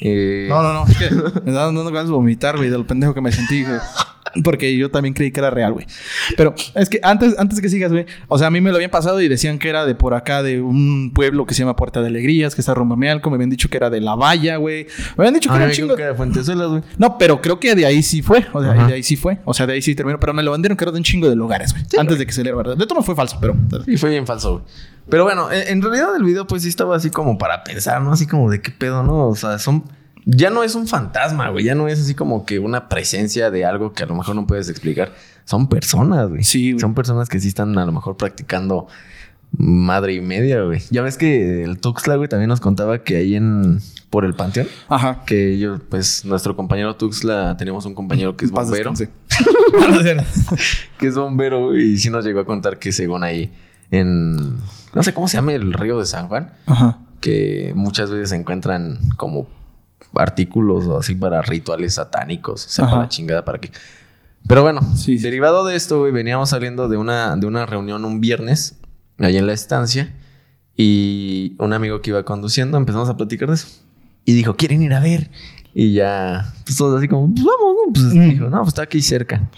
Eh, 0.00 0.46
No, 0.50 0.62
no, 0.62 0.72
no. 0.74 0.86
Es 0.86 0.96
que 0.98 1.10
me 1.10 1.50
estaban 1.50 1.74
dando 1.74 1.84
ganas 1.86 2.06
de 2.06 2.12
vomitar, 2.12 2.56
güey, 2.56 2.68
de 2.68 2.76
lo 2.78 2.86
pendejo 2.86 3.14
que 3.14 3.20
me 3.20 3.32
sentí, 3.32 3.64
güey. 3.64 3.78
Porque 4.44 4.76
yo 4.76 4.90
también 4.90 5.14
creí 5.14 5.30
que 5.30 5.40
era 5.40 5.50
real, 5.50 5.72
güey. 5.72 5.86
Pero 6.36 6.54
es 6.74 6.88
que 6.88 7.00
antes, 7.02 7.38
antes 7.38 7.60
que 7.60 7.68
sigas, 7.68 7.92
güey. 7.92 8.06
O 8.28 8.38
sea, 8.38 8.48
a 8.48 8.50
mí 8.50 8.60
me 8.60 8.70
lo 8.70 8.76
habían 8.76 8.90
pasado 8.90 9.20
y 9.20 9.28
decían 9.28 9.58
que 9.58 9.68
era 9.68 9.84
de 9.86 9.94
por 9.94 10.14
acá, 10.14 10.42
de 10.42 10.60
un 10.60 11.12
pueblo 11.14 11.46
que 11.46 11.54
se 11.54 11.60
llama 11.60 11.76
Puerta 11.76 12.00
de 12.00 12.08
Alegrías, 12.08 12.54
que 12.54 12.60
está 12.60 12.74
rumbo 12.74 12.94
a 12.94 12.96
Mealco. 12.96 13.30
Me 13.30 13.34
habían 13.36 13.50
dicho 13.50 13.68
que 13.68 13.76
era 13.76 13.90
de 13.90 14.00
La 14.00 14.14
Valla, 14.14 14.56
güey. 14.56 14.86
Me 15.16 15.22
habían 15.24 15.34
dicho 15.34 15.48
que 15.50 15.54
Ah, 15.56 15.58
era 15.58 15.66
un 15.66 15.72
chingo. 15.72 15.96
que 15.96 16.02
era 16.02 16.12
güey. 16.12 16.82
No, 16.98 17.18
pero 17.18 17.40
creo 17.40 17.58
que 17.60 17.74
de 17.74 17.86
ahí 17.86 18.02
sí 18.02 18.22
fue. 18.22 18.46
O 18.52 18.62
sea, 18.62 18.72
Ajá. 18.72 18.86
de 18.86 18.94
ahí 18.94 19.02
sí 19.02 19.16
fue. 19.16 19.38
O 19.44 19.54
sea, 19.54 19.66
de 19.66 19.74
ahí 19.74 19.82
sí 19.82 19.94
terminó. 19.94 20.18
Pero 20.20 20.34
me 20.34 20.42
lo 20.42 20.52
vendieron 20.52 20.76
que 20.76 20.84
era 20.84 20.92
de 20.92 20.98
un 20.98 21.04
chingo 21.04 21.28
de 21.28 21.36
lugares, 21.36 21.72
güey. 21.72 21.84
antes 21.98 22.18
de 22.18 22.26
que 22.26 22.32
se 22.32 22.44
le 22.44 22.52
verdad. 22.54 22.76
De 22.76 22.86
todo 22.86 22.98
no 22.98 23.02
fue 23.04 23.14
falso, 23.14 23.38
pero. 23.40 23.56
Y 23.86 23.96
fue 23.96 24.10
bien 24.10 24.26
falso, 24.26 24.52
güey. 24.52 24.64
Pero 25.08 25.24
bueno, 25.24 25.50
en, 25.50 25.68
en 25.68 25.82
realidad 25.82 26.14
el 26.16 26.22
video 26.22 26.46
pues 26.46 26.62
sí 26.62 26.68
estaba 26.68 26.94
así 26.96 27.08
como 27.10 27.38
para 27.38 27.64
pensar, 27.64 28.02
¿no? 28.02 28.12
Así 28.12 28.26
como 28.26 28.50
de 28.50 28.60
qué 28.60 28.70
pedo, 28.70 29.02
¿no? 29.02 29.28
O 29.28 29.34
sea, 29.36 29.58
son... 29.58 29.84
Ya 30.30 30.50
no 30.50 30.62
es 30.62 30.74
un 30.74 30.86
fantasma, 30.86 31.48
güey. 31.48 31.64
Ya 31.64 31.74
no 31.74 31.88
es 31.88 31.98
así 31.98 32.14
como 32.14 32.44
que 32.44 32.58
una 32.58 32.90
presencia 32.90 33.50
de 33.50 33.64
algo 33.64 33.94
que 33.94 34.02
a 34.02 34.06
lo 34.06 34.14
mejor 34.14 34.36
no 34.36 34.46
puedes 34.46 34.68
explicar. 34.68 35.14
Son 35.46 35.70
personas, 35.70 36.28
güey. 36.28 36.44
Sí, 36.44 36.72
güey. 36.72 36.80
Son 36.80 36.94
personas 36.94 37.30
que 37.30 37.40
sí 37.40 37.48
están 37.48 37.78
a 37.78 37.86
lo 37.86 37.92
mejor 37.92 38.18
practicando 38.18 38.88
madre 39.52 40.12
y 40.12 40.20
media, 40.20 40.64
güey. 40.64 40.82
Ya 40.90 41.00
ves 41.00 41.16
que 41.16 41.64
el 41.64 41.78
Tuxtla, 41.78 42.16
güey, 42.16 42.28
también 42.28 42.50
nos 42.50 42.60
contaba 42.60 42.98
que 42.98 43.16
ahí 43.16 43.36
en... 43.36 43.80
Por 44.10 44.26
el 44.26 44.34
panteón. 44.34 44.66
Ajá. 44.88 45.22
Que 45.24 45.58
yo, 45.58 45.78
pues, 45.78 46.26
nuestro 46.26 46.54
compañero 46.56 46.94
Tuxtla, 46.96 47.56
tenemos 47.56 47.86
un 47.86 47.94
compañero 47.94 48.36
que 48.36 48.44
es 48.44 48.50
Paz 48.50 48.68
bombero. 48.68 48.92
que 50.98 51.06
es 51.06 51.14
bombero, 51.14 51.68
güey, 51.68 51.92
y 51.92 51.98
sí 51.98 52.10
nos 52.10 52.26
llegó 52.26 52.40
a 52.40 52.44
contar 52.44 52.78
que 52.78 52.92
según 52.92 53.24
ahí 53.24 53.50
en... 53.90 54.56
No 54.94 55.02
sé 55.02 55.14
cómo 55.14 55.26
se 55.26 55.38
llama 55.38 55.54
el 55.54 55.72
río 55.72 55.98
de 55.98 56.04
San 56.04 56.28
Juan, 56.28 56.52
Ajá. 56.66 56.98
que 57.20 57.72
muchas 57.74 58.10
veces 58.10 58.28
se 58.28 58.36
encuentran 58.36 58.98
como 59.16 59.46
artículos 60.14 60.86
o 60.86 60.98
así 60.98 61.14
para 61.14 61.42
rituales 61.42 61.94
satánicos, 61.94 62.66
o 62.66 62.68
sea, 62.68 62.84
Ajá. 62.86 62.96
para 62.96 63.08
chingada, 63.08 63.44
para 63.44 63.58
qué. 63.58 63.70
Pero 64.46 64.62
bueno, 64.62 64.80
Sí, 64.96 65.18
sí. 65.18 65.24
derivado 65.24 65.64
de 65.66 65.76
esto, 65.76 66.00
güey, 66.00 66.12
veníamos 66.12 66.50
saliendo 66.50 66.88
de 66.88 66.96
una, 66.96 67.36
de 67.36 67.46
una 67.46 67.66
reunión 67.66 68.04
un 68.04 68.20
viernes, 68.20 68.78
ahí 69.18 69.36
en 69.36 69.46
la 69.46 69.52
estancia, 69.52 70.14
y 70.76 71.56
un 71.58 71.72
amigo 71.72 72.00
que 72.00 72.10
iba 72.10 72.22
conduciendo, 72.24 72.76
empezamos 72.78 73.08
a 73.08 73.16
platicar 73.16 73.48
de 73.48 73.54
eso. 73.56 73.66
Y 74.24 74.34
dijo, 74.34 74.56
¿quieren 74.56 74.82
ir 74.82 74.94
a 74.94 75.00
ver? 75.00 75.30
Y 75.74 75.92
ya, 75.92 76.52
pues 76.64 76.76
todos 76.76 76.98
así 76.98 77.08
como, 77.08 77.32
pues 77.34 77.44
vamos, 77.44 77.76
¿no? 77.86 77.92
Pues 77.92 78.04
Mm. 78.14 78.30
dijo, 78.30 78.44
no, 78.48 78.58
pues 78.58 78.68
está 78.68 78.82
aquí 78.82 79.02
cerca. 79.02 79.48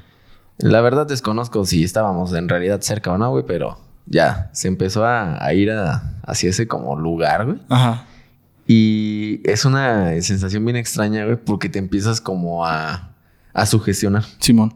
La 0.58 0.80
verdad 0.80 1.06
desconozco 1.06 1.64
si 1.64 1.84
estábamos 1.84 2.32
en 2.34 2.48
realidad 2.48 2.80
cerca 2.82 3.12
o 3.12 3.18
no, 3.18 3.30
güey, 3.30 3.44
pero 3.46 3.78
ya 4.06 4.50
se 4.52 4.68
empezó 4.68 5.04
a, 5.04 5.42
a 5.44 5.54
ir 5.54 5.70
a- 5.70 6.18
hacia 6.22 6.50
ese 6.50 6.66
como 6.66 6.96
lugar, 6.96 7.46
güey. 7.46 7.58
Ajá. 7.68 8.06
Y 8.72 9.40
es 9.42 9.64
una 9.64 10.22
sensación 10.22 10.64
bien 10.64 10.76
extraña, 10.76 11.24
güey, 11.24 11.36
porque 11.36 11.68
te 11.68 11.80
empiezas 11.80 12.20
como 12.20 12.64
a, 12.64 13.16
a 13.52 13.66
sugestionar. 13.66 14.22
Simón. 14.38 14.72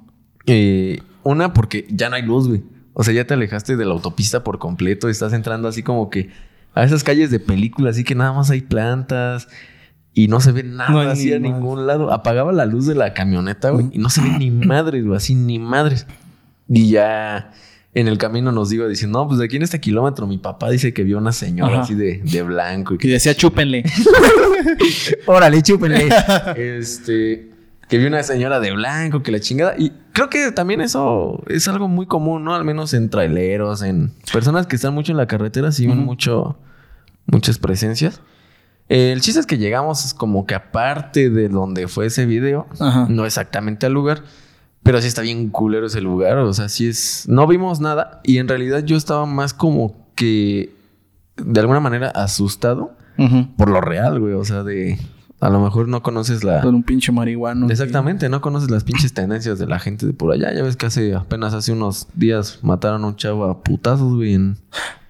Eh, 0.47 0.99
una, 1.23 1.53
porque 1.53 1.87
ya 1.89 2.11
no 2.11 2.17
hay 2.17 2.23
luz, 2.23 2.49
güey. 2.49 2.65
O 2.93 3.05
sea, 3.05 3.15
ya 3.15 3.25
te 3.25 3.35
alejaste 3.35 3.77
de 3.77 3.85
la 3.85 3.93
autopista 3.93 4.43
por 4.43 4.59
completo 4.59 5.09
estás 5.09 5.33
entrando 5.33 5.69
así 5.69 5.85
como 5.85 6.11
que 6.11 6.31
a 6.75 6.83
esas 6.83 7.05
calles 7.05 7.31
de 7.31 7.39
película, 7.39 7.91
así 7.91 8.03
que 8.03 8.17
nada 8.17 8.33
más 8.33 8.51
hay 8.51 8.63
plantas 8.63 9.47
y 10.13 10.27
no 10.27 10.41
se 10.41 10.51
ve 10.51 10.65
nada 10.65 10.91
No 10.91 10.99
así 10.99 11.27
ni 11.27 11.35
a 11.35 11.39
madre. 11.39 11.53
ningún 11.53 11.87
lado. 11.87 12.13
Apagaba 12.13 12.51
la 12.51 12.67
luz 12.67 12.87
de 12.87 12.97
la 12.97 13.15
camioneta, 13.15 13.71
güey, 13.71 13.91
y 13.93 13.99
no 13.99 14.11
se 14.11 14.23
ve 14.23 14.31
ni 14.41 14.51
madres, 14.51 15.05
güey, 15.05 15.17
así 15.17 15.37
ni 15.37 15.61
madres. 15.61 16.05
Y 16.69 16.91
ya 16.91 17.53
en 17.95 18.09
el 18.09 18.19
camino 18.19 18.51
nos 18.51 18.71
digo 18.71 18.89
diciendo, 18.89 19.21
no, 19.21 19.29
pues 19.29 19.39
de 19.39 19.45
aquí 19.47 19.57
en 19.57 19.63
este 19.63 19.81
kilómetro 19.81 20.27
mi 20.27 20.39
papá 20.39 20.69
dice 20.71 20.93
que 20.93 21.05
vio 21.05 21.19
una 21.19 21.33
señora 21.33 21.73
Ajá. 21.75 21.83
así 21.83 21.95
de, 21.95 22.21
de 22.25 22.43
blanco 22.43 22.95
y 23.01 23.09
decía, 23.09 23.35
chúpenle. 23.35 23.85
Órale, 25.27 25.63
chúpenle. 25.63 26.09
este. 26.57 27.51
Que 27.89 27.99
vi 27.99 28.07
una 28.07 28.23
señora 28.23 28.61
de 28.61 28.73
blanco, 28.73 29.23
que 29.23 29.31
la 29.31 29.41
chingada. 29.41 29.75
Y 29.79 29.93
creo 30.13 30.31
que 30.31 30.51
también 30.53 30.81
eso 30.81 31.43
es 31.49 31.69
algo 31.69 31.87
muy 31.87 32.07
común, 32.07 32.43
¿no? 32.43 32.55
Al 32.55 32.65
menos 32.65 32.95
en 32.95 33.11
traileros, 33.11 33.83
en 33.83 34.13
personas 34.33 34.67
que 34.67 34.77
están 34.77 34.95
mucho 34.95 35.13
en 35.13 35.19
la 35.19 35.27
carretera, 35.27 35.71
sí 35.71 35.87
ven 35.87 35.99
mucho, 35.99 36.59
muchas 37.27 37.59
presencias. 37.59 38.21
Eh, 38.89 39.13
el 39.13 39.21
chiste 39.21 39.39
es 39.41 39.47
que 39.47 39.59
llegamos 39.59 40.05
es 40.05 40.15
como 40.15 40.47
que 40.47 40.55
aparte 40.55 41.31
de 41.31 41.49
donde 41.49 41.87
fue 41.87 42.07
ese 42.07 42.27
video, 42.27 42.67
Ajá. 42.81 43.07
no 43.09 43.27
exactamente 43.27 43.87
al 43.87 43.93
lugar, 43.93 44.23
pero 44.85 45.01
sí 45.01 45.09
está 45.09 45.23
bien 45.23 45.49
culero 45.51 45.87
ese 45.87 46.01
lugar. 46.01 46.39
O 46.39 46.53
sea, 46.55 46.69
sí 46.69 46.87
es. 46.87 47.25
No 47.29 47.47
vimos 47.49 47.81
nada. 47.81 48.21
Y 48.23 48.39
en 48.39 48.47
realidad 48.47 48.85
yo 48.85 48.97
estaba 48.97 49.27
más 49.27 49.53
como 49.53 49.97
que 50.15 50.73
de 51.37 51.61
alguna 51.61 51.81
manera 51.81 52.11
asustado 52.11 52.93
por 53.57 53.69
lo 53.71 53.81
real, 53.81 54.21
güey. 54.21 54.35
O 54.35 54.45
sea, 54.45 54.63
de. 54.63 54.97
A 55.41 55.51
lo 55.51 55.61
mejor 55.61 55.89
no 55.89 56.03
conoces 56.03 56.45
la. 56.45 56.61
Con 56.63 56.75
un 56.75 56.83
pinche 56.85 57.11
marihuano. 57.13 57.69
Exactamente, 57.69 58.29
no 58.29 58.41
conoces 58.41 58.71
las 58.71 58.85
pinches 58.85 59.13
tendencias 59.13 59.59
de 59.59 59.67
la 59.67 59.79
gente 59.79 60.07
de 60.07 60.13
por 60.15 60.33
allá. 60.33 60.55
Ya 60.55 60.63
ves 60.63 60.77
que 60.77 60.87
hace 60.87 61.15
apenas 61.15 61.53
hace 61.55 61.73
unos 61.73 62.07
días 62.15 62.61
mataron 62.63 63.05
a 63.05 63.09
un 63.09 63.17
chavo 63.17 63.45
a 63.47 63.63
putazos, 63.63 64.15
güey, 64.15 64.35
en, 64.35 64.57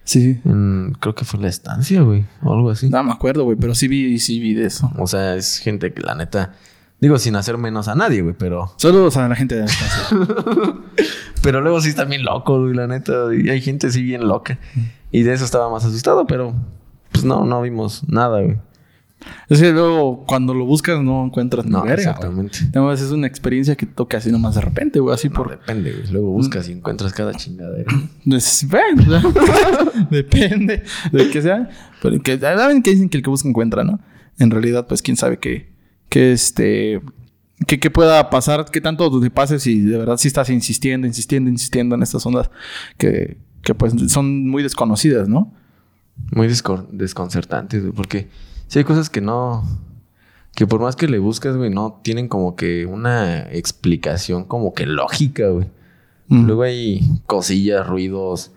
Sí, 0.05 0.21
sí. 0.35 0.41
en- 0.45 0.97
creo 0.99 1.15
que 1.15 1.25
fue 1.25 1.39
la 1.41 1.49
estancia, 1.49 2.03
güey, 2.03 2.25
o 2.43 2.53
algo 2.53 2.71
así. 2.71 2.89
No 2.91 3.03
me 3.05 3.13
acuerdo, 3.13 3.45
güey, 3.45 3.57
pero 3.57 3.75
sí 3.75 3.87
vi, 3.87 4.19
sí 4.19 4.41
vi 4.41 4.55
de 4.55 4.67
eso. 4.67 4.91
O 4.99 5.07
sea, 5.07 5.37
es 5.37 5.59
gente 5.59 5.93
que 5.95 6.03
la 6.03 6.15
neta, 6.15 6.53
digo 7.05 7.19
sin 7.19 7.37
hacer 7.37 7.59
menos 7.59 7.87
a 7.89 7.95
nadie, 7.95 8.23
güey, 8.23 8.35
pero 8.39 8.73
Saludos 8.79 9.19
a 9.19 9.29
la 9.29 9.37
gente 9.37 9.57
de 9.57 9.67
la 9.67 9.69
pero 11.43 11.61
luego 11.61 11.79
sí 11.83 11.91
están 11.91 12.09
bien 12.09 12.25
locos, 12.25 12.63
güey, 12.63 12.75
la 12.75 12.87
neta, 12.87 13.27
y 13.35 13.51
hay 13.51 13.61
gente 13.61 13.91
sí 13.91 14.03
bien 14.03 14.27
loca. 14.27 14.59
Y 15.13 15.23
de 15.23 15.35
eso 15.35 15.45
estaba 15.45 15.71
más 15.71 15.85
asustado, 15.85 16.27
pero 16.27 16.55
pues 17.13 17.27
no, 17.27 17.45
no 17.45 17.61
vimos 17.61 18.09
nada, 18.09 18.41
güey. 18.41 18.57
es 19.51 19.61
que 19.61 19.71
luego 19.73 20.25
cuando 20.27 20.55
lo 20.55 20.65
buscas 20.65 21.03
no 21.03 21.27
encuentras 21.27 21.67
ni 21.67 21.73
No, 21.73 21.83
verga, 21.83 21.97
exactamente. 21.97 22.59
Además 22.71 23.03
es 23.03 23.11
una 23.11 23.27
experiencia 23.27 23.77
que 23.77 23.85
toca 23.85 24.17
así 24.17 24.33
nomás 24.33 24.55
de 24.55 24.63
repente, 24.63 24.99
güey, 24.99 25.15
así 25.15 25.29
No, 25.29 25.35
por... 25.35 25.51
depende, 25.51 25.93
güey. 25.93 26.11
Luego 26.11 26.31
buscas 26.31 26.71
y 26.71 26.73
encuentras 26.73 27.13
cada 27.13 27.35
chingadera. 27.35 27.93
Pues, 28.25 28.67
bueno, 28.71 29.23
depende 30.11 30.85
de 31.13 31.31
que 31.31 31.43
sea. 31.43 31.69
Pero 32.01 32.23
que, 32.23 32.39
saben 32.39 32.83
que 32.83 32.93
dicen 32.93 33.11
que 33.11 33.19
el 33.19 33.23
que 33.23 33.29
busca 33.29 33.47
encuentra, 33.47 33.85
¿no? 33.85 34.01
En 34.39 34.51
realidad, 34.51 34.87
pues 34.87 35.03
quién 35.03 35.19
sabe 35.19 35.39
que, 35.39 35.74
que 36.15 36.31
este. 36.31 37.03
¿Qué, 37.67 37.81
qué 37.81 37.91
pueda 37.91 38.31
pasar? 38.31 38.67
¿Qué 38.71 38.81
tanto 38.81 39.21
te 39.21 39.31
pase 39.33 39.59
si 39.59 39.81
de 39.81 39.99
verdad 39.99 40.17
sí 40.17 40.29
estás 40.29 40.49
insistiendo, 40.49 41.09
insistiendo, 41.09 41.51
insistiendo 41.51 41.97
en 41.97 42.05
estas 42.05 42.25
ondas 42.25 42.51
que, 42.99 43.37
que 43.63 43.75
pues 43.75 43.95
son 44.13 44.49
muy 44.49 44.63
desconocidas, 44.63 45.29
¿no? 45.29 45.53
Muy 46.31 46.47
desconcertantes, 46.47 47.83
güey, 47.83 47.93
porque 47.93 48.29
si 48.69 48.79
hay 48.79 48.85
cosas 48.85 49.11
que 49.11 49.21
no. 49.21 49.65
Que 50.55 50.69
por 50.69 50.81
más 50.81 50.95
que 50.95 51.09
le 51.09 51.19
buscas, 51.19 51.57
güey, 51.57 51.71
no 51.71 52.01
tienen 52.05 52.29
como 52.29 52.55
que 52.55 52.87
una 52.87 53.51
explicación 53.51 54.45
como 54.45 54.73
que 54.73 54.87
lógica, 54.87 55.49
güey. 55.49 55.67
Mm. 56.29 56.47
Luego 56.47 56.63
hay 56.63 57.01
cosillas, 57.27 57.89
ruidos 57.89 58.53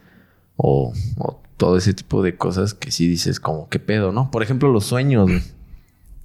o, 0.58 0.94
o 1.18 1.42
todo 1.58 1.78
ese 1.78 1.96
tipo 1.96 2.22
de 2.22 2.38
cosas 2.38 2.76
que 2.76 2.92
sí 2.92 3.08
dices 3.08 3.40
como 3.40 3.68
qué 3.68 3.80
pedo, 3.80 4.12
¿no? 4.12 4.30
Por 4.30 4.44
ejemplo, 4.44 4.72
los 4.72 4.86
sueños, 4.86 5.28
güey. 5.28 5.57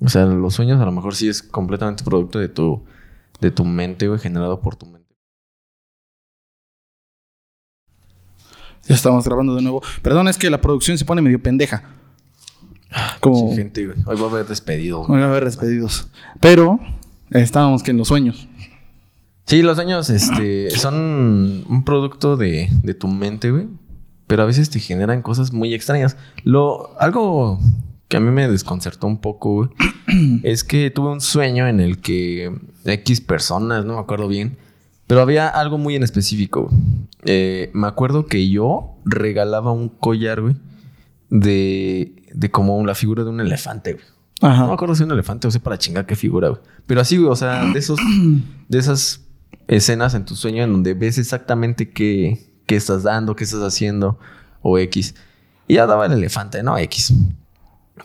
O 0.05 0.09
sea, 0.09 0.25
los 0.27 0.55
sueños 0.55 0.81
a 0.81 0.85
lo 0.85 0.93
mejor 0.93 1.15
sí 1.15 1.29
es 1.29 1.43
completamente 1.43 2.03
producto 2.05 2.39
de 2.39 2.49
tu, 2.49 2.85
de 3.41 3.51
tu 3.51 3.65
mente, 3.65 4.09
güey, 4.09 4.19
generado 4.19 4.61
por 4.61 4.77
tu 4.77 4.87
mente. 4.87 5.03
Ya 8.89 8.97
estamos 8.97 9.25
grabando 9.25 9.55
de 9.55 9.63
nuevo. 9.63 9.81
Perdón, 10.03 10.27
es 10.29 10.37
que 10.37 10.51
la 10.51 10.61
producción 10.61 10.99
se 10.99 11.05
pone 11.05 11.23
medio 11.23 11.41
pendeja. 11.41 11.85
Como 13.21 13.51
Sí, 13.51 13.57
gente, 13.57 13.87
güey. 13.87 13.99
Hoy 14.07 14.17
va 14.21 14.27
a 14.27 14.31
haber 14.31 14.47
despedido. 14.47 14.99
güey. 14.99 15.21
Voy 15.21 15.23
a 15.23 15.31
haber 15.31 15.45
despedidos. 15.45 16.09
Pero 16.41 16.81
estábamos 17.31 17.83
que 17.83 17.93
en 17.93 17.99
los 17.99 18.09
sueños. 18.09 18.49
Sí, 19.47 19.63
los 19.63 19.77
sueños 19.77 20.11
este, 20.11 20.71
son 20.71 21.65
un 21.69 21.85
producto 21.85 22.37
de, 22.37 22.69
de 22.83 22.95
tu 22.95 23.07
mente, 23.07 23.51
güey. 23.51 23.69
Pero 24.27 24.43
a 24.43 24.47
veces 24.47 24.69
te 24.71 24.81
generan 24.81 25.23
cosas 25.23 25.53
muy 25.53 25.75
extrañas. 25.75 26.17
Lo, 26.43 26.99
algo 27.01 27.61
que 28.13 28.19
a 28.19 28.21
mí 28.21 28.31
me 28.31 28.47
desconcertó 28.47 29.07
un 29.07 29.23
poco, 29.23 29.55
güey, 29.55 29.71
es 30.43 30.65
que 30.65 30.91
tuve 30.91 31.09
un 31.13 31.23
sueño 31.23 31.67
en 31.67 31.81
el 31.81 31.99
que 31.99 32.55
X 32.85 33.23
personas, 33.23 33.87
no 33.87 33.95
me 33.95 34.01
acuerdo 34.01 34.29
bien, 34.29 34.59
pero 35.07 35.23
había 35.23 35.49
algo 35.49 35.79
muy 35.79 35.97
en 35.97 36.03
específico. 36.03 36.69
Eh, 37.25 37.71
me 37.73 37.87
acuerdo 37.87 38.27
que 38.27 38.51
yo 38.51 38.99
regalaba 39.07 39.73
un 39.73 39.89
collar, 39.89 40.43
güey, 40.43 40.57
de, 41.31 42.27
de 42.35 42.51
como 42.51 42.85
la 42.85 42.95
figura 42.95 43.25
de 43.25 43.31
un 43.31 43.41
elefante, 43.41 43.95
güey. 43.95 44.05
No 44.43 44.49
me 44.51 44.55
Ajá. 44.57 44.73
acuerdo 44.75 44.95
si 44.95 45.05
un 45.05 45.13
elefante 45.13 45.49
o 45.49 45.51
sea 45.51 45.63
para 45.63 45.79
chingar 45.79 46.05
qué 46.05 46.15
figura, 46.15 46.51
güey. 46.51 46.61
Pero 46.87 47.01
así, 47.01 47.17
güey, 47.17 47.31
o 47.31 47.37
sea, 47.37 47.65
de 47.65 47.79
esos, 47.79 47.99
de 48.69 48.79
esas 48.79 49.23
escenas 49.69 50.13
en 50.13 50.27
tu 50.27 50.37
sueño 50.37 50.65
en 50.65 50.71
donde 50.71 50.93
ves 50.93 51.17
exactamente 51.17 51.89
qué, 51.89 52.53
qué 52.67 52.77
estás 52.77 53.05
dando, 53.05 53.35
qué 53.37 53.45
estás 53.45 53.63
haciendo, 53.63 54.19
o 54.61 54.79
X. 54.79 55.15
Y 55.67 55.77
ya 55.77 55.87
daba 55.87 56.05
el 56.05 56.13
elefante, 56.13 56.63
¿no? 56.63 56.77
X. 56.77 57.15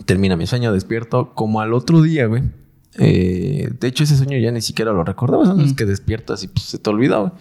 Termina 0.06 0.36
mi 0.36 0.48
sueño, 0.48 0.72
despierto. 0.74 1.34
Como 1.34 1.62
al 1.62 1.74
otro 1.74 2.02
día, 2.02 2.26
güey. 2.28 2.44
eh, 3.00 3.70
de 3.80 3.88
hecho, 3.88 4.04
ese 4.04 4.18
sueño 4.18 4.38
ya 4.38 4.52
ni 4.52 4.62
siquiera 4.62 4.92
lo 4.92 5.04
recordaba. 5.04 5.46
Son 5.46 5.62
los 5.62 5.74
que 5.74 5.86
despiertas 5.86 6.44
y 6.44 6.48
pues, 6.48 6.66
se 6.66 6.78
te 6.78 6.90
olvida, 6.90 7.18
güey. 7.18 7.32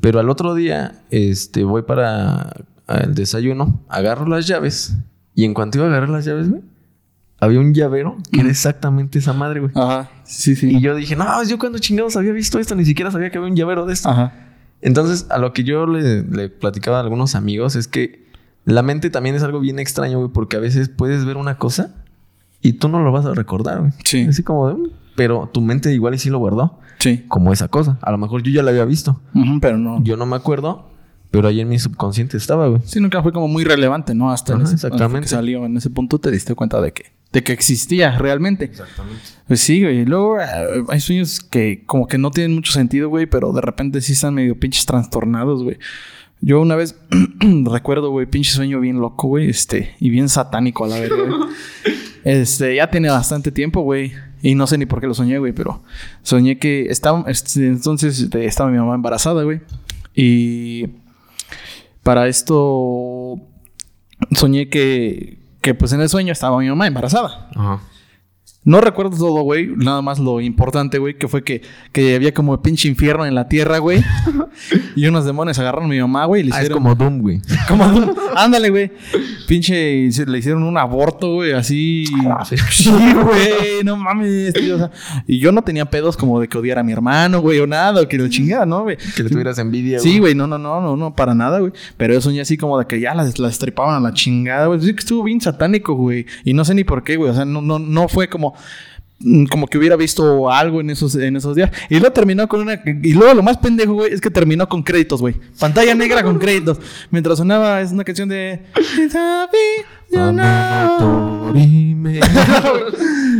Pero 0.00 0.18
al 0.20 0.28
otro 0.30 0.54
día, 0.54 1.02
este, 1.10 1.64
voy 1.64 1.82
para 1.82 2.52
el 2.88 3.14
desayuno, 3.14 3.80
agarro 3.88 4.26
las 4.26 4.46
llaves. 4.46 4.94
Y 5.34 5.44
en 5.44 5.54
cuanto 5.54 5.78
iba 5.78 5.86
a 5.86 5.90
agarrar 5.90 6.08
las 6.10 6.24
llaves, 6.24 6.50
güey, 6.50 6.62
había 7.40 7.60
un 7.60 7.72
llavero 7.72 8.16
que 8.30 8.40
era 8.40 8.50
exactamente 8.50 9.18
esa 9.18 9.32
madre, 9.32 9.60
güey. 9.60 9.72
Ajá. 9.74 10.10
Sí, 10.24 10.56
sí. 10.56 10.76
Y 10.76 10.80
yo 10.80 10.94
dije, 10.94 11.16
no, 11.16 11.42
yo 11.44 11.58
cuando 11.58 11.78
chingados 11.78 12.16
había 12.16 12.32
visto 12.32 12.58
esto, 12.58 12.74
ni 12.74 12.84
siquiera 12.84 13.10
sabía 13.10 13.30
que 13.30 13.38
había 13.38 13.50
un 13.50 13.56
llavero 13.56 13.86
de 13.86 13.94
esto. 13.94 14.08
Ajá. 14.10 14.32
Entonces, 14.80 15.26
a 15.30 15.38
lo 15.38 15.52
que 15.52 15.62
yo 15.64 15.86
le, 15.86 16.22
le 16.24 16.48
platicaba 16.48 16.98
a 16.98 17.00
algunos 17.00 17.34
amigos 17.36 17.76
es 17.76 17.86
que 17.88 18.26
la 18.64 18.82
mente 18.82 19.10
también 19.10 19.34
es 19.34 19.42
algo 19.42 19.60
bien 19.60 19.78
extraño, 19.78 20.18
güey, 20.18 20.30
porque 20.32 20.56
a 20.56 20.60
veces 20.60 20.88
puedes 20.88 21.24
ver 21.24 21.36
una 21.36 21.58
cosa 21.58 21.94
y 22.60 22.74
tú 22.74 22.88
no 22.88 23.02
lo 23.02 23.10
vas 23.12 23.26
a 23.26 23.34
recordar, 23.34 23.80
güey. 23.80 23.92
Sí. 24.04 24.22
Así 24.28 24.42
como 24.42 24.68
de, 24.68 24.90
pero 25.16 25.50
tu 25.52 25.60
mente 25.60 25.92
igual 25.92 26.14
y 26.14 26.18
sí 26.18 26.30
lo 26.30 26.38
guardó, 26.38 26.78
Sí. 26.98 27.24
como 27.28 27.52
esa 27.52 27.68
cosa. 27.68 27.98
A 28.02 28.10
lo 28.12 28.18
mejor 28.18 28.42
yo 28.42 28.52
ya 28.52 28.62
la 28.62 28.70
había 28.70 28.84
visto. 28.84 29.20
Pero 29.60 29.76
no. 29.78 30.02
Yo 30.04 30.16
no 30.16 30.26
me 30.26 30.36
acuerdo, 30.36 30.88
pero 31.32 31.48
ahí 31.48 31.60
en 31.60 31.68
mi 31.68 31.78
subconsciente 31.78 32.36
estaba, 32.36 32.68
güey. 32.68 32.82
Sí, 32.84 33.00
nunca 33.00 33.22
fue 33.22 33.32
como 33.32 33.48
muy 33.48 33.64
relevante, 33.64 34.14
¿no? 34.14 34.30
Hasta 34.30 34.52
en 34.52 34.58
Ajá, 34.60 34.66
ese, 34.66 34.74
exactamente. 34.74 35.22
que 35.22 35.28
salió 35.28 35.64
en 35.66 35.76
ese 35.76 35.90
punto 35.90 36.18
te 36.20 36.30
diste 36.30 36.54
cuenta 36.54 36.80
de 36.80 36.92
que, 36.92 37.06
de 37.32 37.42
que 37.42 37.52
existía 37.52 38.16
realmente. 38.18 38.66
Exactamente. 38.66 39.20
Pues 39.48 39.60
sí, 39.60 39.82
güey. 39.82 40.04
Luego 40.04 40.38
eh, 40.40 40.44
hay 40.88 41.00
sueños 41.00 41.40
que 41.40 41.82
como 41.86 42.06
que 42.06 42.18
no 42.18 42.30
tienen 42.30 42.54
mucho 42.54 42.70
sentido, 42.72 43.08
güey, 43.08 43.26
pero 43.26 43.52
de 43.52 43.60
repente 43.62 44.00
sí 44.00 44.12
están 44.12 44.34
medio 44.34 44.56
pinches 44.60 44.86
trastornados, 44.86 45.64
güey. 45.64 45.78
Yo 46.42 46.60
una 46.60 46.74
vez 46.74 46.96
recuerdo, 47.64 48.10
güey, 48.10 48.26
pinche 48.26 48.52
sueño 48.52 48.80
bien 48.80 49.00
loco, 49.00 49.28
güey, 49.28 49.48
este, 49.48 49.94
y 50.00 50.10
bien 50.10 50.28
satánico 50.28 50.84
a 50.84 50.88
la 50.88 51.00
vez, 51.00 51.10
güey. 51.10 51.30
Este, 52.24 52.76
ya 52.76 52.88
tiene 52.88 53.10
bastante 53.10 53.50
tiempo, 53.50 53.80
güey. 53.80 54.12
Y 54.42 54.54
no 54.54 54.68
sé 54.68 54.78
ni 54.78 54.86
por 54.86 55.00
qué 55.00 55.08
lo 55.08 55.14
soñé, 55.14 55.38
güey, 55.38 55.52
pero 55.52 55.82
soñé 56.22 56.56
que 56.56 56.86
estaba, 56.88 57.24
este, 57.26 57.66
entonces 57.66 58.20
este, 58.20 58.44
estaba 58.44 58.70
mi 58.70 58.78
mamá 58.78 58.94
embarazada, 58.94 59.42
güey. 59.42 59.60
Y 60.14 60.86
para 62.04 62.28
esto 62.28 63.40
soñé 64.30 64.68
que, 64.68 65.40
que 65.60 65.74
pues 65.74 65.92
en 65.92 66.00
el 66.00 66.08
sueño 66.08 66.32
estaba 66.32 66.60
mi 66.60 66.68
mamá 66.68 66.86
embarazada. 66.86 67.48
Ajá. 67.56 67.80
No 68.64 68.80
recuerdo 68.80 69.16
todo, 69.16 69.42
güey. 69.42 69.66
Nada 69.76 70.02
más 70.02 70.20
lo 70.20 70.40
importante, 70.40 70.98
güey, 70.98 71.14
que 71.18 71.26
fue 71.26 71.42
que, 71.42 71.62
que 71.90 72.14
había 72.14 72.32
como 72.32 72.62
pinche 72.62 72.86
infierno 72.88 73.26
en 73.26 73.34
la 73.34 73.48
tierra, 73.48 73.78
güey. 73.78 74.00
y 74.96 75.06
unos 75.06 75.24
demonios 75.24 75.58
agarraron 75.58 75.86
a 75.86 75.88
mi 75.88 76.00
mamá, 76.00 76.26
güey. 76.26 76.42
y 76.42 76.44
Le 76.44 76.50
Ah, 76.52 76.58
es 76.58 76.64
hicieron 76.66 76.82
como 76.82 76.94
Doom, 76.94 77.18
güey. 77.22 77.40
como 77.68 77.88
Doom. 77.88 78.14
Ándale, 78.36 78.70
güey. 78.70 78.92
Pinche, 79.48 80.08
le 80.26 80.38
hicieron 80.38 80.62
un 80.62 80.78
aborto, 80.78 81.34
güey, 81.34 81.52
así. 81.52 82.04
Sí, 82.70 82.90
güey, 82.90 83.84
no 83.84 83.96
mames, 83.96 84.54
tío. 84.54 84.76
o 84.76 84.78
sea, 84.78 84.90
y 85.26 85.38
yo 85.38 85.52
no 85.52 85.62
tenía 85.62 85.84
pedos 85.86 86.16
como 86.16 86.40
de 86.40 86.48
que 86.48 86.56
odiara 86.58 86.80
a 86.80 86.84
mi 86.84 86.92
hermano, 86.92 87.40
güey, 87.40 87.58
o 87.60 87.66
nada, 87.66 88.00
o 88.00 88.08
que 88.08 88.16
lo 88.16 88.28
chingara, 88.28 88.64
¿no, 88.64 88.82
güey? 88.82 88.96
Que 89.16 89.22
le 89.22 89.30
tuvieras 89.30 89.58
envidia, 89.58 89.98
Sí, 89.98 90.18
güey, 90.18 90.34
no, 90.34 90.46
no, 90.46 90.58
no, 90.58 90.80
no, 90.80 90.96
no, 90.96 91.14
para 91.14 91.34
nada, 91.34 91.58
güey. 91.58 91.72
Pero 91.96 92.14
yo 92.14 92.20
soñé 92.20 92.40
así 92.40 92.56
como 92.56 92.78
de 92.78 92.86
que 92.86 93.00
ya 93.00 93.14
la, 93.14 93.24
la 93.24 93.46
destripaban 93.48 93.94
a 93.96 94.00
la 94.00 94.14
chingada, 94.14 94.66
güey. 94.66 94.80
Sí 94.80 94.92
que 94.94 95.00
estuvo 95.00 95.22
bien 95.24 95.40
satánico, 95.40 95.94
güey. 95.94 96.26
Y 96.44 96.54
no 96.54 96.64
sé 96.64 96.74
ni 96.74 96.84
por 96.84 97.02
qué, 97.02 97.16
güey. 97.16 97.30
O 97.30 97.34
sea, 97.34 97.44
no, 97.44 97.60
no, 97.60 97.78
no 97.78 98.08
fue 98.08 98.28
como 98.28 98.51
mm, 99.20 99.46
como 99.46 99.66
que 99.66 99.78
hubiera 99.78 99.96
visto 99.96 100.50
algo 100.50 100.80
en 100.80 100.90
esos, 100.90 101.14
en 101.14 101.36
esos 101.36 101.56
días. 101.56 101.70
Y 101.88 101.98
luego 101.98 102.12
terminó 102.12 102.48
con 102.48 102.60
una... 102.60 102.80
Y 103.02 103.12
luego 103.14 103.34
lo 103.34 103.42
más 103.42 103.56
pendejo, 103.58 103.94
güey, 103.94 104.12
es 104.12 104.20
que 104.20 104.30
terminó 104.30 104.68
con 104.68 104.82
créditos, 104.82 105.20
güey. 105.20 105.34
Pantalla 105.58 105.94
negra 105.94 106.22
con 106.22 106.38
créditos. 106.38 106.78
Mientras 107.10 107.38
sonaba, 107.38 107.80
es 107.80 107.92
una 107.92 108.04
canción 108.04 108.28
de... 108.28 108.62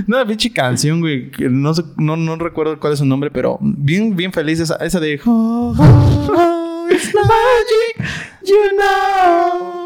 Una 0.09 0.27
pinche 0.27 0.51
canción, 0.53 1.01
güey. 1.01 1.31
no, 1.51 1.75
sé- 1.75 1.85
no, 1.96 2.16
no 2.16 2.37
recuerdo 2.37 2.79
cuál 2.81 2.94
es 2.94 2.98
su 2.98 3.05
nombre, 3.05 3.31
pero 3.31 3.59
bien, 3.61 4.16
bien 4.16 4.33
feliz 4.33 4.59
esa, 4.61 4.77
esa 4.77 4.98
de. 5.01 5.20
Oh, 5.27 5.75
oh, 5.79 6.29
oh, 6.35 6.87
it's 6.90 7.12
magic, 7.14 8.11
you 8.44 8.57
know. 8.77 9.82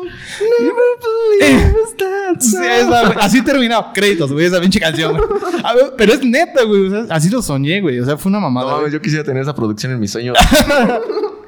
Never 0.61 1.95
that 1.99 2.41
Sí, 2.41 2.57
esa, 2.57 2.87
güey. 3.07 3.19
así 3.21 3.43
terminó. 3.43 3.93
Créditos, 3.93 4.33
güey, 4.33 4.47
esa 4.47 4.61
pinche 4.61 4.81
canción, 4.81 5.17
güey. 5.17 5.29
A 5.65 5.75
ver, 5.75 5.93
Pero 5.97 6.13
es 6.15 6.23
neta, 6.25 6.65
güey. 6.65 6.87
o 6.87 6.91
sea, 7.07 7.17
así 7.17 7.29
lo 7.31 7.41
soñé, 7.43 7.81
güey. 7.81 8.01
O 8.01 8.05
sea, 8.05 8.17
fue 8.17 8.31
una 8.31 8.39
No 8.41 8.51
mamada. 8.51 8.67
mames, 8.73 8.81
güey. 8.83 8.93
yo 8.93 9.01
quisiera 9.01 9.25
tener 9.25 9.43
esa 9.43 9.55
producción 9.55 9.93
en 9.93 10.01
mis 10.01 10.11
sueños. 10.11 10.37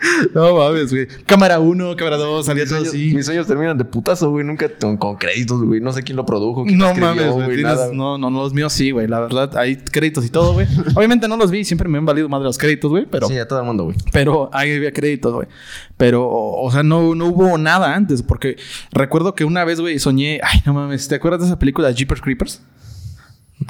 No 0.35 0.57
mames, 0.57 0.91
güey. 0.91 1.07
Cámara 1.27 1.59
1, 1.61 1.97
cámara 1.97 2.17
2, 2.17 2.47
salía 2.47 2.67
todo 2.67 2.83
así. 2.83 3.13
mis 3.15 3.27
sueños 3.27 3.47
terminan 3.47 3.77
de 3.79 3.85
putazo, 3.85 4.31
güey. 4.31 4.45
Nunca 4.45 4.69
con, 4.81 4.97
con 4.97 5.17
créditos, 5.17 5.63
güey. 5.63 5.81
No 5.81 5.93
sé 5.93 6.03
quién 6.03 6.17
lo 6.17 6.25
produjo. 6.27 6.65
Quién 6.65 6.79
No 6.79 6.87
escribió, 6.89 7.09
mames, 7.15 7.33
güey. 7.33 7.57
tienes-. 7.57 7.93
No, 7.93 8.19
no, 8.19 8.31
no, 8.31 8.43
los 8.43 8.53
míos 8.53 8.73
sí, 8.73 8.91
güey. 8.91 9.07
La 9.07 9.21
verdad, 9.21 9.57
hay 9.57 9.77
créditos 9.77 10.25
y 10.25 10.31
todo, 10.31 10.53
güey. 10.55 10.67
Obviamente 10.95 11.29
no 11.29 11.37
los 11.37 11.51
vi, 11.51 11.65
siempre 11.65 11.89
me 11.89 11.99
han 11.99 12.07
valido 12.07 12.29
más 12.29 12.41
de 12.41 12.45
los 12.45 12.59
créditos, 12.59 12.91
güey. 12.91 13.07
Pero, 13.11 13.29
Sí, 13.29 13.37
a 13.39 13.47
todo 13.49 13.61
el 13.61 13.67
mundo, 13.67 13.85
güey. 13.85 13.97
pero 14.13 14.51
ahí 14.53 14.75
había 14.75 14.93
créditos, 14.93 15.33
güey. 15.35 15.49
Pero, 15.97 16.29
o 16.29 16.71
sea, 16.71 16.83
no, 16.83 17.15
no 17.15 17.27
hubo 17.27 17.59
nada 17.59 17.95
antes. 17.95 18.23
Porque 18.23 18.57
recuerdo 18.93 19.35
que 19.35 19.45
una 19.45 19.65
vez, 19.65 19.81
güey, 19.81 19.99
soñé. 19.99 20.41
Ay, 20.43 20.61
no 20.67 20.75
mames. 20.75 21.09
¿Te 21.09 21.15
acuerdas 21.17 21.41
de 21.41 21.47
esa 21.47 21.59
película 21.59 21.91
Jeepers 21.93 22.21
Creepers? 22.21 22.63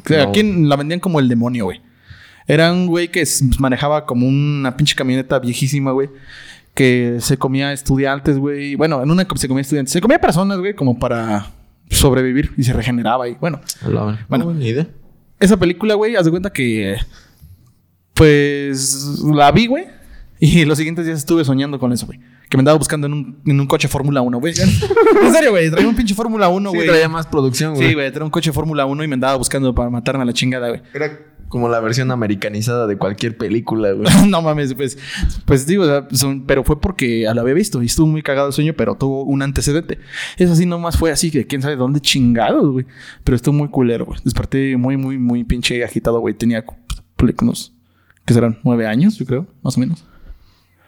Que 0.04 0.18
No. 0.18 0.22
Aquí 0.24 0.42
la 0.42 0.76
vendían 0.76 1.00
como 1.00 1.18
el 1.20 1.28
demonio, 1.28 1.64
güey. 1.64 1.80
Era 2.48 2.72
un 2.72 2.86
güey 2.86 3.08
que 3.08 3.22
manejaba 3.58 4.06
como 4.06 4.26
una 4.26 4.76
pinche 4.76 4.96
camioneta 4.96 5.38
viejísima, 5.38 5.92
güey. 5.92 6.08
Que 6.74 7.18
se 7.20 7.36
comía 7.36 7.72
estudiantes, 7.72 8.38
güey. 8.38 8.74
Bueno, 8.74 9.02
en 9.02 9.10
una 9.10 9.26
se 9.36 9.46
comía 9.48 9.60
estudiantes. 9.62 9.92
Se 9.92 10.00
comía 10.00 10.18
personas, 10.20 10.58
güey, 10.58 10.74
como 10.74 10.98
para 10.98 11.50
sobrevivir 11.90 12.52
y 12.56 12.62
se 12.64 12.72
regeneraba. 12.72 13.28
Y 13.28 13.34
bueno, 13.34 13.60
Bueno, 13.82 14.18
Bueno. 14.28 14.54
ni 14.54 14.68
idea. 14.68 14.86
esa 15.38 15.56
película, 15.56 15.94
güey, 15.94 16.16
haz 16.16 16.24
de 16.24 16.30
cuenta 16.30 16.50
que. 16.52 16.96
Pues 18.14 19.20
la 19.24 19.50
vi, 19.52 19.66
güey. 19.66 19.84
Y 20.40 20.64
los 20.64 20.78
siguientes 20.78 21.04
días 21.04 21.18
estuve 21.18 21.44
soñando 21.44 21.78
con 21.78 21.92
eso, 21.92 22.06
güey. 22.06 22.20
Que 22.48 22.56
me 22.56 22.60
andaba 22.62 22.78
buscando 22.78 23.06
en 23.06 23.12
un, 23.12 23.38
en 23.44 23.60
un 23.60 23.66
coche 23.66 23.88
Fórmula 23.88 24.20
1, 24.22 24.38
güey. 24.40 24.54
en 25.22 25.32
serio, 25.32 25.50
güey. 25.50 25.70
Traía 25.70 25.88
un 25.88 25.96
pinche 25.96 26.14
Fórmula 26.14 26.48
1, 26.48 26.70
Sí, 26.70 26.76
güey. 26.76 26.88
traía 26.88 27.08
más 27.08 27.26
producción, 27.26 27.74
güey. 27.74 27.88
Sí, 27.88 27.94
güey. 27.94 28.10
Traía 28.10 28.24
un 28.24 28.30
coche 28.30 28.52
Fórmula 28.52 28.86
1 28.86 29.04
y 29.04 29.08
me 29.08 29.14
andaba 29.14 29.36
buscando 29.36 29.74
para 29.74 29.90
matarme 29.90 30.22
a 30.22 30.26
la 30.26 30.32
chingada, 30.32 30.68
güey. 30.68 30.80
Era 30.94 31.18
como 31.48 31.68
la 31.68 31.80
versión 31.80 32.10
americanizada 32.10 32.86
de 32.86 32.96
cualquier 32.98 33.36
película, 33.36 33.92
güey. 33.92 34.06
no 34.28 34.42
mames, 34.42 34.74
pues, 34.74 34.98
pues 35.44 35.66
digo, 35.66 35.84
o 35.84 35.86
sea, 35.86 36.06
son- 36.12 36.44
pero 36.46 36.64
fue 36.64 36.80
porque 36.80 37.26
lo 37.34 37.40
había 37.40 37.54
visto 37.54 37.82
y 37.82 37.86
estuvo 37.86 38.06
muy 38.06 38.22
cagado 38.22 38.48
el 38.48 38.52
sueño, 38.52 38.74
pero 38.76 38.94
tuvo 38.96 39.24
un 39.24 39.42
antecedente. 39.42 39.98
Eso 40.36 40.54
sí, 40.54 40.66
nomás 40.66 40.96
fue 40.98 41.10
así, 41.10 41.30
que 41.30 41.46
quién 41.46 41.62
sabe 41.62 41.76
dónde 41.76 42.00
chingados, 42.00 42.70
güey. 42.70 42.86
Pero 43.24 43.36
estuvo 43.36 43.54
muy 43.54 43.68
culero, 43.68 44.04
güey. 44.06 44.18
Desperté 44.24 44.76
muy, 44.76 44.96
muy, 44.96 45.18
muy 45.18 45.44
pinche 45.44 45.82
agitado, 45.84 46.20
güey. 46.20 46.34
Tenía 46.34 46.64
cu- 46.64 46.76
unos 47.40 47.74
que 48.24 48.34
serán 48.34 48.58
nueve 48.62 48.86
años, 48.86 49.18
yo 49.18 49.26
creo, 49.26 49.46
más 49.62 49.76
o 49.76 49.80
menos. 49.80 50.04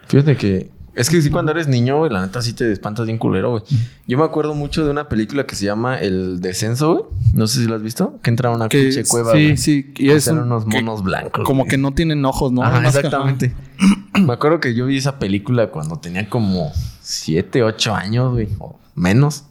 Fíjate 0.08 0.36
que. 0.36 0.70
Es 0.94 1.08
que 1.08 1.22
sí, 1.22 1.30
cuando 1.30 1.52
eres 1.52 1.68
niño, 1.68 1.98
güey, 1.98 2.10
la 2.10 2.20
neta 2.20 2.42
sí 2.42 2.52
te 2.52 2.70
espantas 2.72 3.06
bien 3.06 3.16
culero, 3.18 3.50
güey. 3.52 3.62
Yo 4.08 4.18
me 4.18 4.24
acuerdo 4.24 4.54
mucho 4.54 4.84
de 4.84 4.90
una 4.90 5.08
película 5.08 5.46
que 5.46 5.54
se 5.54 5.64
llama 5.64 5.98
El 5.98 6.40
Descenso, 6.40 6.92
güey. 6.92 7.04
No 7.32 7.46
sé 7.46 7.60
si 7.60 7.66
lo 7.66 7.76
has 7.76 7.82
visto. 7.82 8.18
Que 8.22 8.30
entra 8.30 8.50
a 8.50 8.54
una 8.56 8.68
Que 8.68 8.82
pinche 8.82 9.04
cueva, 9.04 9.32
sí, 9.32 9.44
güey. 9.44 9.56
sí, 9.56 9.92
y 9.96 10.10
es 10.10 10.26
un- 10.26 10.40
unos 10.40 10.64
que- 10.64 10.76
monos 10.82 11.02
blancos. 11.04 11.44
Como 11.44 11.62
güey. 11.62 11.70
que 11.70 11.78
no 11.78 11.92
tienen 11.92 12.24
ojos, 12.24 12.50
¿no? 12.52 12.62
Ajá, 12.62 12.80
Más 12.80 12.92
que- 12.92 12.98
exactamente. 13.06 13.54
Me 14.20 14.32
acuerdo 14.32 14.58
que 14.60 14.74
yo 14.74 14.86
vi 14.86 14.96
esa 14.96 15.18
película 15.18 15.68
cuando 15.70 15.96
tenía 16.00 16.28
como 16.28 16.72
7, 17.00 17.62
8 17.62 17.94
años, 17.94 18.32
güey, 18.32 18.48
o 18.58 18.78
menos. 18.94 19.44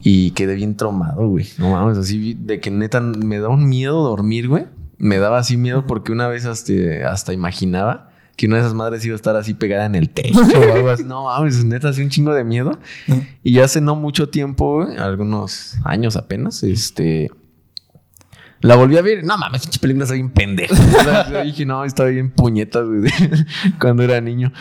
Y 0.00 0.30
quedé 0.32 0.54
bien 0.54 0.76
traumado, 0.76 1.28
güey. 1.28 1.46
No 1.58 1.70
mames, 1.70 1.98
así 1.98 2.34
de 2.34 2.60
que 2.60 2.70
neta 2.70 3.00
me 3.00 3.38
da 3.38 3.48
un 3.48 3.68
miedo 3.68 4.02
dormir, 4.02 4.48
güey. 4.48 4.66
Me 4.98 5.18
daba 5.18 5.38
así 5.38 5.56
miedo 5.56 5.86
porque 5.86 6.12
una 6.12 6.28
vez 6.28 6.46
hasta, 6.46 6.72
hasta 7.10 7.32
imaginaba 7.32 8.10
que 8.36 8.46
una 8.46 8.56
de 8.56 8.62
esas 8.62 8.74
madres 8.74 9.04
iba 9.04 9.14
a 9.14 9.16
estar 9.16 9.36
así 9.36 9.54
pegada 9.54 9.86
en 9.86 9.94
el 9.94 10.10
techo 10.10 10.40
o 10.40 10.74
algo 10.74 10.90
así. 10.90 11.04
No 11.04 11.24
mames, 11.24 11.64
neta, 11.64 11.90
así 11.90 12.02
un 12.02 12.10
chingo 12.10 12.34
de 12.34 12.44
miedo. 12.44 12.78
Y 13.42 13.58
hace 13.58 13.80
no 13.80 13.96
mucho 13.96 14.28
tiempo, 14.28 14.86
algunos 14.98 15.76
años 15.84 16.16
apenas, 16.16 16.62
este. 16.62 17.30
La 18.60 18.76
volví 18.76 18.96
a 18.96 19.02
ver. 19.02 19.24
No 19.24 19.36
mames, 19.36 19.62
pinche 19.62 19.80
película 19.80 20.04
está 20.04 20.14
bien 20.14 20.30
pendeja. 20.30 20.74
O 21.00 21.04
sea, 21.04 21.30
yo 21.30 21.42
dije, 21.42 21.66
no, 21.66 21.84
estaba 21.84 22.08
bien 22.10 22.30
puñetas, 22.30 22.86
güey, 22.86 23.10
cuando 23.80 24.02
era 24.02 24.20
niño. 24.20 24.52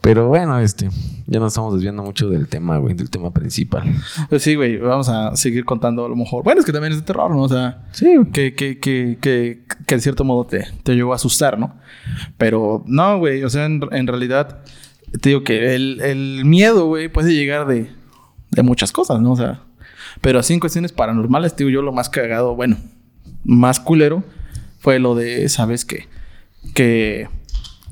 Pero 0.00 0.28
bueno, 0.28 0.58
este, 0.58 0.88
ya 1.26 1.38
nos 1.40 1.52
estamos 1.52 1.74
desviando 1.74 2.02
mucho 2.02 2.30
del 2.30 2.48
tema, 2.48 2.78
güey, 2.78 2.94
del 2.94 3.10
tema 3.10 3.32
principal. 3.32 3.84
Pues 4.30 4.42
sí, 4.42 4.54
güey, 4.54 4.78
vamos 4.78 5.08
a 5.10 5.36
seguir 5.36 5.64
contando 5.66 6.06
a 6.06 6.08
lo 6.08 6.16
mejor. 6.16 6.42
Bueno, 6.42 6.60
es 6.60 6.66
que 6.66 6.72
también 6.72 6.92
es 6.92 7.00
de 7.00 7.04
terror, 7.04 7.30
¿no? 7.30 7.42
O 7.42 7.48
sea, 7.48 7.86
Sí, 7.92 8.16
que, 8.32 8.54
que, 8.54 8.78
que, 8.78 9.18
que, 9.20 9.62
que 9.86 9.94
de 9.94 10.00
cierto 10.00 10.24
modo 10.24 10.46
te, 10.46 10.66
te 10.82 10.94
llegó 10.94 11.12
a 11.12 11.16
asustar, 11.16 11.58
¿no? 11.58 11.74
Pero 12.38 12.82
no, 12.86 13.18
güey, 13.18 13.44
o 13.44 13.50
sea, 13.50 13.66
en, 13.66 13.82
en 13.92 14.06
realidad, 14.06 14.60
te 15.20 15.28
digo 15.28 15.44
que 15.44 15.74
el, 15.74 16.00
el 16.00 16.44
miedo, 16.46 16.86
güey, 16.86 17.08
puede 17.08 17.34
llegar 17.34 17.66
de, 17.66 17.90
de 18.50 18.62
muchas 18.62 18.92
cosas, 18.92 19.20
¿no? 19.20 19.32
O 19.32 19.36
sea, 19.36 19.62
pero 20.22 20.38
así 20.38 20.54
en 20.54 20.60
cuestiones 20.60 20.92
paranormales, 20.92 21.54
te 21.54 21.64
digo 21.64 21.74
yo, 21.74 21.82
lo 21.82 21.92
más 21.92 22.08
cagado, 22.08 22.56
bueno, 22.56 22.78
más 23.44 23.80
culero, 23.80 24.24
fue 24.78 24.98
lo 24.98 25.14
de, 25.14 25.48
¿sabes 25.50 25.84
qué? 25.84 26.08
Que, 26.74 27.28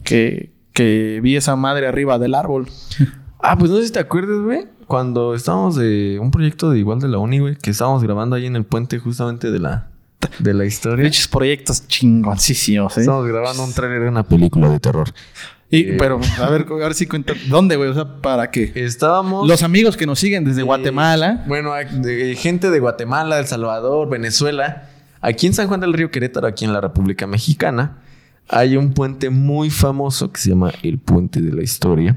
que, 0.04 0.52
que 0.78 1.18
vi 1.22 1.36
esa 1.36 1.56
madre 1.56 1.86
arriba 1.88 2.18
del 2.18 2.34
árbol. 2.34 2.68
Ah, 3.40 3.56
pues 3.56 3.70
no 3.70 3.76
sé 3.76 3.86
si 3.86 3.92
te 3.92 4.00
acuerdas, 4.00 4.40
güey. 4.40 4.66
Cuando 4.88 5.32
estábamos 5.36 5.76
de 5.76 6.18
un 6.20 6.32
proyecto 6.32 6.70
de 6.72 6.80
igual 6.80 6.98
de 6.98 7.06
la 7.06 7.18
uni, 7.18 7.38
güey, 7.38 7.54
que 7.54 7.70
estábamos 7.70 8.02
grabando 8.02 8.34
ahí 8.34 8.46
en 8.46 8.56
el 8.56 8.64
puente 8.64 8.98
justamente 8.98 9.52
de 9.52 9.60
la, 9.60 9.86
de 10.40 10.54
la 10.54 10.64
historia. 10.64 11.04
Pinches 11.04 11.28
proyectos 11.28 11.86
chingoncísimos, 11.86 12.96
¿eh? 12.98 13.02
Estábamos 13.02 13.28
grabando 13.28 13.62
un 13.62 13.72
tráiler 13.72 14.02
de 14.02 14.08
una 14.08 14.24
película 14.24 14.68
de 14.68 14.80
terror. 14.80 15.08
Y, 15.70 15.82
Eh. 15.90 15.96
pero, 16.00 16.18
a 16.42 16.50
ver, 16.50 16.66
a 16.68 16.74
ver 16.74 16.94
si 16.94 17.06
cuenta. 17.06 17.32
¿Dónde, 17.48 17.76
güey? 17.76 17.90
O 17.90 17.94
sea, 17.94 18.20
¿para 18.20 18.50
qué? 18.50 18.72
Estábamos... 18.74 19.46
Los 19.46 19.62
amigos 19.62 19.96
que 19.96 20.04
nos 20.06 20.18
siguen 20.18 20.44
desde 20.44 20.62
Eh, 20.62 20.64
Guatemala. 20.64 21.44
Bueno, 21.46 21.74
de- 21.74 22.34
gente 22.34 22.70
de 22.70 22.80
Guatemala, 22.80 23.38
El 23.38 23.46
Salvador, 23.46 24.08
Venezuela. 24.10 24.88
Aquí 25.20 25.46
en 25.46 25.54
San 25.54 25.68
Juan 25.68 25.78
del 25.78 25.92
Río 25.92 26.10
Querétaro, 26.10 26.48
aquí 26.48 26.64
en 26.64 26.72
la 26.72 26.80
República 26.80 27.28
Mexicana, 27.28 27.98
hay 28.48 28.76
un 28.76 28.92
puente 28.92 29.30
muy 29.30 29.70
famoso 29.70 30.32
que 30.32 30.40
se 30.40 30.50
llama 30.50 30.72
el 30.82 30.98
Puente 30.98 31.40
de 31.40 31.52
la 31.52 31.62
Historia. 31.62 32.16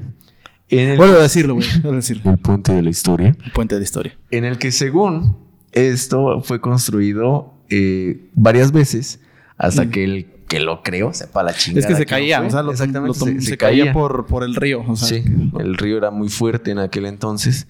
En 0.69 0.89
el, 0.89 0.97
Vuelvo 0.97 1.17
a 1.17 1.23
decirlo, 1.23 1.55
güey. 1.55 1.67
Vuelvo 1.81 1.91
a 1.91 1.95
decirlo. 1.95 2.31
el 2.31 2.37
Puente 2.37 2.73
de 2.73 2.81
la 2.81 2.89
Historia. 2.89 3.35
El 3.43 3.51
puente 3.51 3.75
de 3.75 3.79
la 3.79 3.83
historia. 3.83 4.17
En 4.31 4.45
el 4.45 4.57
que 4.57 4.71
según 4.71 5.37
esto 5.73 6.41
fue 6.41 6.61
construido 6.61 7.53
eh, 7.69 8.29
varias 8.33 8.71
veces 8.71 9.19
hasta 9.57 9.89
que 9.89 10.03
el 10.03 10.27
que 10.47 10.59
lo 10.59 10.83
creó 10.83 11.13
sepa 11.13 11.43
la 11.43 11.53
chingada. 11.53 11.79
Mm. 11.79 11.79
Es 11.79 11.85
que 11.87 11.95
se 11.95 12.05
caía, 12.05 12.41
o 12.41 12.49
sea, 12.49 12.61
lo, 12.61 12.71
Exactamente, 12.71 13.19
lo 13.19 13.25
se, 13.25 13.39
se, 13.39 13.51
se 13.51 13.57
caía, 13.57 13.83
caía. 13.85 13.93
por, 13.93 14.25
por 14.25 14.43
el 14.43 14.55
río. 14.55 14.83
O 14.85 14.97
sea, 14.97 15.07
Sí, 15.07 15.23
el 15.59 15.77
río 15.77 15.97
era 15.97 16.11
muy 16.11 16.27
fuerte 16.27 16.71
en 16.71 16.79
aquel 16.79 17.05
entonces. 17.05 17.67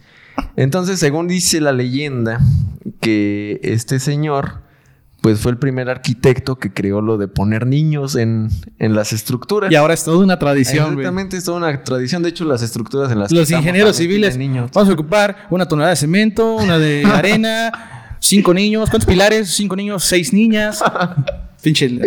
Entonces, 0.55 0.99
según 0.99 1.27
dice 1.27 1.61
la 1.61 1.73
leyenda, 1.73 2.39
que 2.99 3.59
este 3.63 3.99
señor, 3.99 4.63
pues 5.21 5.39
fue 5.39 5.51
el 5.51 5.57
primer 5.57 5.87
arquitecto 5.89 6.57
que 6.57 6.73
creó 6.73 6.99
lo 7.01 7.17
de 7.17 7.27
poner 7.27 7.67
niños 7.67 8.15
en, 8.15 8.49
en 8.79 8.95
las 8.95 9.13
estructuras. 9.13 9.71
Y 9.71 9.75
ahora 9.75 9.93
es 9.93 10.03
toda 10.03 10.17
una 10.17 10.39
tradición, 10.39 10.95
güey. 10.95 11.05
Exactamente, 11.05 11.37
es 11.37 11.43
toda 11.43 11.57
una 11.57 11.83
tradición. 11.83 12.23
De 12.23 12.29
hecho, 12.29 12.43
las 12.43 12.63
estructuras 12.63 13.11
en 13.11 13.19
las 13.19 13.31
Los 13.31 13.49
ingenieros 13.51 13.95
civiles. 13.95 14.35
niños. 14.37 14.71
Vamos 14.73 14.89
a 14.89 14.93
ocupar 14.93 15.47
una 15.51 15.67
tonelada 15.67 15.91
de 15.91 15.95
cemento, 15.97 16.55
una 16.55 16.79
de 16.79 17.05
arena, 17.13 18.17
cinco 18.19 18.53
niños. 18.53 18.89
¿Cuántos 18.89 19.07
pilares? 19.07 19.49
Cinco 19.49 19.75
niños, 19.75 20.03
seis 20.03 20.33
niñas. 20.33 20.83
Pinche. 21.61 21.99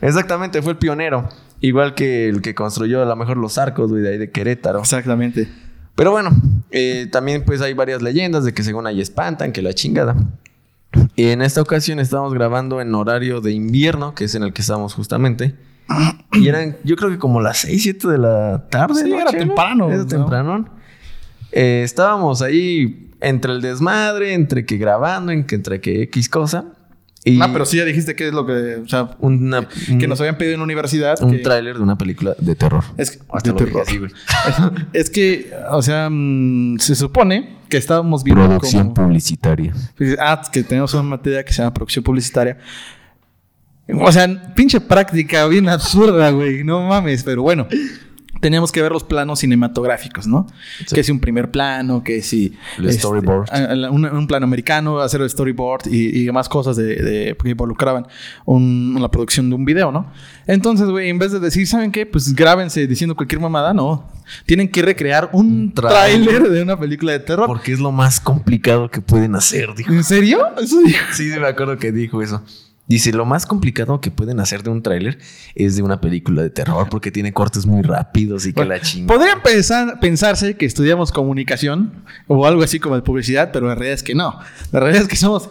Exactamente, 0.00 0.62
fue 0.62 0.72
el 0.72 0.78
pionero. 0.78 1.28
Igual 1.60 1.94
que 1.94 2.28
el 2.28 2.40
que 2.40 2.54
construyó 2.54 3.02
a 3.02 3.06
lo 3.06 3.16
mejor 3.16 3.36
los 3.36 3.58
arcos, 3.58 3.90
güey, 3.90 4.02
de 4.02 4.10
ahí 4.10 4.18
de 4.18 4.30
Querétaro. 4.30 4.80
Exactamente. 4.80 5.48
Pero 5.94 6.10
bueno, 6.10 6.30
eh, 6.70 7.08
también 7.12 7.44
pues 7.44 7.60
hay 7.60 7.72
varias 7.72 8.02
leyendas 8.02 8.44
de 8.44 8.52
que 8.52 8.62
según 8.62 8.86
ahí 8.86 9.00
espantan, 9.00 9.52
que 9.52 9.62
la 9.62 9.72
chingada. 9.74 10.16
Y 11.16 11.28
en 11.28 11.42
esta 11.42 11.60
ocasión 11.62 11.98
estábamos 12.00 12.34
grabando 12.34 12.80
en 12.80 12.94
horario 12.94 13.40
de 13.40 13.52
invierno, 13.52 14.14
que 14.14 14.24
es 14.24 14.34
en 14.34 14.42
el 14.42 14.52
que 14.52 14.62
estamos 14.62 14.94
justamente. 14.94 15.54
Y 16.32 16.48
eran, 16.48 16.76
yo 16.84 16.96
creo 16.96 17.10
que 17.10 17.18
como 17.18 17.40
las 17.40 17.58
6, 17.58 17.82
7 17.82 18.08
de 18.08 18.18
la 18.18 18.64
tarde. 18.70 19.02
Sí, 19.04 19.12
era 19.12 19.30
temprano, 19.30 19.88
Era 19.88 19.98
¿no? 19.98 20.06
temprano. 20.06 20.68
Eh, 21.52 21.82
estábamos 21.84 22.42
ahí 22.42 23.10
entre 23.20 23.52
el 23.52 23.60
desmadre, 23.60 24.34
entre 24.34 24.64
que 24.66 24.76
grabando, 24.76 25.30
entre 25.32 25.80
que 25.80 26.02
X 26.02 26.28
cosa. 26.28 26.64
Y 27.26 27.40
Ah, 27.40 27.48
pero 27.52 27.64
sí 27.64 27.78
ya 27.78 27.84
dijiste 27.86 28.14
que 28.16 28.28
es 28.28 28.34
lo 28.34 28.44
que. 28.44 28.76
O 28.84 28.88
sea, 28.88 29.16
una, 29.18 29.66
que 29.98 30.06
nos 30.06 30.20
habían 30.20 30.36
pedido 30.36 30.54
en 30.54 30.60
la 30.60 30.64
universidad. 30.64 31.22
un 31.22 31.30
que- 31.30 31.38
tráiler 31.38 31.76
de 31.76 31.82
una 31.82 31.96
película 31.96 32.34
de 32.38 32.54
terror. 32.54 32.84
Es 32.98 33.12
que- 33.12 33.18
de 33.18 33.52
dije. 33.54 34.00
Es 34.92 35.08
que, 35.10 35.50
o 35.70 35.80
sea, 35.80 36.08
mm, 36.10 36.78
se 36.80 36.94
supone 36.94 37.56
que 37.74 37.78
estábamos 37.78 38.22
viendo 38.22 38.46
Producción 38.46 38.94
como... 38.94 39.08
publicitaria. 39.08 39.74
Pues, 39.96 40.16
Ah, 40.20 40.40
que 40.52 40.62
tenemos 40.62 40.94
una 40.94 41.02
materia 41.02 41.44
que 41.44 41.52
se 41.52 41.60
llama 41.60 41.74
producción 41.74 42.04
publicitaria. 42.04 42.56
O 44.00 44.12
sea, 44.12 44.54
pinche 44.54 44.80
práctica 44.80 45.44
bien 45.48 45.68
absurda, 45.68 46.30
güey. 46.30 46.62
No 46.62 46.86
mames, 46.86 47.24
pero 47.24 47.42
bueno. 47.42 47.66
Teníamos 48.44 48.70
que 48.70 48.82
ver 48.82 48.92
los 48.92 49.04
planos 49.04 49.38
cinematográficos, 49.38 50.26
¿no? 50.26 50.46
Sí. 50.86 50.94
Que 50.94 51.02
si 51.02 51.10
un 51.12 51.18
primer 51.18 51.50
plano, 51.50 52.04
que 52.04 52.20
si... 52.20 52.52
El 52.76 52.92
storyboard. 52.92 53.48
a- 53.50 53.86
a- 53.86 53.90
un, 53.90 54.04
un 54.04 54.26
plano 54.26 54.44
americano, 54.44 54.98
hacer 55.00 55.22
el 55.22 55.30
storyboard 55.30 55.86
y, 55.86 56.20
y 56.20 56.24
demás 56.26 56.46
cosas 56.50 56.76
de, 56.76 56.84
de- 56.96 57.36
que 57.42 57.48
involucraban 57.48 58.06
un- 58.44 58.98
la 59.00 59.10
producción 59.10 59.48
de 59.48 59.56
un 59.56 59.64
video, 59.64 59.90
¿no? 59.90 60.12
Entonces, 60.46 60.86
güey, 60.90 61.08
en 61.08 61.18
vez 61.18 61.32
de 61.32 61.40
decir, 61.40 61.66
¿saben 61.66 61.90
qué? 61.90 62.04
Pues 62.04 62.34
grábense 62.34 62.86
diciendo 62.86 63.16
cualquier 63.16 63.40
mamada, 63.40 63.72
no. 63.72 64.12
Tienen 64.44 64.68
que 64.70 64.82
recrear 64.82 65.30
un 65.32 65.46
Un 65.46 65.72
tráiler. 65.74 66.50
de 66.50 66.62
una 66.62 66.78
película 66.78 67.12
de 67.12 67.20
terror. 67.20 67.46
Porque 67.46 67.72
es 67.72 67.80
lo 67.80 67.92
más 67.92 68.20
complicado 68.20 68.90
que 68.90 69.00
pueden 69.00 69.34
hacer, 69.36 69.74
dijo. 69.74 69.90
¿En 69.90 70.04
serio? 70.04 70.38
Eso 70.62 70.80
dijo. 70.84 70.98
Sí, 71.14 71.30
me 71.40 71.46
acuerdo 71.46 71.78
que 71.78 71.92
dijo 71.92 72.20
eso. 72.20 72.42
Dice, 72.86 73.12
lo 73.12 73.24
más 73.24 73.46
complicado 73.46 74.00
que 74.02 74.10
pueden 74.10 74.40
hacer 74.40 74.62
de 74.62 74.68
un 74.68 74.82
tráiler 74.82 75.18
es 75.54 75.74
de 75.74 75.82
una 75.82 76.02
película 76.02 76.42
de 76.42 76.50
terror 76.50 76.86
porque 76.90 77.10
tiene 77.10 77.32
cortes 77.32 77.64
muy 77.64 77.80
rápidos 77.80 78.44
y 78.46 78.52
que 78.52 78.64
la 78.64 78.78
chingada. 78.78 79.18
Podría 79.18 79.42
pensar, 79.42 80.00
pensarse 80.00 80.56
que 80.56 80.66
estudiamos 80.66 81.10
comunicación 81.10 82.04
o 82.26 82.46
algo 82.46 82.62
así 82.62 82.78
como 82.80 82.96
de 82.96 83.02
publicidad, 83.02 83.50
pero 83.52 83.68
la 83.68 83.74
realidad 83.74 83.94
es 83.94 84.02
que 84.02 84.14
no. 84.14 84.38
La 84.70 84.80
realidad 84.80 85.02
es 85.02 85.08
que 85.08 85.16
somos. 85.16 85.48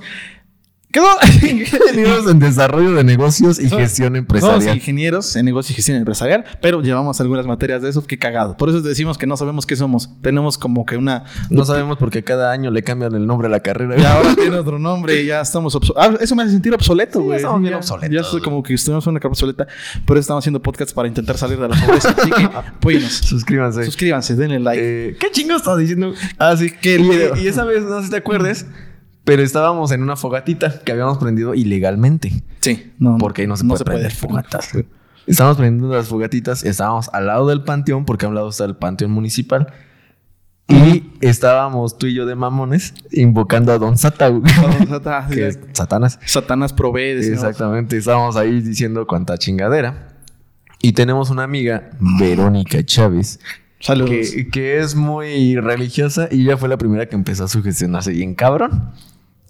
¿Qué 0.93 0.99
no? 0.99 1.07
Ingenieros 1.49 2.29
en 2.29 2.37
desarrollo 2.37 2.93
de 2.93 3.03
negocios 3.03 3.59
y 3.59 3.67
gestión 3.67 4.09
Somos 4.13 4.17
empresarial. 4.19 4.75
ingenieros 4.75 5.35
en 5.35 5.45
negocio 5.45 5.73
y 5.73 5.75
gestión 5.75 5.97
empresarial, 5.97 6.45
pero 6.61 6.81
llevamos 6.83 7.19
algunas 7.19 7.47
materias 7.47 7.81
de 7.81 7.89
eso. 7.89 8.05
Qué 8.05 8.19
cagado. 8.19 8.55
Por 8.57 8.69
eso 8.69 8.79
decimos 8.81 9.17
que 9.17 9.25
no 9.25 9.35
sabemos 9.35 9.65
qué 9.65 9.75
somos. 9.75 10.11
Tenemos 10.21 10.59
como 10.59 10.85
que 10.85 10.95
una. 10.95 11.23
No 11.49 11.65
sabemos 11.65 11.97
porque 11.97 12.23
cada 12.23 12.51
año 12.51 12.69
le 12.69 12.83
cambian 12.83 13.15
el 13.15 13.25
nombre 13.25 13.47
a 13.47 13.49
la 13.49 13.61
carrera. 13.61 13.99
Y 13.99 14.03
ahora 14.05 14.35
tiene 14.39 14.55
otro 14.55 14.77
nombre 14.77 15.19
y 15.19 15.25
ya 15.25 15.41
estamos 15.41 15.73
obsoletos. 15.73 16.21
eso 16.21 16.35
me 16.35 16.43
hace 16.43 16.51
sentir 16.51 16.71
obsoleto, 16.75 17.17
Sí, 17.19 17.25
güey. 17.25 17.37
estamos 17.37 17.59
bien 17.61 17.71
ya, 17.71 17.77
obsoletos, 17.77 18.11
Ya 18.25 18.29
güey. 18.29 18.43
como 18.43 18.61
que 18.61 18.75
estuvimos 18.75 19.07
una 19.07 19.19
carrera 19.19 19.31
obsoleta, 19.33 19.67
pero 20.05 20.19
estamos 20.19 20.43
haciendo 20.43 20.61
podcasts 20.61 20.93
para 20.93 21.07
intentar 21.07 21.39
salir 21.39 21.57
de 21.59 21.69
la 21.69 21.75
pobreza. 21.75 22.15
Así 22.15 22.29
que 22.29 22.43
apóyenos. 22.53 23.11
Suscríbanse. 23.13 23.83
Suscríbanse, 23.85 24.35
denle 24.35 24.59
like. 24.59 24.81
Eh, 25.09 25.17
¿Qué 25.19 25.31
chingo 25.31 25.55
estaba 25.55 25.75
diciendo? 25.75 26.13
Ah, 26.37 26.55
sí. 26.55 26.69
Que 26.69 26.97
Y-. 26.99 27.43
Y, 27.45 27.47
esa 27.47 27.63
vez, 27.65 27.81
no 27.81 27.97
sé 27.99 28.05
si 28.05 28.11
te 28.11 28.17
acuerdes, 28.17 28.67
pero 29.23 29.41
estábamos 29.41 29.91
en 29.91 30.03
una 30.03 30.15
fogatita 30.15 30.79
que 30.81 30.91
habíamos 30.91 31.17
prendido 31.17 31.53
ilegalmente. 31.53 32.43
sí, 32.59 32.93
no. 32.99 33.17
Porque 33.17 33.41
ahí 33.43 33.47
no 33.47 33.57
se 33.57 33.65
puede 33.65 33.83
prender 33.83 34.13
fogatas. 34.13 34.69
Estábamos 35.25 35.57
prendiendo 35.57 35.95
las 35.95 36.09
fogatitas, 36.09 36.65
estábamos 36.65 37.09
al 37.13 37.27
lado 37.27 37.47
del 37.47 37.63
panteón, 37.63 38.03
porque 38.03 38.25
a 38.25 38.29
un 38.29 38.35
lado 38.35 38.49
está 38.49 38.65
el 38.65 38.75
panteón 38.75 39.11
municipal. 39.11 39.71
Y 40.67 41.11
estábamos 41.21 41.97
tú 41.97 42.07
y 42.07 42.13
yo 42.13 42.25
de 42.25 42.35
mamones 42.35 42.93
invocando 43.11 43.71
a 43.71 43.77
Don 43.77 43.97
Sata, 43.97 44.27
güey, 44.29 44.43
Satanás, 44.89 45.31
que 45.31 45.47
es 45.47 45.59
Satanás. 45.73 46.19
Satanás 46.25 46.73
provee. 46.73 47.13
decimos. 47.15 47.39
Exactamente, 47.43 47.97
estábamos 47.97 48.35
ahí 48.35 48.59
diciendo 48.61 49.07
cuánta 49.07 49.37
chingadera. 49.37 50.09
Y 50.81 50.91
tenemos 50.91 51.29
una 51.29 51.43
amiga, 51.43 51.91
Verónica 52.19 52.83
Chávez, 52.83 53.39
Saludos. 53.79 54.09
que, 54.09 54.49
que 54.49 54.79
es 54.79 54.95
muy 54.95 55.55
religiosa 55.57 56.27
y 56.31 56.41
ella 56.41 56.57
fue 56.57 56.67
la 56.67 56.77
primera 56.77 57.07
que 57.07 57.15
empezó 57.15 57.45
a 57.45 57.47
sugestionarse 57.47 58.11
bien 58.11 58.35
cabrón. 58.35 58.91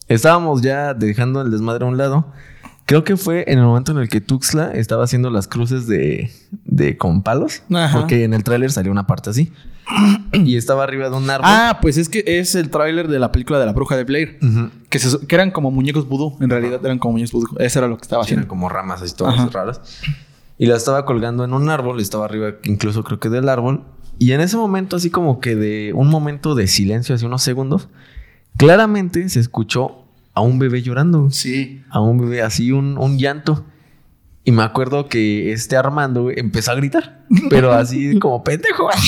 Estábamos 0.07 0.61
ya 0.61 0.93
dejando 0.93 1.41
el 1.41 1.51
desmadre 1.51 1.85
a 1.85 1.87
un 1.87 1.97
lado 1.97 2.27
Creo 2.85 3.05
que 3.05 3.15
fue 3.15 3.45
en 3.47 3.59
el 3.59 3.63
momento 3.65 3.93
en 3.93 3.97
el 3.99 4.09
que 4.09 4.19
Tuxtla 4.19 4.71
estaba 4.73 5.05
haciendo 5.05 5.29
las 5.29 5.47
cruces 5.47 5.87
de, 5.87 6.29
de 6.65 6.97
con 6.97 7.23
palos. 7.23 7.63
Ajá. 7.73 7.99
Porque 7.99 8.25
en 8.25 8.33
el 8.33 8.43
tráiler 8.43 8.73
salió 8.73 8.91
una 8.91 9.07
parte 9.07 9.29
así. 9.29 9.53
y 10.33 10.57
estaba 10.57 10.83
arriba 10.83 11.09
de 11.09 11.15
un 11.15 11.29
árbol. 11.29 11.45
Ah, 11.49 11.79
pues 11.81 11.97
es 11.97 12.09
que 12.09 12.25
es 12.27 12.55
el 12.55 12.69
tráiler 12.69 13.07
de 13.07 13.19
la 13.19 13.31
película 13.31 13.57
de 13.57 13.65
la 13.65 13.71
bruja 13.71 13.95
de 13.95 14.03
Blair. 14.03 14.37
Que, 14.89 14.99
se- 14.99 15.25
que 15.25 15.33
eran 15.33 15.51
como 15.51 15.71
muñecos 15.71 16.09
vudú. 16.09 16.35
En 16.41 16.49
realidad 16.49 16.81
eran 16.83 16.99
como 16.99 17.13
muñecos 17.13 17.31
vudú. 17.31 17.47
Eso 17.59 17.79
era 17.79 17.87
lo 17.87 17.95
que 17.95 18.01
estaba 18.03 18.23
Sí, 18.25 18.33
eran 18.33 18.39
haciendo. 18.41 18.49
como 18.49 18.67
ramas 18.67 19.01
así 19.01 19.15
todas 19.15 19.35
Ajá. 19.35 19.49
raras. 19.53 19.79
Y 20.57 20.65
la 20.65 20.75
estaba 20.75 21.05
colgando 21.05 21.45
en 21.45 21.53
un 21.53 21.69
árbol, 21.69 22.01
estaba 22.01 22.25
arriba 22.25 22.55
incluso 22.65 23.05
creo 23.05 23.17
que 23.17 23.29
del 23.29 23.47
árbol. 23.47 23.85
Y 24.19 24.33
en 24.33 24.41
ese 24.41 24.57
momento, 24.57 24.97
así 24.97 25.09
como 25.09 25.39
que 25.39 25.55
de 25.55 25.93
un 25.95 26.09
momento 26.09 26.53
de 26.53 26.67
silencio, 26.67 27.15
así 27.15 27.25
unos 27.25 27.43
segundos, 27.43 27.87
claramente 28.57 29.27
se 29.29 29.39
escuchó 29.39 30.03
a 30.33 30.41
un 30.41 30.59
bebé 30.59 30.81
llorando. 30.81 31.29
Sí. 31.29 31.81
A 31.89 32.01
un 32.01 32.17
bebé, 32.17 32.41
así 32.41 32.71
un, 32.71 32.97
un 32.97 33.17
llanto. 33.17 33.65
Y 34.45 34.51
me 34.51 34.63
acuerdo 34.63 35.07
que 35.07 35.53
este 35.53 35.77
Armando 35.77 36.23
güey, 36.23 36.37
empezó 36.39 36.71
a 36.71 36.75
gritar, 36.75 37.23
pero 37.49 37.71
así 37.71 38.19
como 38.19 38.43
pendejo. 38.43 38.89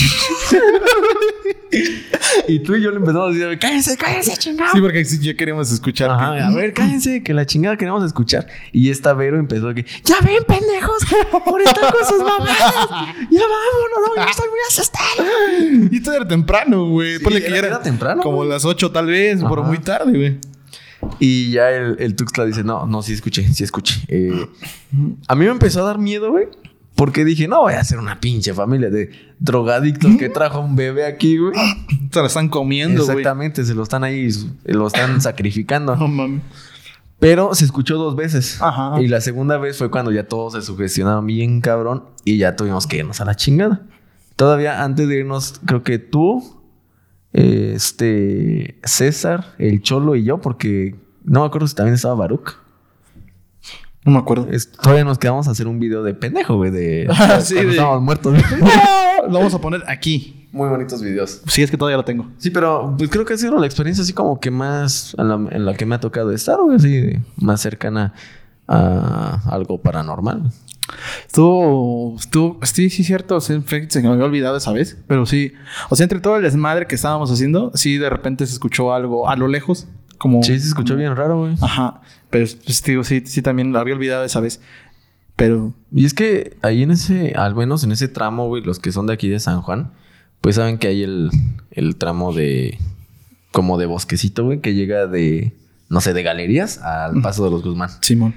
y 2.48 2.60
tú 2.60 2.76
y 2.76 2.82
yo 2.82 2.92
le 2.92 2.98
empezamos 2.98 3.30
a 3.30 3.34
decir, 3.38 3.60
cállense, 3.60 3.98
cállense, 3.98 4.38
chingado. 4.38 4.72
Sí, 4.74 4.80
porque 4.82 5.04
sí, 5.04 5.20
ya 5.20 5.36
queremos 5.36 5.72
escuchar. 5.72 6.10
Ajá, 6.12 6.36
que- 6.36 6.42
a 6.42 6.50
ver, 6.52 6.74
cállense, 6.74 7.22
que 7.24 7.34
la 7.34 7.46
chingada 7.46 7.76
queremos 7.78 8.04
escuchar. 8.06 8.48
Y 8.72 8.90
esta 8.90 9.14
Vero 9.14 9.38
empezó 9.38 9.70
a 9.70 9.74
que, 9.74 9.86
ya 10.04 10.16
ven, 10.24 10.44
pendejos, 10.48 11.04
por 11.46 11.62
estar 11.62 11.92
con 11.94 12.06
sus 12.08 12.20
mamadas. 12.20 12.58
Ya 13.30 13.42
vámonos, 13.42 14.16
no, 14.16 14.24
yo 14.24 14.30
estoy 14.30 14.48
muy 14.50 14.60
asustado. 14.70 15.90
Y 15.92 15.98
esto 15.98 16.14
era 16.14 16.28
temprano, 16.28 16.86
güey. 16.88 17.18
Sí, 17.18 17.24
Ponle 17.24 17.42
que 17.42 17.48
era- 17.48 17.62
ya 17.62 17.68
era 17.68 17.82
temprano, 17.82 18.22
Como 18.24 18.38
güey. 18.38 18.50
las 18.50 18.64
8 18.64 18.92
tal 18.92 19.08
vez, 19.08 19.40
pero 19.42 19.62
Ajá. 19.62 19.68
muy 19.70 19.80
tarde, 19.80 20.18
güey. 20.18 20.40
Y 21.20 21.52
ya 21.52 21.72
el, 21.72 21.98
el 22.00 22.16
Tuxtla 22.16 22.46
dice, 22.46 22.64
no, 22.64 22.86
no, 22.86 23.02
sí 23.02 23.14
escuché, 23.14 23.48
sí 23.54 23.64
escuché. 23.64 24.02
Eh, 24.08 24.48
a 25.28 25.36
mí 25.36 25.46
me 25.46 25.52
empezó 25.52 25.82
a 25.82 25.86
dar 25.86 25.98
miedo, 26.00 26.32
güey. 26.32 26.48
Porque 26.96 27.26
dije, 27.26 27.48
no 27.48 27.62
voy 27.62 27.74
a 27.74 27.84
ser 27.84 28.00
una 28.00 28.22
pinche 28.22 28.54
familia 28.54 28.90
de 28.90 29.12
drogadictos 29.40 30.16
que 30.16 30.30
trajo 30.30 30.62
un 30.62 30.78
bebé 30.78 31.06
aquí, 31.06 31.38
güey. 31.38 31.54
Se 32.12 32.22
la 32.22 32.28
están 32.28 32.48
comiendo, 32.48 33.04
güey. 33.04 33.18
Exactamente, 33.18 33.66
se 33.66 33.74
lo 33.76 33.84
están 33.84 34.06
ahí, 34.06 34.30
lo 34.64 34.88
están 34.88 35.22
sacrificando. 35.22 35.96
No 35.98 36.08
mames. 36.08 36.42
Pero 37.20 37.54
se 37.54 37.66
escuchó 37.66 37.98
dos 37.98 38.16
veces. 38.16 38.62
Ajá. 38.62 39.02
Y 39.02 39.08
la 39.08 39.20
segunda 39.20 39.58
vez 39.58 39.78
fue 39.78 39.90
cuando 39.92 40.12
ya 40.12 40.28
todos 40.28 40.54
se 40.54 40.62
sugestionaron 40.62 41.26
bien 41.26 41.60
cabrón 41.60 42.06
y 42.24 42.38
ya 42.38 42.56
tuvimos 42.56 42.88
que 42.88 42.98
irnos 42.98 43.20
a 43.20 43.26
la 43.26 43.36
chingada. 43.36 43.82
Todavía 44.36 44.84
antes 44.84 45.08
de 45.08 45.20
irnos, 45.20 45.60
creo 45.66 45.84
que 45.84 45.98
tú, 45.98 46.62
este, 47.36 48.80
César, 48.84 49.54
el 49.58 49.82
Cholo 49.82 50.16
y 50.16 50.24
yo, 50.24 50.40
porque 50.40 50.96
no 51.24 51.42
me 51.42 51.46
acuerdo 51.48 51.68
si 51.68 51.76
también 51.76 51.96
estaba 51.96 52.16
Baruch. 52.16 52.54
No 54.06 54.12
me 54.12 54.20
acuerdo. 54.20 54.48
Es- 54.52 54.72
todavía 54.72 55.04
nos 55.04 55.18
quedamos 55.18 55.48
a 55.48 55.52
hacer 55.52 55.68
un 55.68 55.80
video 55.80 56.04
de 56.04 56.14
pendejo, 56.14 56.56
güey, 56.58 56.72
de 56.72 57.08
Ah, 57.10 57.42
sí, 57.42 57.56
de- 57.56 57.72
estábamos 57.72 58.02
muertos. 58.04 58.36
Lo 59.28 59.34
vamos 59.40 59.54
a 59.54 59.60
poner 59.60 59.84
aquí. 59.88 60.48
Muy 60.52 60.70
bonitos 60.70 61.02
videos. 61.02 61.42
Sí, 61.48 61.64
es 61.64 61.70
que 61.72 61.76
todavía 61.76 61.98
lo 61.98 62.06
tengo. 62.06 62.28
Sí, 62.38 62.50
pero 62.50 62.96
pues 62.98 63.10
creo 63.10 63.26
que 63.26 63.34
ha 63.34 63.38
sido 63.38 63.60
la 63.60 63.66
experiencia 63.66 64.04
así 64.04 64.14
como 64.14 64.40
que 64.40 64.52
más 64.52 65.14
en 65.18 65.28
la, 65.28 65.36
en 65.54 65.66
la 65.66 65.74
que 65.74 65.86
me 65.86 65.96
ha 65.96 66.00
tocado 66.00 66.32
estar, 66.32 66.58
güey, 66.62 66.78
así 66.78 67.12
más 67.36 67.60
cercana 67.60 68.14
a 68.68 69.42
algo 69.50 69.82
paranormal. 69.82 70.52
Estuvo, 71.26 72.16
estuvo, 72.18 72.60
sí, 72.64 72.90
sí, 72.90 73.04
cierto. 73.04 73.42
sí, 73.42 73.60
se 73.90 74.02
me 74.02 74.10
había 74.10 74.26
olvidado 74.26 74.58
esa 74.58 74.72
vez. 74.72 74.98
Pero 75.08 75.26
sí, 75.26 75.54
o 75.90 75.96
sea, 75.96 76.04
entre 76.04 76.20
todo 76.20 76.38
el 76.38 76.44
desmadre 76.44 76.88
que 76.88 76.96
estábamos 76.96 77.32
haciendo, 77.32 77.72
sí, 77.76 77.98
de 77.98 78.10
repente 78.10 78.46
se 78.46 78.54
escuchó 78.54 78.94
algo 78.94 79.30
a 79.30 79.36
lo 79.36 79.48
lejos. 79.48 79.88
Como, 80.18 80.44
Sí, 80.44 80.60
se 80.60 80.68
escuchó 80.68 80.96
bien 80.96 81.16
raro, 81.16 81.40
güey. 81.40 81.56
Ajá. 81.62 82.02
Pero 82.30 82.46
pues, 82.66 82.84
digo, 82.84 83.04
sí, 83.04 83.24
sí, 83.26 83.42
también 83.42 83.72
lo 83.72 83.80
había 83.80 83.96
olvidado 83.96 84.24
esa 84.24 84.40
vez. 84.40 84.62
Pero, 85.36 85.74
Y 85.92 86.06
es 86.06 86.14
que 86.14 86.58
ahí 86.62 86.84
en 86.84 86.92
ese, 86.92 87.34
al 87.36 87.56
menos 87.56 87.84
en 87.84 87.92
ese 87.92 88.08
tramo, 88.08 88.48
güey, 88.48 88.64
los 88.64 88.80
que 88.80 88.92
son 88.94 89.08
de 89.08 89.14
aquí 89.14 89.28
de 89.28 89.40
San 89.40 89.62
Juan, 89.62 89.92
pues 90.40 90.56
saben 90.56 90.78
que 90.78 90.88
hay 90.88 91.04
el, 91.04 91.30
el 91.72 91.98
tramo 91.98 92.32
de, 92.32 92.80
como 93.52 93.78
de 93.78 93.86
bosquecito, 93.86 94.46
güey, 94.46 94.62
que 94.62 94.74
llega 94.74 95.08
de, 95.08 95.58
no 95.90 96.00
sé, 96.00 96.14
de 96.14 96.24
galerías 96.24 96.78
al 96.78 97.22
paso 97.22 97.44
de 97.44 97.52
los 97.52 97.64
Guzmán. 97.64 97.90
Simón. 98.02 98.36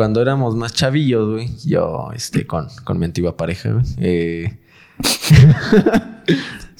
Cuando 0.00 0.22
éramos 0.22 0.56
más 0.56 0.72
chavillos, 0.72 1.28
güey, 1.28 1.50
yo, 1.66 2.08
este, 2.14 2.46
con, 2.46 2.68
con 2.84 2.98
mi 2.98 3.04
antigua 3.04 3.36
pareja, 3.36 3.68
güey, 3.70 3.84
eh... 3.98 4.58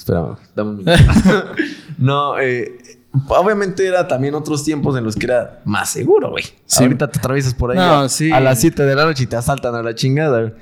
Güey, 0.06 0.20
dame 0.56 0.70
un 0.70 0.76
minuto. 0.78 1.02
no, 1.98 2.38
eh... 2.40 2.78
Obviamente 3.28 3.86
era 3.86 4.08
también 4.08 4.34
otros 4.34 4.64
tiempos 4.64 4.96
en 4.96 5.04
los 5.04 5.16
que 5.16 5.26
era 5.26 5.60
más 5.66 5.90
seguro, 5.90 6.30
güey. 6.30 6.44
Sí. 6.64 6.82
Ahorita 6.84 7.10
te 7.10 7.18
atraviesas 7.18 7.52
por 7.52 7.72
ahí 7.72 7.76
No, 7.76 8.00
a, 8.00 8.08
sí. 8.08 8.32
a 8.32 8.40
las 8.40 8.58
7 8.58 8.84
de 8.84 8.94
la 8.94 9.04
noche 9.04 9.24
y 9.24 9.26
te 9.26 9.36
asaltan 9.36 9.74
a 9.74 9.82
la 9.82 9.94
chingada, 9.94 10.40
güey. 10.40 10.54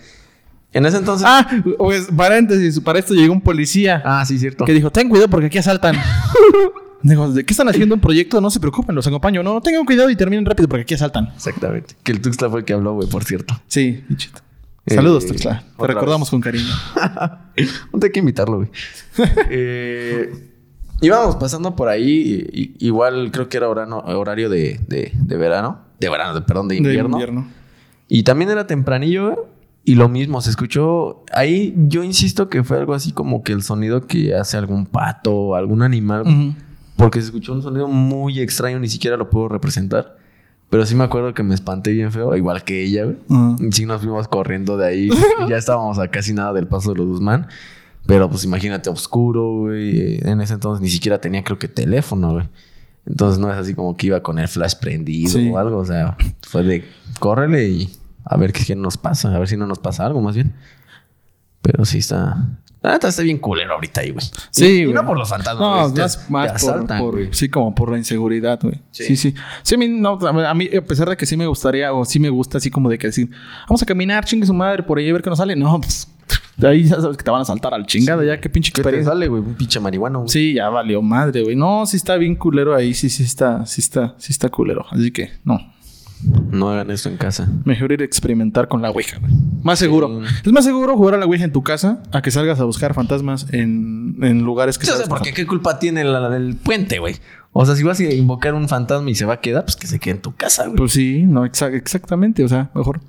En 0.72 0.84
ese 0.84 0.96
entonces... 0.96 1.28
Ah, 1.30 1.48
pues 1.78 2.08
paréntesis, 2.14 2.80
para 2.80 2.98
esto 2.98 3.14
llegó 3.14 3.32
un 3.32 3.40
policía 3.40 4.02
Ah, 4.04 4.24
sí, 4.26 4.36
cierto. 4.36 4.64
que 4.64 4.72
dijo, 4.72 4.90
ten 4.90 5.08
cuidado 5.08 5.30
porque 5.30 5.46
aquí 5.46 5.58
asaltan. 5.58 5.94
Digo, 7.02 7.30
¿de 7.32 7.44
qué 7.44 7.52
están 7.52 7.68
haciendo 7.68 7.94
un 7.94 8.00
proyecto? 8.00 8.40
No 8.40 8.50
se 8.50 8.58
preocupen, 8.60 8.94
los 8.94 9.06
acompaño. 9.06 9.42
No, 9.42 9.60
tengan 9.60 9.84
cuidado 9.84 10.10
y 10.10 10.16
terminen 10.16 10.44
rápido 10.44 10.68
porque 10.68 10.82
aquí 10.82 10.94
asaltan. 10.94 11.28
Exactamente. 11.34 11.94
Que 12.02 12.12
el 12.12 12.20
Tuxtla 12.20 12.50
fue 12.50 12.60
el 12.60 12.64
que 12.66 12.72
habló, 12.72 12.94
güey, 12.94 13.08
por 13.08 13.22
cierto. 13.24 13.54
Sí, 13.68 14.02
bichito. 14.08 14.40
Eh, 14.86 14.94
Saludos, 14.94 15.26
Tuxtla. 15.26 15.62
Te 15.78 15.86
recordamos 15.86 16.26
vez. 16.26 16.30
con 16.30 16.40
cariño. 16.40 16.72
Un 17.92 18.00
hay 18.02 18.10
que 18.10 18.18
invitarlo, 18.20 18.56
güey. 18.58 18.68
eh, 19.50 20.50
íbamos 21.00 21.36
pasando 21.36 21.74
por 21.76 21.88
ahí. 21.88 22.48
y- 22.52 22.60
y- 22.62 22.86
igual 22.86 23.30
creo 23.30 23.48
que 23.48 23.56
era 23.58 23.68
horano- 23.68 24.02
horario 24.04 24.48
de, 24.48 24.80
de- 24.88 25.12
de 25.14 25.36
verano. 25.36 25.80
De 26.00 26.08
verano, 26.08 26.34
de- 26.34 26.42
perdón, 26.42 26.68
de 26.68 26.76
invierno. 26.76 27.48
Y 28.08 28.22
también 28.22 28.50
era 28.50 28.66
tempranillo, 28.66 29.26
güey. 29.30 29.38
Y 29.84 29.94
lo 29.94 30.08
mismo, 30.08 30.40
se 30.42 30.50
escuchó. 30.50 31.24
Ahí 31.32 31.74
yo 31.76 32.02
insisto 32.02 32.48
que 32.50 32.62
fue 32.64 32.76
algo 32.78 32.92
así 32.94 33.12
como 33.12 33.42
que 33.42 33.52
el 33.52 33.62
sonido 33.62 34.06
que 34.06 34.34
hace 34.34 34.56
algún 34.58 34.84
pato 34.86 35.32
o 35.34 35.54
algún 35.54 35.82
animal. 35.82 36.22
Ujú. 36.22 36.54
Porque 36.98 37.20
se 37.20 37.26
escuchó 37.26 37.54
un 37.54 37.62
sonido 37.62 37.88
muy 37.88 38.40
extraño, 38.40 38.78
ni 38.78 38.88
siquiera 38.88 39.16
lo 39.16 39.30
puedo 39.30 39.48
representar. 39.48 40.18
Pero 40.68 40.84
sí 40.84 40.94
me 40.94 41.04
acuerdo 41.04 41.32
que 41.32 41.42
me 41.42 41.54
espanté 41.54 41.92
bien 41.92 42.12
feo, 42.12 42.36
igual 42.36 42.62
que 42.64 42.84
ella, 42.84 43.04
güey. 43.04 43.16
Y 43.66 43.72
sí 43.72 43.86
nos 43.86 44.02
fuimos 44.02 44.28
corriendo 44.28 44.76
de 44.76 44.86
ahí. 44.86 45.08
ya 45.48 45.56
estábamos 45.56 45.98
a 45.98 46.08
casi 46.08 46.34
nada 46.34 46.52
del 46.52 46.66
paso 46.66 46.92
de 46.92 46.98
los 46.98 47.06
Guzmán. 47.06 47.46
Pero 48.04 48.28
pues 48.28 48.44
imagínate, 48.44 48.90
oscuro, 48.90 49.60
güey. 49.60 49.98
Eh, 50.16 50.20
En 50.24 50.40
ese 50.42 50.54
entonces 50.54 50.82
ni 50.82 50.90
siquiera 50.90 51.20
tenía, 51.20 51.42
creo 51.44 51.58
que 51.58 51.68
teléfono, 51.68 52.32
güey. 52.32 52.48
Entonces 53.06 53.38
no 53.38 53.50
es 53.50 53.56
así 53.56 53.72
como 53.74 53.96
que 53.96 54.08
iba 54.08 54.22
con 54.22 54.38
el 54.38 54.48
flash 54.48 54.74
prendido 54.78 55.30
Sí. 55.30 55.48
o 55.50 55.56
algo. 55.56 55.78
O 55.78 55.84
sea, 55.86 56.16
fue 56.42 56.62
de 56.64 56.84
córrele 57.20 57.68
y 57.68 57.90
a 58.24 58.36
ver 58.36 58.52
qué, 58.52 58.64
qué 58.64 58.76
nos 58.76 58.98
pasa. 58.98 59.34
A 59.34 59.38
ver 59.38 59.48
si 59.48 59.56
no 59.56 59.66
nos 59.66 59.78
pasa 59.78 60.04
algo 60.04 60.20
más 60.20 60.34
bien. 60.34 60.52
Pero 61.62 61.84
sí 61.86 61.98
está. 61.98 62.58
La 62.80 62.92
neta 62.92 63.08
está 63.08 63.22
bien 63.22 63.38
culero 63.38 63.74
ahorita 63.74 64.02
ahí, 64.02 64.10
güey. 64.10 64.24
Sí, 64.50 64.64
Y- 64.64 64.68
y 64.68 64.84
güey. 64.84 64.94
no 64.94 65.04
por 65.06 65.18
los 65.18 65.28
fantasmas. 65.28 65.60
No, 65.60 65.88
güey, 65.90 66.00
más, 66.02 66.26
te 66.26 66.32
más 66.32 66.46
por, 66.62 66.70
asaltan, 66.74 67.00
por- 67.00 67.14
güey. 67.14 67.28
sí, 67.32 67.48
como 67.48 67.74
por 67.74 67.90
la 67.90 67.98
inseguridad, 67.98 68.58
güey. 68.62 68.76
Sí. 68.92 69.04
Sí, 69.04 69.16
sí. 69.16 69.34
Sí, 69.62 69.74
a 69.74 69.78
mí, 69.78 69.88
no, 69.88 70.18
a 70.20 70.54
mí, 70.54 70.68
a 70.76 70.80
pesar 70.84 71.08
de 71.08 71.16
que 71.16 71.26
sí 71.26 71.36
me 71.36 71.46
gustaría, 71.46 71.92
o 71.92 72.04
sí 72.04 72.20
me 72.20 72.28
gusta, 72.30 72.58
así 72.58 72.70
como 72.70 72.88
de 72.88 72.96
que 72.98 73.08
decir, 73.08 73.28
vamos 73.68 73.82
a 73.82 73.86
caminar, 73.86 74.24
chingue 74.24 74.46
su 74.46 74.54
madre, 74.54 74.82
por 74.84 74.98
ahí 74.98 75.08
a 75.10 75.12
ver 75.12 75.22
qué 75.22 75.30
nos 75.30 75.38
sale. 75.38 75.56
No, 75.56 75.80
pues, 75.80 76.06
de 76.56 76.68
ahí 76.68 76.84
ya 76.84 77.00
sabes 77.00 77.16
que 77.16 77.24
te 77.24 77.30
van 77.32 77.40
a 77.42 77.44
saltar 77.44 77.74
al 77.74 77.84
chingada, 77.86 78.24
ya 78.24 78.40
qué 78.40 78.48
pinche 78.48 78.70
¿Qué 78.70 78.76
te 78.76 78.80
experiencia. 78.82 79.12
sale, 79.12 79.26
güey? 79.28 79.42
Un 79.42 79.54
pinche 79.54 79.80
marihuana, 79.80 80.18
güey. 80.18 80.28
Sí, 80.28 80.54
ya 80.54 80.68
valió 80.68 81.02
madre, 81.02 81.42
güey. 81.42 81.56
No, 81.56 81.84
sí 81.86 81.96
está 81.96 82.16
bien 82.16 82.36
culero 82.36 82.74
ahí, 82.76 82.94
sí, 82.94 83.08
sí 83.10 83.24
está, 83.24 83.66
sí 83.66 83.80
está, 83.80 84.14
sí 84.18 84.30
está 84.32 84.48
culero. 84.50 84.84
Así 84.90 85.10
que, 85.10 85.32
no. 85.44 85.58
No 86.50 86.70
hagan 86.70 86.90
esto 86.90 87.08
en 87.08 87.16
casa. 87.16 87.48
Mejor 87.64 87.92
ir 87.92 88.00
a 88.02 88.04
experimentar 88.04 88.68
con 88.68 88.82
la 88.82 88.90
Ouija, 88.90 89.18
güey. 89.18 89.32
Más 89.62 89.78
seguro. 89.78 90.22
Sí. 90.26 90.34
Es 90.46 90.52
más 90.52 90.64
seguro 90.64 90.96
jugar 90.96 91.14
a 91.14 91.18
la 91.18 91.26
Ouija 91.26 91.44
en 91.44 91.52
tu 91.52 91.62
casa 91.62 92.02
a 92.12 92.22
que 92.22 92.30
salgas 92.30 92.58
a 92.60 92.64
buscar 92.64 92.94
fantasmas 92.94 93.46
en, 93.52 94.16
en 94.22 94.42
lugares 94.42 94.78
que 94.78 94.86
Yo 94.86 94.92
sé 94.92 94.98
sabes 94.98 95.08
por 95.08 95.22
qué, 95.22 95.32
qué 95.32 95.46
culpa 95.46 95.78
tiene 95.78 96.04
la- 96.04 96.34
el 96.36 96.56
puente, 96.56 96.98
güey. 96.98 97.16
O 97.52 97.64
sea, 97.66 97.74
si 97.74 97.82
vas 97.82 97.98
a 97.98 98.04
invocar 98.04 98.54
un 98.54 98.68
fantasma 98.68 99.10
y 99.10 99.14
se 99.16 99.24
va 99.24 99.34
a 99.34 99.40
quedar, 99.40 99.64
pues 99.64 99.74
que 99.74 99.86
se 99.86 99.98
quede 99.98 100.16
en 100.16 100.20
tu 100.22 100.34
casa, 100.36 100.64
güey. 100.66 100.76
Pues 100.76 100.92
sí, 100.92 101.24
no, 101.26 101.44
exa- 101.44 101.72
exactamente. 101.74 102.44
O 102.44 102.48
sea, 102.48 102.70
mejor. 102.74 103.00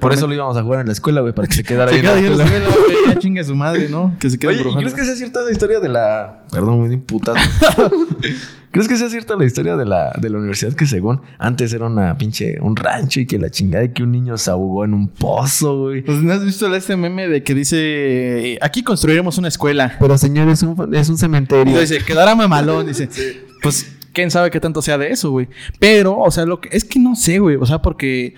Por 0.00 0.12
eso 0.12 0.26
lo 0.28 0.34
íbamos 0.34 0.56
a 0.56 0.62
jugar 0.62 0.80
en 0.80 0.86
la 0.86 0.92
escuela, 0.92 1.22
güey, 1.22 1.32
para 1.32 1.48
que 1.48 1.54
se 1.54 1.64
quedara 1.64 1.90
Se 1.90 1.96
ahí 1.96 2.00
en 2.00 2.04
queda 2.06 2.14
la 2.14 2.18
ahí 2.20 2.26
en 2.26 2.38
la 2.38 2.44
escuela. 2.44 2.66
escuela, 2.66 2.86
güey, 3.04 3.14
ya 3.14 3.18
chingue 3.18 3.42
su 3.44 3.54
madre, 3.56 3.88
¿no? 3.88 4.14
Que 4.20 4.30
se 4.30 4.38
quede 4.38 4.50
Oye, 4.60 4.70
¿y. 4.70 4.74
¿crees 4.76 4.94
que 4.94 5.04
sea 5.04 5.16
cierta 5.16 5.40
la 5.42 5.50
historia 5.50 5.80
de 5.80 5.88
la... 5.88 6.44
Perdón, 6.52 6.78
muy 6.80 6.92
imputado. 6.94 7.36
¿Crees 8.70 8.88
que 8.88 8.96
sea 8.98 9.08
cierta 9.08 9.36
la 9.36 9.44
historia 9.46 9.74
de 9.76 9.86
la, 9.86 10.12
de 10.20 10.28
la 10.28 10.36
universidad 10.38 10.74
que 10.74 10.84
según 10.86 11.22
antes 11.38 11.72
era 11.72 11.86
una 11.86 12.18
pinche... 12.18 12.58
Un 12.60 12.76
rancho 12.76 13.20
y 13.20 13.26
que 13.26 13.38
la 13.38 13.48
chingada 13.50 13.82
de 13.82 13.92
que 13.92 14.02
un 14.02 14.12
niño 14.12 14.36
se 14.36 14.50
ahogó 14.50 14.84
en 14.84 14.92
un 14.92 15.08
pozo, 15.08 15.78
güey? 15.84 16.02
Pues, 16.02 16.18
¿no 16.22 16.32
has 16.34 16.44
visto 16.44 16.72
este 16.74 16.96
meme 16.96 17.26
de 17.28 17.42
que 17.42 17.54
dice... 17.54 18.58
Aquí 18.60 18.82
construiremos 18.82 19.38
una 19.38 19.48
escuela. 19.48 19.96
Pero 19.98 20.18
señor, 20.18 20.48
es 20.50 20.62
un, 20.62 20.94
es 20.94 21.08
un 21.08 21.14
Y 21.14 21.18
cementerio. 21.18 21.80
dice, 21.80 21.98
quedará 22.04 22.34
mamalón. 22.34 22.86
Dice, 22.86 23.08
pues, 23.62 23.96
quién 24.12 24.30
sabe 24.30 24.50
qué 24.50 24.60
tanto 24.60 24.82
sea 24.82 24.98
de 24.98 25.10
eso, 25.10 25.30
güey. 25.30 25.48
Pero, 25.78 26.18
o 26.18 26.30
sea, 26.30 26.46
lo 26.46 26.60
que... 26.60 26.68
Es 26.72 26.84
que 26.84 26.98
no 26.98 27.14
sé, 27.16 27.38
güey. 27.38 27.56
O 27.56 27.66
sea, 27.66 27.82
porque... 27.82 28.34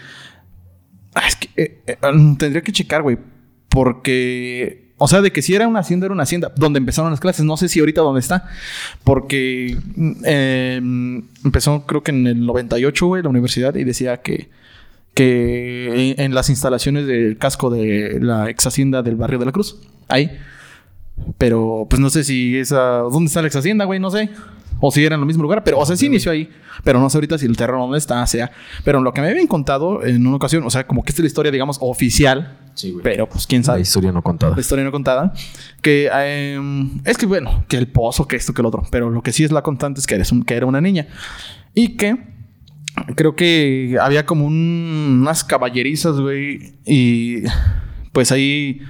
Ah, 1.15 1.27
Es 1.27 1.37
que... 1.37 1.49
eh, 1.57 1.81
eh, 1.87 1.97
tendría 2.39 2.63
que 2.63 2.73
checar, 2.73 3.03
güey. 3.03 3.19
Porque... 3.69 4.89
O 5.01 5.07
sea, 5.07 5.21
de 5.21 5.31
que 5.31 5.43
si 5.43 5.55
era 5.55 5.69
una 5.69 5.79
hacienda, 5.81 6.07
era 6.07 6.13
una 6.13 6.25
hacienda. 6.25 6.53
Donde 6.57 6.79
empezaron 6.79 7.13
las 7.13 7.21
clases. 7.21 7.45
No 7.45 7.57
sé 7.57 7.69
si 7.69 7.79
ahorita 7.79 8.01
dónde 8.01 8.21
está. 8.21 8.49
Porque... 9.05 9.77
mm, 9.95 10.13
eh, 10.25 10.81
empezó 11.45 11.87
creo 11.87 12.03
que 12.03 12.11
en 12.11 12.27
el 12.27 12.45
98, 12.45 13.07
güey, 13.07 13.23
la 13.23 13.29
universidad. 13.29 13.75
Y 13.77 13.85
decía 13.85 14.17
que... 14.19 14.49
que 15.15 16.15
en 16.19 16.35
las 16.35 16.51
instalaciones 16.51 17.07
del 17.07 17.39
casco 17.39 17.71
de 17.71 18.19
la 18.21 18.51
ex 18.51 18.67
hacienda 18.67 19.03
del 19.03 19.17
barrio 19.17 19.39
de 19.39 19.47
la 19.47 19.53
Cruz. 19.53 19.77
Ahí. 20.09 20.37
Pero 21.37 21.87
pues 21.91 22.01
no 22.01 22.11
sé 22.11 22.25
si 22.25 22.57
esa. 22.57 22.99
¿Dónde 23.01 23.27
está 23.27 23.41
la 23.43 23.49
ex 23.49 23.57
hacienda, 23.57 23.85
güey? 23.85 24.01
No 24.01 24.11
sé. 24.11 24.31
O 24.81 24.91
si 24.91 25.05
era 25.05 25.15
en 25.17 25.21
el 25.21 25.27
mismo 25.27 25.43
lugar, 25.43 25.65
pero, 25.65 25.79
o 25.79 25.85
sea, 25.87 25.97
sí 25.97 26.07
inició 26.07 26.31
ahí. 26.33 26.49
Pero 26.85 27.01
no 27.01 27.11
sé 27.11 27.17
ahorita 27.17 27.37
si 27.39 27.47
el 27.47 27.57
terreno 27.57 27.81
dónde 27.81 27.99
está, 27.99 28.25
sea. 28.27 28.51
Pero 28.85 29.01
lo 29.01 29.13
que 29.13 29.21
me 29.21 29.29
habían 29.29 29.47
contado 29.49 30.05
en 30.05 30.27
una 30.27 30.37
ocasión, 30.37 30.63
o 30.65 30.71
sea, 30.71 30.87
como 30.87 31.03
que 31.03 31.11
esta 31.11 31.21
es 31.21 31.25
la 31.25 31.27
historia, 31.29 31.51
digamos, 31.53 31.79
oficial. 31.81 32.59
Sí, 32.75 32.93
güey. 32.93 33.03
Pero 33.03 33.29
pues 33.29 33.47
quién 33.47 33.63
La 33.63 33.67
sabe. 33.67 33.81
historia 33.81 34.13
no 34.13 34.23
contada. 34.23 34.55
La 34.55 34.61
historia 34.61 34.85
no 34.85 34.93
contada. 34.93 35.33
Que 35.83 36.09
em, 36.13 37.01
es 37.05 37.19
que, 37.19 37.27
bueno, 37.27 37.65
que 37.69 37.77
el 37.77 37.89
pozo, 37.89 38.29
que 38.29 38.37
esto, 38.37 38.55
que 38.55 38.63
el 38.63 38.67
otro. 38.67 38.85
Pero 38.93 39.11
lo 39.11 39.21
que 39.23 39.33
sí 39.33 39.43
es 39.43 39.51
la 39.51 39.63
constante 39.63 39.99
es 40.01 40.07
que, 40.07 40.15
eres 40.15 40.31
un- 40.31 40.45
que 40.45 40.55
era 40.55 40.67
una 40.67 40.81
niña. 40.81 41.09
Y 41.75 41.97
que 41.97 42.17
creo 43.17 43.35
que 43.35 43.97
había 44.01 44.27
como 44.27 44.45
un- 44.47 45.19
unas 45.23 45.43
caballerizas, 45.43 46.21
güey. 46.21 46.75
Y 46.87 47.43
pues 48.13 48.31
ahí 48.31 48.81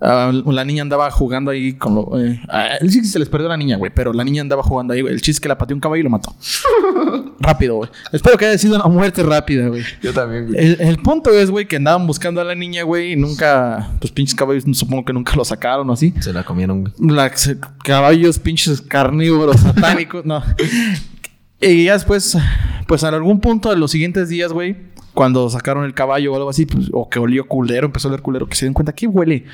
ah, 0.00 0.30
la 0.46 0.64
niña 0.64 0.82
andaba 0.82 1.10
jugando 1.10 1.50
ahí 1.50 1.74
con 1.74 1.94
lo. 1.94 2.20
Eh, 2.20 2.40
ah, 2.48 2.76
el 2.80 2.90
chiste 2.90 3.08
se 3.08 3.18
les 3.18 3.28
perdió 3.28 3.46
a 3.46 3.50
la 3.50 3.56
niña, 3.56 3.76
güey. 3.76 3.92
Pero 3.94 4.12
la 4.12 4.24
niña 4.24 4.42
andaba 4.42 4.62
jugando 4.62 4.92
ahí, 4.94 5.00
güey. 5.02 5.12
El 5.14 5.20
chiste 5.20 5.36
es 5.38 5.40
que 5.40 5.48
la 5.48 5.58
pateó 5.58 5.74
un 5.74 5.80
caballo 5.80 6.00
y 6.00 6.04
lo 6.04 6.10
mató. 6.10 6.34
Rápido, 7.40 7.76
güey. 7.76 7.90
Espero 8.12 8.36
que 8.38 8.46
haya 8.46 8.58
sido 8.58 8.76
una 8.76 8.86
muerte 8.86 9.22
rápida, 9.22 9.68
güey. 9.68 9.82
Yo 10.02 10.12
también, 10.12 10.48
güey. 10.48 10.58
El, 10.58 10.80
el 10.80 10.98
punto 10.98 11.30
es, 11.30 11.50
güey, 11.50 11.66
que 11.66 11.76
andaban 11.76 12.06
buscando 12.06 12.40
a 12.40 12.44
la 12.44 12.54
niña, 12.54 12.82
güey, 12.82 13.12
y 13.12 13.16
nunca, 13.16 13.90
pues 14.00 14.12
pinches 14.12 14.34
caballos, 14.34 14.64
supongo 14.72 15.04
que 15.04 15.12
nunca 15.12 15.34
lo 15.36 15.44
sacaron 15.44 15.88
o 15.90 15.92
así. 15.92 16.14
Se 16.20 16.32
la 16.32 16.44
comieron, 16.44 16.82
güey. 16.82 16.92
La- 16.98 17.36
se- 17.36 17.58
caballos, 17.84 18.38
pinches 18.38 18.80
carnívoros, 18.80 19.60
satánicos, 19.60 20.24
no. 20.24 20.42
Y 21.60 21.84
ya 21.84 21.94
después, 21.94 22.36
pues 22.86 23.02
en 23.02 23.14
algún 23.14 23.40
punto 23.40 23.70
de 23.70 23.76
los 23.76 23.90
siguientes 23.90 24.28
días, 24.28 24.52
güey, 24.52 24.76
cuando 25.16 25.48
sacaron 25.48 25.84
el 25.84 25.94
caballo 25.94 26.34
o 26.34 26.36
algo 26.36 26.50
así, 26.50 26.66
pues, 26.66 26.90
o 26.92 27.08
que 27.08 27.18
olió 27.18 27.48
culero, 27.48 27.86
empezó 27.86 28.08
a 28.08 28.10
oler 28.10 28.20
culero, 28.20 28.46
que 28.46 28.54
se 28.54 28.66
dieron 28.66 28.74
cuenta 28.74 28.92
que 28.92 29.06
huele. 29.06 29.46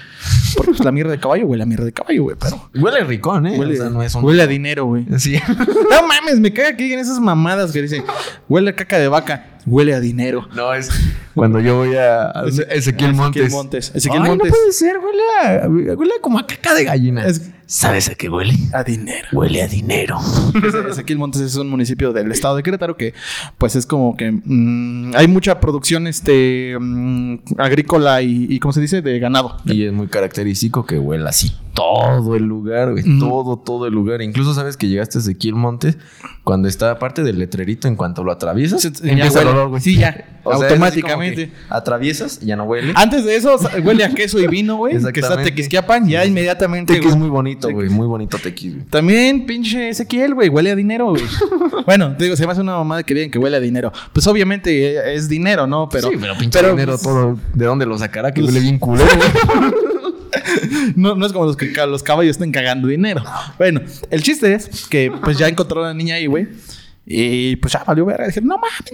Porque 0.57 0.73
pues, 0.73 0.85
la 0.85 0.91
mierda 0.91 1.13
de 1.13 1.21
caballo 1.21 1.47
huele 1.47 1.63
a 1.63 1.67
mierda 1.67 1.85
de 1.85 1.93
caballo, 1.93 2.25
güey, 2.25 2.37
pero. 2.39 2.69
Huele 2.75 3.05
ricón, 3.05 3.47
¿eh? 3.47 3.57
Huele, 3.57 3.75
o 3.75 3.77
sea, 3.77 3.89
no 3.89 4.03
es 4.03 4.13
un... 4.17 4.25
huele 4.25 4.43
a 4.43 4.49
dinero, 4.49 4.87
güey. 4.87 5.07
Sí. 5.19 5.39
No 5.93 6.07
mames, 6.07 6.41
me 6.41 6.53
caga 6.53 6.75
que 6.75 6.85
digan 6.85 6.99
esas 6.99 7.21
mamadas 7.21 7.71
que 7.71 7.83
dicen, 7.83 8.03
huele 8.49 8.71
a 8.71 8.75
caca 8.75 8.99
de 8.99 9.09
vaca, 9.09 9.52
huele 9.67 9.95
a 9.95 10.01
dinero. 10.01 10.49
No, 10.55 10.75
es 10.75 10.91
cuando 11.35 11.61
yo 11.61 11.77
voy 11.77 11.97
a... 11.97 12.31
a 12.35 12.45
Ezequiel 12.71 13.15
Montes. 13.15 13.43
Ezequiel 13.43 13.51
Montes. 13.51 13.93
Ezequiel 13.95 14.23
Ay, 14.23 14.29
Montes. 14.31 14.49
no 14.51 14.55
puede 14.57 14.73
ser. 14.73 14.97
Huele 14.99 15.23
a... 15.43 15.69
Huele 15.97 16.13
como 16.21 16.39
a 16.39 16.47
caca 16.47 16.75
de 16.75 16.85
gallina. 16.85 17.27
Es- 17.27 17.51
¿Sabes 17.65 18.11
a 18.11 18.15
qué 18.15 18.29
huele? 18.29 18.53
A 18.75 18.85
dinero. 18.85 19.29
Huele 19.33 19.63
a 19.63 19.67
dinero. 19.67 20.19
Ezequiel 20.91 21.19
Montes 21.19 21.41
es 21.41 21.57
un 21.57 21.71
municipio 21.71 22.13
del 22.13 22.31
estado 22.31 22.55
de 22.57 22.63
Querétaro 22.63 22.99
que, 22.99 23.15
pues, 23.57 23.77
es 23.77 23.87
como 23.87 24.15
que 24.15 24.31
mm, 24.31 25.13
hay 25.17 25.27
mucha 25.27 25.59
producción 25.59 26.07
este 26.07 26.77
mm, 26.79 27.39
agrícola 27.57 28.21
y, 28.21 28.47
y, 28.51 28.59
¿cómo 28.59 28.73
se 28.75 28.83
dice? 28.83 29.01
De 29.01 29.19
ganado. 29.19 29.57
Y 29.65 29.87
es 29.87 29.93
muy 29.93 30.09
característico 30.09 30.85
que 30.85 30.99
huela 30.99 31.31
así 31.31 31.51
todo 31.75 32.35
el 32.37 32.45
lugar, 32.45 32.93
güey. 32.93 33.05
Mm. 33.05 33.19
Todo, 33.21 33.57
todo 33.59 33.87
el 33.87 33.95
lugar. 33.95 34.23
Incluso 34.23 34.55
sabes 34.55 34.77
que 34.77 34.89
llegaste 34.89 35.19
a 35.19 35.21
Ezequiel 35.21 35.55
Montes 35.55 35.97
cuando 36.45 36.69
está 36.69 36.91
aparte 36.91 37.23
del 37.23 37.39
letrerito, 37.39 37.89
en 37.89 37.97
cuanto 37.97 38.25
lo 38.25 38.33
atraviesas, 38.33 38.83
ya 38.83 39.11
empieza 39.11 39.41
el 39.41 39.47
huele. 39.47 39.59
olor, 39.59 39.69
güey. 39.71 39.81
Sí, 39.81 39.97
ya. 39.97 40.29
O 40.45 40.53
automáticamente. 40.53 41.53
atraviesas, 41.69 42.41
ya 42.41 42.57
no 42.57 42.65
huele. 42.65 42.93
Antes 42.97 43.25
de 43.25 43.37
eso, 43.37 43.57
huele 43.85 44.03
a 44.05 44.13
queso 44.13 44.41
y 44.41 44.49
vino, 44.49 44.77
güey. 44.77 44.99
Que 45.13 45.21
está. 45.21 45.41
Tequisquiapan, 45.41 46.09
ya 46.09 46.27
inmediatamente. 46.27 46.95
Tequis 46.95 47.13
es 47.13 47.17
muy 47.17 47.29
bonito, 47.29 47.71
güey. 47.71 47.89
Muy 47.89 48.09
bonito 48.09 48.39
Tequis, 48.39 48.75
güey. 48.75 48.87
También, 48.87 49.47
pinche 49.47 49.91
Ezequiel, 49.91 50.35
güey, 50.35 50.49
huele 50.49 50.73
a 50.73 50.75
dinero, 50.75 51.11
güey. 51.11 51.23
bueno, 51.87 52.17
te 52.17 52.25
digo, 52.25 52.35
se 52.35 52.45
me 52.45 52.51
hace 52.51 52.61
una 52.61 52.73
mamada 52.77 53.05
que 53.05 53.15
digan 53.15 53.31
que 53.31 53.39
huele 53.39 53.57
a 53.57 53.61
dinero. 53.61 53.93
Pues 54.13 54.27
obviamente 54.27 54.97
eh, 54.97 55.15
es 55.15 55.29
dinero, 55.29 55.69
¿no? 55.69 55.89
Pero, 55.89 56.09
sí, 56.09 56.17
pero 56.21 56.37
pinche 56.37 56.59
dinero 56.59 56.93
pues, 56.95 57.03
todo. 57.03 57.39
¿De 57.55 57.65
dónde 57.65 57.87
lo 57.87 57.97
sacará? 57.97 58.33
Que 58.33 58.41
Pues- 58.41 58.53
huele 58.53 58.65
bien 58.65 58.81
culero, 58.81 59.07
güey. 59.15 59.73
No, 60.97 61.15
no 61.15 61.27
es 61.27 61.33
como 61.33 61.47
los 61.47 61.57
que 61.57 61.73
los 61.87 62.03
caballos 62.03 62.33
estén 62.33 62.53
cagando 62.53 62.89
dinero. 62.89 63.23
Bueno, 63.59 63.81
el 64.11 64.23
chiste 64.23 64.55
es 64.55 64.87
que 64.87 65.13
pues 65.23 65.39
ya 65.39 65.49
encontró 65.49 65.85
a 65.85 65.89
la 65.89 65.95
niña 65.95 66.17
ahí, 66.17 66.27
güey. 66.27 66.49
Y 67.07 67.57
pues 67.57 67.73
ya 67.73 67.83
valió 67.85 68.05
ver. 68.07 68.25
Dijeron, 68.27 68.49
no 68.49 68.57
mames, 68.59 68.93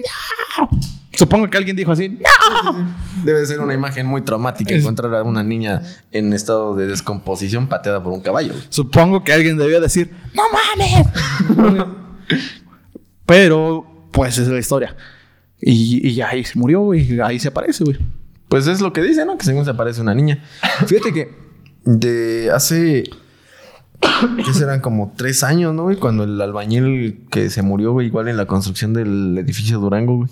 no. 0.57 0.69
Supongo 1.13 1.49
que 1.49 1.57
alguien 1.57 1.75
dijo 1.75 1.91
así, 1.91 2.07
no. 2.09 2.93
Debe 3.25 3.45
ser 3.45 3.59
una 3.59 3.73
imagen 3.73 4.05
muy 4.05 4.21
traumática 4.21 4.73
Es- 4.73 4.81
encontrar 4.81 5.13
a 5.15 5.23
una 5.23 5.43
niña 5.43 5.81
en 6.11 6.31
estado 6.33 6.75
de 6.75 6.87
descomposición 6.87 7.67
pateada 7.67 8.01
por 8.01 8.13
un 8.13 8.21
caballo. 8.21 8.53
Supongo 8.69 9.23
que 9.23 9.33
alguien 9.33 9.57
debió 9.57 9.81
decir, 9.81 10.11
no 10.33 10.43
mames. 10.53 11.85
Pero, 13.25 13.85
pues 14.11 14.37
es 14.37 14.47
la 14.47 14.59
historia. 14.59 14.95
Y, 15.61 16.07
y 16.07 16.21
ahí 16.21 16.43
se 16.43 16.57
murió, 16.57 16.81
güey. 16.81 17.19
Ahí 17.21 17.39
se 17.39 17.49
aparece, 17.49 17.83
güey. 17.83 17.97
Pues 18.47 18.65
es 18.67 18.81
lo 18.81 18.91
que 18.93 19.01
dice, 19.03 19.25
¿no? 19.25 19.37
Que 19.37 19.45
según 19.45 19.65
se 19.65 19.71
aparece 19.71 20.01
una 20.01 20.15
niña. 20.15 20.43
Fíjate 20.87 21.13
que 21.13 21.29
de 21.97 22.51
hace. 22.53 23.03
¿Qué 24.45 24.53
serán? 24.53 24.79
Como 24.79 25.13
tres 25.15 25.43
años, 25.43 25.73
¿no, 25.73 25.83
güey? 25.83 25.97
Cuando 25.97 26.23
el 26.23 26.39
albañil 26.39 27.25
que 27.29 27.49
se 27.49 27.61
murió, 27.61 27.91
güey, 27.91 28.07
igual 28.07 28.27
en 28.27 28.37
la 28.37 28.45
construcción 28.45 28.93
del 28.93 29.37
edificio 29.37 29.79
Durango, 29.79 30.17
güey. 30.17 30.29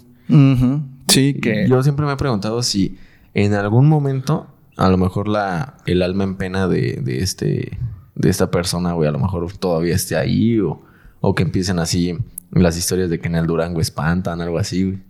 Sí, 1.07 1.33
que. 1.33 1.67
Yo 1.67 1.81
siempre 1.83 2.05
me 2.05 2.13
he 2.13 2.17
preguntado 2.17 2.61
si 2.63 2.97
en 3.33 3.53
algún 3.53 3.89
momento, 3.89 4.47
a 4.77 4.89
lo 4.89 4.97
mejor 4.97 5.27
la, 5.27 5.77
el 5.85 6.01
alma 6.01 6.23
en 6.23 6.35
pena 6.35 6.67
de, 6.67 6.99
de 7.01 7.19
este, 7.19 7.77
de 8.15 8.29
esta 8.29 8.51
persona, 8.51 8.93
güey, 8.93 9.09
a 9.09 9.11
lo 9.11 9.19
mejor 9.19 9.51
todavía 9.57 9.95
esté 9.95 10.15
ahí 10.15 10.59
o, 10.59 10.81
o 11.19 11.35
que 11.35 11.43
empiecen 11.43 11.79
así 11.79 12.17
las 12.51 12.77
historias 12.77 13.09
de 13.09 13.19
que 13.19 13.27
en 13.27 13.35
el 13.35 13.47
Durango 13.47 13.81
espantan, 13.81 14.41
algo 14.41 14.57
así, 14.57 14.83
güey. 14.83 15.06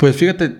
Pues 0.00 0.16
fíjate, 0.16 0.56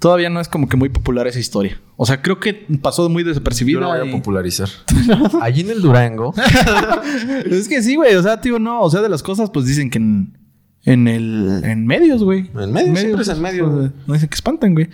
todavía 0.00 0.28
no 0.28 0.40
es 0.40 0.48
como 0.48 0.68
que 0.68 0.76
muy 0.76 0.88
popular 0.88 1.26
esa 1.26 1.38
historia. 1.38 1.80
O 1.96 2.04
sea, 2.04 2.20
creo 2.20 2.40
que 2.40 2.66
pasó 2.82 3.08
muy 3.08 3.22
Yo 3.22 3.28
desapercibida. 3.30 3.80
lo 3.80 3.88
voy 3.88 4.00
a 4.00 4.04
y- 4.04 4.10
popularizar. 4.12 4.68
Allí 5.40 5.60
en 5.62 5.70
el 5.70 5.80
Durango. 5.80 6.34
es 7.50 7.68
que 7.68 7.82
sí, 7.82 7.94
güey. 7.96 8.14
O 8.16 8.22
sea, 8.22 8.40
tío, 8.40 8.58
no. 8.58 8.82
O 8.82 8.90
sea, 8.90 9.00
de 9.00 9.08
las 9.08 9.22
cosas, 9.22 9.50
pues 9.50 9.66
dicen 9.66 9.88
que 9.88 9.98
en, 9.98 10.36
en 10.84 11.08
el... 11.08 11.62
En 11.64 11.86
medios, 11.86 12.22
güey. 12.22 12.50
En 12.58 12.72
medios, 12.72 12.98
siempre 12.98 13.22
es 13.22 13.28
en 13.28 13.40
medios, 13.40 13.70
pues, 13.72 13.90
No 14.06 14.14
dicen 14.14 14.28
que 14.28 14.34
espantan, 14.34 14.74
güey. 14.74 14.88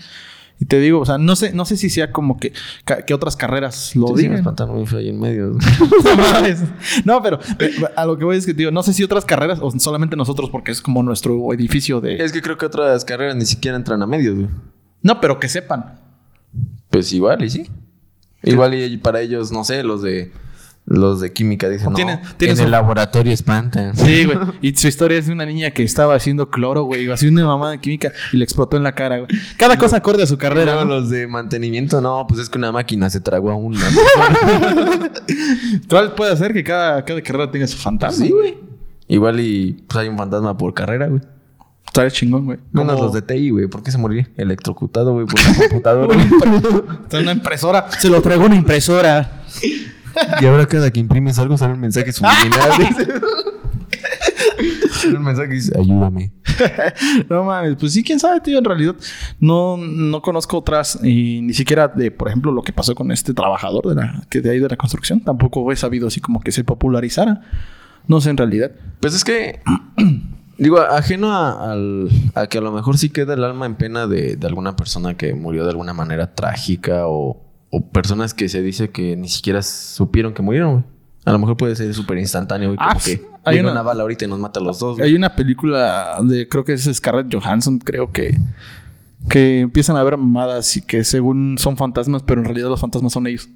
Y 0.62 0.64
te 0.64 0.78
digo, 0.78 1.00
o 1.00 1.04
sea, 1.04 1.18
no 1.18 1.34
sé, 1.34 1.52
no 1.52 1.64
sé 1.64 1.76
si 1.76 1.90
sea 1.90 2.12
como 2.12 2.38
que, 2.38 2.52
que 3.04 3.14
otras 3.14 3.34
carreras 3.34 3.96
lo 3.96 4.06
Sí, 4.06 4.12
sí, 4.12 4.14
me 4.14 4.22
digan. 4.22 4.36
espantan 4.36 4.68
muy 4.68 4.86
feo 4.86 5.00
ahí 5.00 5.08
en 5.08 5.18
medio. 5.18 5.56
No 7.04 7.20
pero 7.20 7.40
eh, 7.58 7.72
a 7.96 8.06
lo 8.06 8.16
que 8.16 8.24
voy 8.24 8.36
es 8.36 8.46
que, 8.46 8.54
tío, 8.54 8.70
no 8.70 8.84
sé 8.84 8.92
si 8.92 9.02
otras 9.02 9.24
carreras 9.24 9.58
o 9.60 9.76
solamente 9.80 10.14
nosotros 10.14 10.50
porque 10.50 10.70
es 10.70 10.80
como 10.80 11.02
nuestro 11.02 11.52
edificio 11.52 12.00
de... 12.00 12.22
es 12.22 12.30
que 12.30 12.40
creo 12.40 12.58
que 12.58 12.66
otras 12.66 13.04
carreras 13.04 13.34
ni 13.34 13.44
siquiera 13.44 13.76
entran 13.76 14.02
a 14.02 14.06
medios, 14.06 14.36
güey. 14.36 14.48
No, 15.02 15.20
pero 15.20 15.40
que 15.40 15.48
sepan. 15.48 15.98
Pues 16.90 17.12
igual 17.12 17.42
y 17.42 17.50
sí. 17.50 17.68
Igual 18.44 18.74
y 18.74 18.98
para 18.98 19.20
ellos, 19.20 19.50
no 19.50 19.64
sé, 19.64 19.82
los 19.82 20.00
de 20.00 20.30
los 20.84 21.20
de 21.20 21.32
química 21.32 21.68
dicen, 21.68 21.92
no, 21.92 21.98
en 21.98 22.56
su- 22.56 22.62
el 22.64 22.70
laboratorio 22.70 23.32
espantan. 23.32 23.96
Sí, 23.96 24.24
güey. 24.24 24.38
Y 24.60 24.74
su 24.74 24.88
historia 24.88 25.18
es 25.18 25.26
de 25.26 25.32
una 25.32 25.46
niña 25.46 25.70
que 25.70 25.82
estaba 25.84 26.14
haciendo 26.16 26.50
cloro, 26.50 26.82
güey. 26.82 27.08
Haciendo 27.10 27.40
una 27.40 27.48
mamá 27.48 27.70
de 27.70 27.78
química 27.78 28.10
y 28.32 28.36
le 28.36 28.44
explotó 28.44 28.76
en 28.76 28.82
la 28.82 28.92
cara, 28.94 29.18
güey. 29.18 29.28
Cada 29.56 29.76
cosa 29.78 29.98
acorde 29.98 30.24
a 30.24 30.26
su 30.26 30.36
carrera. 30.38 30.74
¿no? 30.74 30.84
los 30.84 31.08
de 31.08 31.26
mantenimiento, 31.28 32.00
no, 32.00 32.26
pues 32.28 32.40
es 32.40 32.50
que 32.50 32.58
una 32.58 32.72
máquina 32.72 33.08
se 33.10 33.20
tragó 33.20 33.50
a 33.52 33.54
una. 33.56 33.78
Igual 35.84 36.12
puede 36.16 36.32
hacer 36.32 36.52
que 36.52 36.64
cada, 36.64 37.04
cada 37.04 37.22
carrera 37.22 37.50
tenga 37.50 37.66
su 37.66 37.76
fantasma. 37.78 38.24
sí, 38.24 38.30
güey. 38.32 38.56
Igual 39.08 39.40
y 39.40 39.72
pues 39.86 39.96
hay 39.98 40.08
un 40.08 40.16
fantasma 40.16 40.56
por 40.56 40.72
carrera, 40.74 41.06
güey. 41.08 41.20
Estaría 41.86 42.10
chingón, 42.10 42.46
güey. 42.46 42.58
Menos 42.72 42.98
los 42.98 43.12
de 43.12 43.20
TI, 43.20 43.50
güey. 43.50 43.66
¿Por 43.66 43.82
qué 43.82 43.90
se 43.90 43.98
moriría? 43.98 44.28
Electrocutado, 44.38 45.12
güey, 45.12 45.26
por 45.26 45.38
una 45.40 45.58
computadora. 45.68 46.16
Está 47.02 47.18
una 47.18 47.32
impresora. 47.32 47.90
Se 47.98 48.08
lo 48.08 48.22
traigo 48.22 48.46
una 48.46 48.56
impresora. 48.56 49.42
Y 50.40 50.46
ahora 50.46 50.66
cada 50.66 50.90
que 50.90 51.00
imprimes 51.00 51.38
algo 51.38 51.56
sale 51.56 51.74
un 51.74 51.80
mensaje 51.80 52.12
subliminal. 52.12 52.70
Sale 54.92 55.16
un 55.16 55.24
mensaje 55.24 55.48
que 55.48 55.54
dice, 55.54 55.72
ayúdame. 55.78 56.32
No 57.28 57.44
mames, 57.44 57.76
pues 57.80 57.92
sí, 57.92 58.02
quién 58.04 58.20
sabe, 58.20 58.40
tío. 58.40 58.58
En 58.58 58.64
realidad, 58.64 58.94
no, 59.40 59.76
no 59.76 60.22
conozco 60.22 60.58
otras, 60.58 60.98
y 61.02 61.40
ni 61.42 61.54
siquiera 61.54 61.88
de, 61.88 62.10
por 62.10 62.28
ejemplo, 62.28 62.52
lo 62.52 62.62
que 62.62 62.72
pasó 62.72 62.94
con 62.94 63.10
este 63.10 63.34
trabajador 63.34 63.88
de 63.88 63.94
la, 63.96 64.22
que 64.30 64.40
de 64.40 64.50
ahí 64.50 64.58
de 64.60 64.68
la 64.68 64.76
construcción. 64.76 65.20
Tampoco 65.20 65.72
he 65.72 65.76
sabido 65.76 66.06
así 66.08 66.20
como 66.20 66.40
que 66.40 66.52
se 66.52 66.62
popularizara. 66.62 67.40
No 68.06 68.20
sé 68.20 68.30
en 68.30 68.36
realidad. 68.36 68.70
Pues 69.00 69.14
es 69.14 69.24
que, 69.24 69.60
digo, 70.58 70.78
ajeno 70.80 71.32
a, 71.32 71.72
al- 71.72 72.08
a 72.34 72.46
que 72.46 72.58
a 72.58 72.60
lo 72.60 72.70
mejor 72.70 72.98
sí 72.98 73.08
queda 73.10 73.34
el 73.34 73.42
alma 73.44 73.66
en 73.66 73.74
pena 73.76 74.06
de, 74.06 74.36
de 74.36 74.46
alguna 74.46 74.76
persona 74.76 75.16
que 75.16 75.34
murió 75.34 75.64
de 75.64 75.70
alguna 75.70 75.94
manera 75.94 76.34
trágica 76.34 77.08
o, 77.08 77.41
o 77.74 77.80
personas 77.88 78.34
que 78.34 78.48
se 78.50 78.60
dice 78.62 78.90
que 78.90 79.16
ni 79.16 79.28
siquiera 79.28 79.62
supieron 79.62 80.34
que 80.34 80.42
murieron, 80.42 80.72
güey. 80.72 80.84
A 81.24 81.32
lo 81.32 81.38
mejor 81.38 81.56
puede 81.56 81.74
ser 81.74 81.92
súper 81.94 82.18
instantáneo, 82.18 82.68
güey. 82.70 82.78
Ah, 82.80 82.88
Como 82.94 83.00
que 83.04 83.24
Hay 83.44 83.58
una- 83.60 83.72
una... 83.72 83.82
bala 83.82 84.02
ahorita 84.02 84.26
y 84.26 84.28
nos 84.28 84.38
mata 84.38 84.60
a 84.60 84.62
los 84.62 84.78
dos, 84.78 84.98
güey. 84.98 85.08
Hay 85.08 85.14
una 85.16 85.34
película 85.34 86.18
de, 86.22 86.46
creo 86.48 86.64
que 86.64 86.74
es 86.74 86.84
Scarlett 86.92 87.32
Johansson, 87.32 87.78
creo 87.78 88.12
que, 88.12 88.36
que 89.30 89.60
empiezan 89.60 89.96
a 89.96 90.02
ver 90.02 90.16
mamadas 90.18 90.76
y 90.76 90.82
que 90.82 91.02
según 91.04 91.56
son 91.58 91.76
fantasmas, 91.76 92.22
pero 92.22 92.40
en 92.40 92.44
realidad 92.44 92.68
los 92.68 92.80
fantasmas 92.80 93.12
son 93.12 93.26
ellos. 93.26 93.48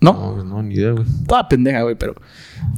¿No? 0.00 0.12
No, 0.36 0.44
no, 0.44 0.62
ni 0.62 0.74
idea, 0.76 0.92
güey. 0.92 1.04
Toda 1.26 1.48
pendeja, 1.48 1.82
güey, 1.82 1.96
pero. 1.96 2.14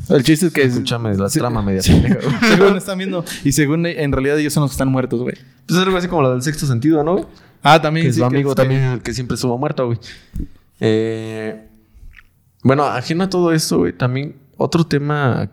El 0.09 0.22
chiste 0.22 0.46
es 0.46 0.53
que. 0.55 0.62
Escúchame, 0.62 1.14
la 1.16 1.28
Sí. 1.28 1.38
trama 1.38 1.61
media 1.61 1.82
Sí. 1.82 1.92
pendeja, 1.92 2.14
güey. 2.16 2.34
según 2.57 2.76
están 2.78 2.96
viendo. 2.98 3.24
Y 3.44 3.53
según 3.53 3.84
en 3.84 4.12
realidad 4.12 4.38
ellos 4.38 4.55
son 4.55 4.62
los 4.62 4.70
que 4.70 4.74
están 4.74 4.88
muertos, 4.88 5.20
güey. 5.20 5.34
Pues 5.66 5.78
es 5.78 5.84
algo 5.86 5.96
así 5.98 6.09
como 6.09 6.22
la 6.22 6.30
del 6.30 6.40
sexto 6.42 6.64
sentido, 6.66 7.05
¿no? 7.05 7.28
Ah, 7.63 7.81
también. 7.81 8.07
Que 8.07 8.13
sí, 8.13 8.19
su 8.21 8.25
amigo 8.25 8.51
es 8.51 8.57
que- 8.57 8.63
también, 8.63 8.83
el 8.83 9.03
que 9.03 9.13
siempre 9.15 9.35
estuvo 9.35 9.57
muerto, 9.59 9.87
güey. 9.87 9.99
Eh, 10.81 11.67
bueno, 12.63 12.85
ajeno 12.85 13.25
a 13.25 13.29
todo 13.31 13.53
esto, 13.53 13.79
güey, 13.79 13.93
también 13.93 14.37
otro 14.57 14.85
tema 14.85 15.51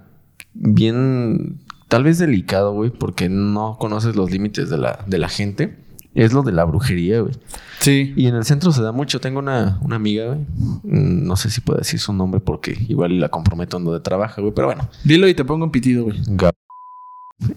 bien, 0.53 1.60
tal 1.88 2.03
vez 2.03 2.18
delicado, 2.18 2.74
güey, 2.74 2.89
porque 2.91 3.30
no 3.30 3.78
conoces 3.80 4.16
los 4.16 4.32
límites 4.32 4.70
de 4.70 4.78
la, 4.78 5.03
de 5.08 5.18
la 5.18 5.30
gente, 5.30 5.78
es 6.16 6.34
lo 6.34 6.41
de 6.43 6.51
la 6.51 6.64
brujería, 6.66 7.22
güey. 7.22 7.34
Sí. 7.80 8.14
Y 8.16 8.26
en 8.28 8.36
el 8.36 8.43
centro 8.43 8.72
se 8.72 8.82
da 8.82 8.91
mucho. 8.91 9.20
Tengo 9.22 9.38
una, 9.38 9.78
una 9.84 9.97
amiga, 9.97 10.26
güey. 10.26 10.39
No 10.84 11.36
sé 11.36 11.51
si 11.51 11.62
puedo 11.62 11.78
decir 11.78 11.99
su 11.99 12.12
nombre 12.12 12.39
porque 12.41 12.76
igual 12.89 13.20
la 13.20 13.30
comprometo 13.30 13.78
en 13.78 13.86
donde 13.86 13.99
trabaja, 13.99 14.41
güey. 14.41 14.51
Pero 14.53 14.68
bueno. 14.68 14.89
Dilo 15.03 15.28
y 15.28 15.36
te 15.36 15.45
pongo 15.45 15.66
un 15.66 15.72
pitido, 15.72 16.05
güey. 16.05 16.18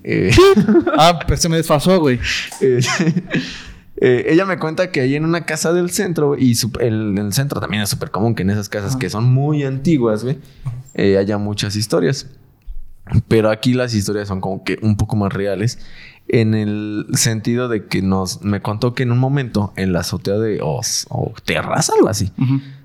Eh, 0.04 0.30
Ah, 0.98 1.18
pero 1.26 1.40
se 1.40 1.48
me 1.48 1.56
desfasó, 1.56 1.98
güey. 2.00 2.18
Eh, 2.60 2.80
eh, 4.00 4.26
ella 4.28 4.46
me 4.46 4.58
cuenta 4.58 4.90
que 4.90 5.00
ahí 5.00 5.14
en 5.14 5.24
una 5.24 5.44
casa 5.44 5.72
del 5.72 5.90
centro, 5.90 6.36
y 6.36 6.56
el, 6.80 7.18
el 7.18 7.32
centro 7.32 7.60
también 7.60 7.82
es 7.82 7.88
súper 7.88 8.10
común 8.10 8.34
que 8.34 8.42
en 8.42 8.50
esas 8.50 8.68
casas 8.68 8.96
que 8.96 9.10
son 9.10 9.32
muy 9.32 9.62
antiguas, 9.62 10.24
güey, 10.24 10.38
eh, 10.94 11.18
haya 11.18 11.38
muchas 11.38 11.76
historias. 11.76 12.26
Pero 13.26 13.50
aquí 13.50 13.74
las 13.74 13.92
historias 13.92 14.28
son 14.28 14.40
como 14.40 14.62
que 14.62 14.78
un 14.82 14.96
poco 14.96 15.16
más 15.16 15.32
reales. 15.32 15.78
En 16.28 16.54
el 16.54 17.06
sentido 17.14 17.68
de 17.68 17.86
que 17.86 18.02
nos 18.02 18.42
me 18.42 18.62
contó 18.62 18.94
que 18.94 19.02
en 19.02 19.10
un 19.10 19.18
momento 19.18 19.72
en 19.74 19.92
la 19.92 20.00
azotea 20.00 20.38
de 20.38 20.60
o, 20.62 20.80
o 21.08 21.34
terraza, 21.44 21.92
algo 21.96 22.08
así, 22.08 22.30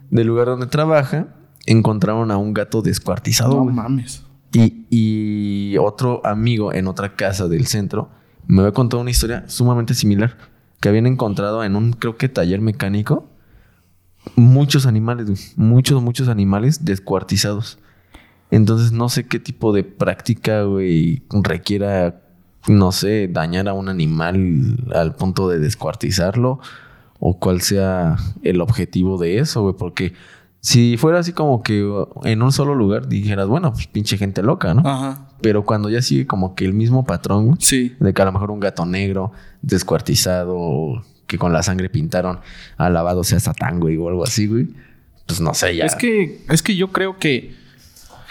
del 0.09 0.25
lugar 0.25 0.47
donde 0.47 0.65
trabaja, 0.65 1.27
encontraron 1.67 2.31
a 2.31 2.37
un 2.37 2.55
gato 2.55 2.81
descuartizado. 2.81 3.53
No 3.53 3.65
mames. 3.65 4.23
Y, 4.51 4.87
y 4.89 5.77
otro 5.77 6.25
amigo 6.25 6.73
en 6.73 6.87
otra 6.87 7.15
casa 7.15 7.47
del 7.47 7.67
centro 7.67 8.09
me 8.47 8.61
había 8.61 8.71
contado 8.71 9.01
una 9.01 9.11
historia 9.11 9.43
sumamente 9.47 9.93
similar. 9.93 10.37
Que 10.79 10.89
habían 10.89 11.07
encontrado 11.07 11.63
en 11.63 11.75
un, 11.75 11.93
creo 11.93 12.17
que 12.17 12.29
taller 12.29 12.61
mecánico, 12.61 13.27
muchos 14.35 14.85
animales. 14.85 15.53
Muchos, 15.55 16.01
muchos 16.01 16.27
animales 16.27 16.85
descuartizados. 16.85 17.79
Entonces 18.51 18.91
no 18.91 19.09
sé 19.09 19.27
qué 19.27 19.39
tipo 19.39 19.73
de 19.73 19.83
práctica, 19.83 20.63
requiera, 21.29 22.21
no 22.67 22.91
sé, 22.91 23.27
dañar 23.27 23.67
a 23.67 23.73
un 23.73 23.89
animal 23.89 24.77
al 24.93 25.15
punto 25.15 25.49
de 25.49 25.59
descuartizarlo. 25.59 26.59
O 27.19 27.39
cuál 27.39 27.61
sea 27.61 28.17
el 28.43 28.61
objetivo 28.61 29.17
de 29.17 29.39
eso, 29.39 29.61
güey. 29.61 29.75
Porque 29.77 30.13
si 30.59 30.97
fuera 30.97 31.19
así 31.19 31.31
como 31.31 31.63
que 31.63 31.87
en 32.23 32.41
un 32.41 32.51
solo 32.51 32.75
lugar 32.75 33.07
dijeras, 33.07 33.47
bueno, 33.47 33.71
pues 33.71 33.87
pinche 33.87 34.17
gente 34.17 34.43
loca, 34.43 34.73
¿no? 34.73 34.81
Ajá. 34.87 35.24
Pero 35.45 35.63
cuando 35.63 35.91
ya 35.91 36.01
sigue 36.01 36.25
como 36.25 36.55
que 36.55 36.65
el 36.65 36.73
mismo 36.73 37.05
patrón, 37.05 37.45
güey, 37.45 37.57
Sí. 37.59 37.95
de 37.99 38.13
que 38.15 38.21
a 38.23 38.25
lo 38.25 38.31
mejor 38.31 38.49
un 38.49 38.59
gato 38.59 38.83
negro 38.83 39.31
descuartizado, 39.61 41.03
que 41.27 41.37
con 41.37 41.53
la 41.53 41.61
sangre 41.61 41.87
pintaron 41.89 42.39
alabado 42.77 43.23
sea 43.23 43.39
Satán, 43.39 43.79
güey, 43.79 43.95
o 43.97 44.09
algo 44.09 44.23
así, 44.23 44.47
güey. 44.47 44.67
Pues 45.27 45.39
no 45.41 45.53
sé, 45.53 45.75
ya. 45.75 45.85
Es 45.85 45.95
que, 45.95 46.41
es 46.49 46.63
que 46.63 46.75
yo 46.75 46.91
creo 46.91 47.19
que, 47.19 47.53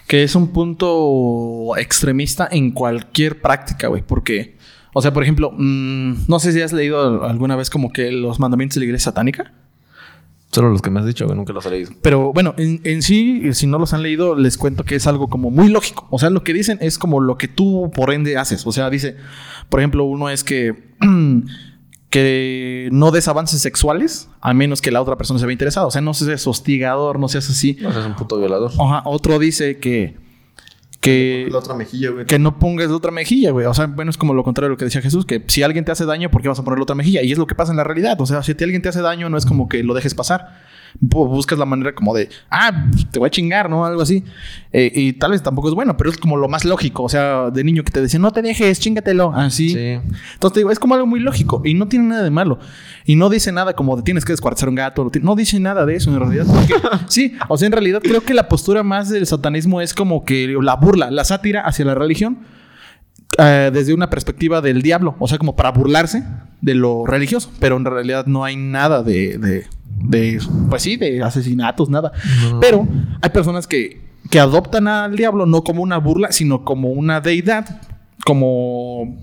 que 0.09 0.25
es 0.25 0.35
un 0.35 0.49
punto 0.49 1.77
extremista 1.77 2.49
en 2.51 2.73
cualquier 2.73 3.41
práctica, 3.41 3.87
güey. 3.87 4.03
Porque, 4.03 4.57
o 4.93 5.01
sea, 5.01 5.13
por 5.13 5.23
ejemplo, 5.23 5.53
mm, 5.57 6.25
no 6.29 6.39
sé 6.41 6.53
si 6.53 6.61
has 6.63 6.73
leído 6.73 7.25
alguna 7.25 7.55
vez 7.57 7.71
como 7.71 7.93
que 7.93 8.11
los 8.11 8.41
mandamientos 8.41 8.75
de 8.75 8.81
la 8.81 8.85
iglesia 8.87 9.05
satánica. 9.13 9.53
Solo 10.55 10.71
los 10.71 10.83
que 10.83 10.91
me 10.91 11.01
has 11.01 11.07
dicho, 11.07 11.27
que 11.27 11.35
nunca 11.35 11.53
los 11.53 11.67
he 11.67 11.71
leído. 11.71 11.91
Pero 12.01 12.33
bueno, 12.33 12.55
en, 12.57 12.81
en 12.85 13.03
sí, 13.03 13.53
si 13.55 13.67
no 13.67 13.77
los 13.81 13.93
han 13.93 14.05
leído, 14.05 14.37
les 14.37 14.57
cuento 14.57 14.85
que 14.85 14.95
es 14.95 15.07
algo 15.09 15.27
como 15.27 15.51
muy 15.51 15.69
lógico. 15.69 16.07
O 16.11 16.19
sea, 16.21 16.31
lo 16.31 16.45
que 16.45 16.53
dicen 16.53 16.79
es 16.81 16.97
como 16.97 17.21
lo 17.21 17.37
que 17.39 17.49
tú 17.49 17.91
por 17.93 18.13
ende 18.13 18.37
haces. 18.37 18.65
O 18.65 18.71
sea, 18.71 18.89
dice, 18.89 19.17
por 19.69 19.81
ejemplo, 19.81 20.05
uno 20.05 20.29
es 20.31 20.45
que, 20.45 20.95
que 22.11 22.89
no 22.93 23.11
des 23.11 23.27
avances 23.27 23.61
sexuales 23.61 24.29
a 24.41 24.55
menos 24.55 24.81
que 24.81 24.93
la 24.93 25.03
otra 25.03 25.17
persona 25.17 25.41
se 25.41 25.47
vea 25.47 25.55
interesada. 25.55 25.89
O 25.89 25.91
sea, 25.91 26.01
no 26.01 26.15
seas 26.15 26.47
hostigador, 26.47 27.19
no 27.19 27.27
seas 27.27 27.51
así. 27.51 27.77
No 27.81 27.93
seas 27.93 28.07
un 28.07 28.15
puto 28.15 28.39
violador. 28.39 28.71
Ajá, 28.79 29.03
otro 29.07 29.41
dice 29.41 29.79
que, 29.79 30.17
que, 31.05 31.49
La 31.51 31.59
otra 31.59 31.75
mejilla, 31.75 32.11
güey. 32.11 32.25
que 32.25 32.39
no 32.39 32.59
pongas 32.59 32.89
la 32.89 32.97
otra 32.97 33.11
mejilla, 33.11 33.51
güey. 33.51 33.67
O 33.67 33.75
sea, 33.75 33.87
bueno, 33.87 34.11
es 34.11 34.17
como 34.17 34.33
lo 34.33 34.43
contrario 34.43 34.71
de 34.71 34.71
lo 34.71 34.79
que 34.79 34.87
decía 34.87 35.03
Jesús, 35.03 35.27
que 35.27 35.45
si 35.49 35.63
alguien 35.63 35.85
te 35.85 35.93
hace 35.93 36.07
daño, 36.07 36.31
¿por 36.31 36.41
qué 36.41 36.49
vas 36.49 36.59
a 36.59 36.65
poner 36.65 36.79
la 36.79 36.85
otra 36.85 36.95
mejilla? 36.95 37.23
Y 37.23 37.31
es 37.31 37.37
lo 37.37 37.47
que 37.47 37.55
pasa 37.55 37.73
en 37.73 37.77
la 37.77 37.85
realidad. 37.85 38.19
O 38.23 38.27
sea, 38.27 38.43
si 38.43 38.53
alguien 38.53 38.81
te 38.81 38.89
hace 38.89 39.03
daño, 39.03 39.29
no 39.29 39.37
es 39.37 39.45
como 39.45 39.69
que 39.69 39.83
lo 39.83 39.93
dejes 39.93 40.15
pasar. 40.15 40.63
Bu- 41.01 41.29
Buscas 41.29 41.59
la 41.59 41.65
manera 41.65 41.95
como 41.95 42.15
de, 42.15 42.29
ah, 42.51 42.87
te 43.11 43.19
voy 43.19 43.27
a 43.27 43.31
chingar, 43.31 43.69
¿no? 43.69 43.85
Algo 43.85 44.03
así. 44.03 44.25
Eh, 44.73 44.91
y 44.95 45.13
tal 45.15 45.33
vez 45.33 45.43
tampoco 45.43 45.69
es 45.69 45.75
bueno, 45.75 45.97
pero 45.97 46.11
es 46.11 46.17
como 46.19 46.37
lo 46.37 46.49
más 46.49 46.65
lógico. 46.65 47.03
O 47.03 47.09
sea, 47.09 47.51
de 47.51 47.65
niño 47.65 47.83
que 47.85 47.91
te 47.93 48.01
decían, 48.01 48.23
no 48.23 48.33
te 48.33 48.43
dejes, 48.43 48.79
chingatelo. 48.81 49.33
Así. 49.35 49.71
Sí. 49.71 49.79
Entonces 49.79 50.53
te 50.53 50.61
digo, 50.61 50.71
es 50.71 50.79
como 50.79 50.95
algo 50.95 51.07
muy 51.07 51.21
lógico 51.21 51.63
y 51.65 51.75
no 51.75 51.89
tiene 51.89 52.07
nada 52.07 52.23
de 52.23 52.31
malo. 52.31 52.59
Y 53.05 53.17
no 53.17 53.29
dice 53.29 53.53
nada 53.53 53.75
como 53.75 53.97
de 53.97 54.03
tienes 54.03 54.25
que 54.25 54.33
descuartizar 54.33 54.69
un 54.69 54.75
gato. 54.77 55.11
No 55.23 55.35
dice 55.37 55.59
nada 55.61 55.85
de 55.85 55.97
eso 55.97 56.11
en 56.11 56.21
realidad. 56.21 56.47
porque- 56.47 56.75
sí, 57.09 57.37
o 57.49 57.57
sea, 57.59 57.67
en 57.67 57.73
realidad 57.73 58.01
creo 58.03 58.23
que 58.23 58.35
la 58.35 58.49
postura 58.49 58.83
más 58.83 59.09
del 59.11 59.27
satanismo 59.27 59.81
es 59.81 59.95
como 59.95 60.25
que 60.25 60.57
la 60.61 60.77
burla, 60.77 61.11
la 61.11 61.25
sátira 61.25 61.63
hacia 61.63 61.85
la 61.85 61.95
religión 61.95 62.39
eh, 63.39 63.71
desde 63.73 63.95
una 63.95 64.11
perspectiva 64.11 64.61
del 64.61 64.83
diablo. 64.83 65.17
O 65.19 65.29
sea, 65.29 65.39
como 65.39 65.57
para 65.57 65.71
burlarse 65.73 66.23
de 66.61 66.75
lo 66.75 67.05
religioso. 67.07 67.51
Pero 67.61 67.77
en 67.77 67.85
realidad 67.85 68.27
no 68.27 68.45
hay 68.45 68.57
nada 68.57 69.03
de, 69.03 69.39
de, 69.39 69.67
de, 70.03 70.41
pues 70.71 70.83
sí, 70.83 70.97
de 70.97 71.23
asesinatos, 71.23 71.89
nada. 71.91 72.13
Pero 72.61 72.87
hay 73.23 73.31
personas 73.31 73.67
que, 73.67 74.01
que 74.31 74.41
adoptan 74.41 74.89
al 74.89 75.17
diablo 75.17 75.47
no 75.47 75.63
como 75.65 75.83
una 75.83 75.99
burla, 75.99 76.33
sino 76.33 76.65
como 76.65 76.91
una 76.91 77.21
deidad. 77.21 77.81
Como, 78.25 79.17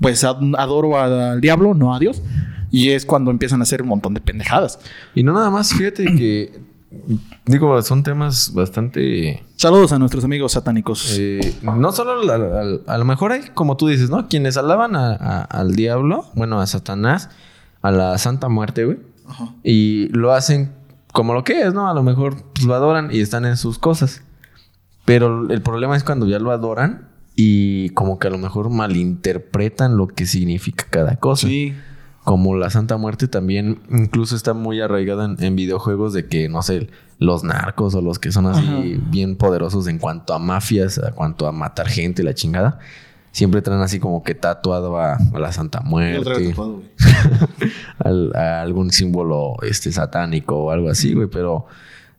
pues 0.00 0.24
ad- 0.24 0.54
adoro 0.56 0.98
al 0.98 1.40
diablo, 1.40 1.74
no 1.74 1.94
a 1.94 1.98
Dios. 1.98 2.22
Y 2.70 2.90
es 2.90 3.06
cuando 3.06 3.30
empiezan 3.30 3.60
a 3.60 3.62
hacer 3.62 3.82
un 3.82 3.88
montón 3.88 4.12
de 4.14 4.20
pendejadas. 4.20 4.78
Y 5.14 5.22
no 5.22 5.32
nada 5.32 5.50
más, 5.50 5.72
fíjate 5.72 6.04
que. 6.16 6.65
Digo, 7.46 7.80
son 7.82 8.02
temas 8.02 8.52
bastante. 8.54 9.42
Saludos 9.56 9.92
a 9.92 9.98
nuestros 9.98 10.24
amigos 10.24 10.52
satánicos. 10.52 11.16
eh, 11.18 11.54
no 11.62 11.92
solo 11.92 12.20
a 12.86 12.98
lo 12.98 13.04
mejor 13.04 13.32
hay, 13.32 13.42
como 13.54 13.76
tú 13.76 13.88
dices, 13.88 14.10
¿no? 14.10 14.28
Quienes 14.28 14.56
alaban 14.56 14.96
al 14.96 15.76
diablo, 15.76 16.26
bueno, 16.34 16.60
a 16.60 16.66
Satanás, 16.66 17.30
a 17.82 17.90
la 17.90 18.18
Santa 18.18 18.48
Muerte, 18.48 18.84
güey. 18.84 18.98
Y 19.62 20.08
lo 20.08 20.32
hacen 20.32 20.72
como 21.12 21.34
lo 21.34 21.44
que 21.44 21.62
es, 21.62 21.72
¿no? 21.72 21.88
A 21.88 21.94
lo 21.94 22.02
mejor 22.02 22.42
pues, 22.52 22.66
lo 22.66 22.74
adoran 22.74 23.08
y 23.10 23.20
están 23.20 23.44
en 23.46 23.56
sus 23.56 23.78
cosas. 23.78 24.22
Pero 25.04 25.48
el 25.50 25.62
problema 25.62 25.96
es 25.96 26.04
cuando 26.04 26.26
ya 26.26 26.38
lo 26.38 26.50
adoran 26.50 27.08
y 27.34 27.90
como 27.90 28.18
que 28.18 28.28
a 28.28 28.30
lo 28.30 28.38
mejor 28.38 28.70
malinterpretan 28.70 29.96
lo 29.96 30.08
que 30.08 30.26
significa 30.26 30.86
cada 30.90 31.16
cosa. 31.16 31.46
Sí. 31.46 31.74
Como 32.26 32.56
la 32.56 32.70
Santa 32.70 32.96
Muerte 32.96 33.28
también 33.28 33.78
incluso 33.88 34.34
está 34.34 34.52
muy 34.52 34.80
arraigada 34.80 35.24
en, 35.26 35.36
en 35.40 35.54
videojuegos 35.54 36.12
de 36.12 36.26
que, 36.26 36.48
no 36.48 36.60
sé, 36.60 36.88
los 37.20 37.44
narcos 37.44 37.94
o 37.94 38.02
los 38.02 38.18
que 38.18 38.32
son 38.32 38.46
así 38.46 38.66
Ajá. 38.66 38.82
bien 39.10 39.36
poderosos 39.36 39.86
en 39.86 40.00
cuanto 40.00 40.34
a 40.34 40.40
mafias, 40.40 40.98
a 40.98 41.12
cuanto 41.12 41.46
a 41.46 41.52
matar 41.52 41.86
gente, 41.86 42.24
la 42.24 42.34
chingada. 42.34 42.80
Siempre 43.30 43.62
traen 43.62 43.80
así 43.80 44.00
como 44.00 44.24
que 44.24 44.34
tatuado 44.34 44.98
a, 44.98 45.14
a 45.14 45.38
la 45.38 45.52
Santa 45.52 45.82
Muerte, 45.82 46.52
al- 47.98 48.34
a 48.34 48.60
algún 48.62 48.90
símbolo 48.90 49.54
este, 49.62 49.92
satánico 49.92 50.56
o 50.64 50.70
algo 50.72 50.88
así, 50.90 51.14
güey. 51.14 51.28
Pero 51.28 51.66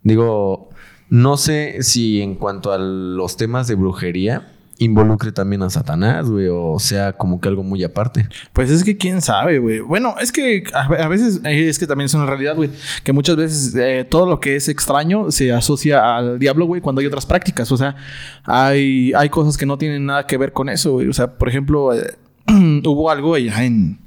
digo, 0.04 0.70
no 1.10 1.36
sé 1.38 1.84
si 1.84 2.22
en 2.22 2.36
cuanto 2.36 2.72
a 2.72 2.78
los 2.78 3.36
temas 3.36 3.68
de 3.68 3.76
brujería 3.76 4.54
involucre 4.80 5.32
también 5.32 5.64
a 5.64 5.70
Satanás, 5.70 6.30
güey, 6.30 6.48
o 6.52 6.78
sea 6.80 7.14
como 7.14 7.42
que 7.42 7.48
algo 7.50 7.64
muy 7.64 7.84
aparte. 7.84 8.28
Pues 8.54 8.70
es 8.70 8.84
que 8.84 8.96
quién 8.98 9.22
sabe, 9.22 9.58
güey. 9.60 9.80
Bueno, 9.80 10.16
es 10.22 10.32
que 10.32 10.64
a, 10.74 10.88
ve- 10.88 11.02
a 11.02 11.08
veces 11.08 11.42
eh, 11.44 11.68
es 11.68 11.80
que 11.80 11.88
también 11.88 12.06
es 12.06 12.14
una 12.14 12.26
realidad, 12.28 12.56
güey. 12.56 12.70
Que 13.04 13.12
muchas 13.12 13.36
veces 13.38 13.74
eh, 13.76 14.06
todo 14.10 14.26
lo 14.28 14.40
que 14.40 14.56
es 14.56 14.68
extraño 14.70 15.32
se 15.32 15.52
asocia 15.52 16.16
al 16.18 16.38
diablo, 16.40 16.66
güey, 16.68 16.82
cuando 16.82 17.02
hay 17.02 17.08
otras 17.08 17.26
prácticas. 17.26 17.72
O 17.72 17.78
sea, 17.78 17.96
hay, 18.44 19.12
hay 19.14 19.30
cosas 19.30 19.58
que 19.58 19.66
no 19.66 19.78
tienen 19.78 20.06
nada 20.06 20.28
que 20.28 20.38
ver 20.38 20.54
con 20.54 20.70
eso, 20.70 20.94
güey. 20.94 21.08
O 21.08 21.14
sea, 21.14 21.26
por 21.38 21.50
ejemplo, 21.50 21.94
eh, 21.94 22.14
hubo 22.86 23.10
algo 23.10 23.34
allá 23.34 23.64
en 23.64 24.00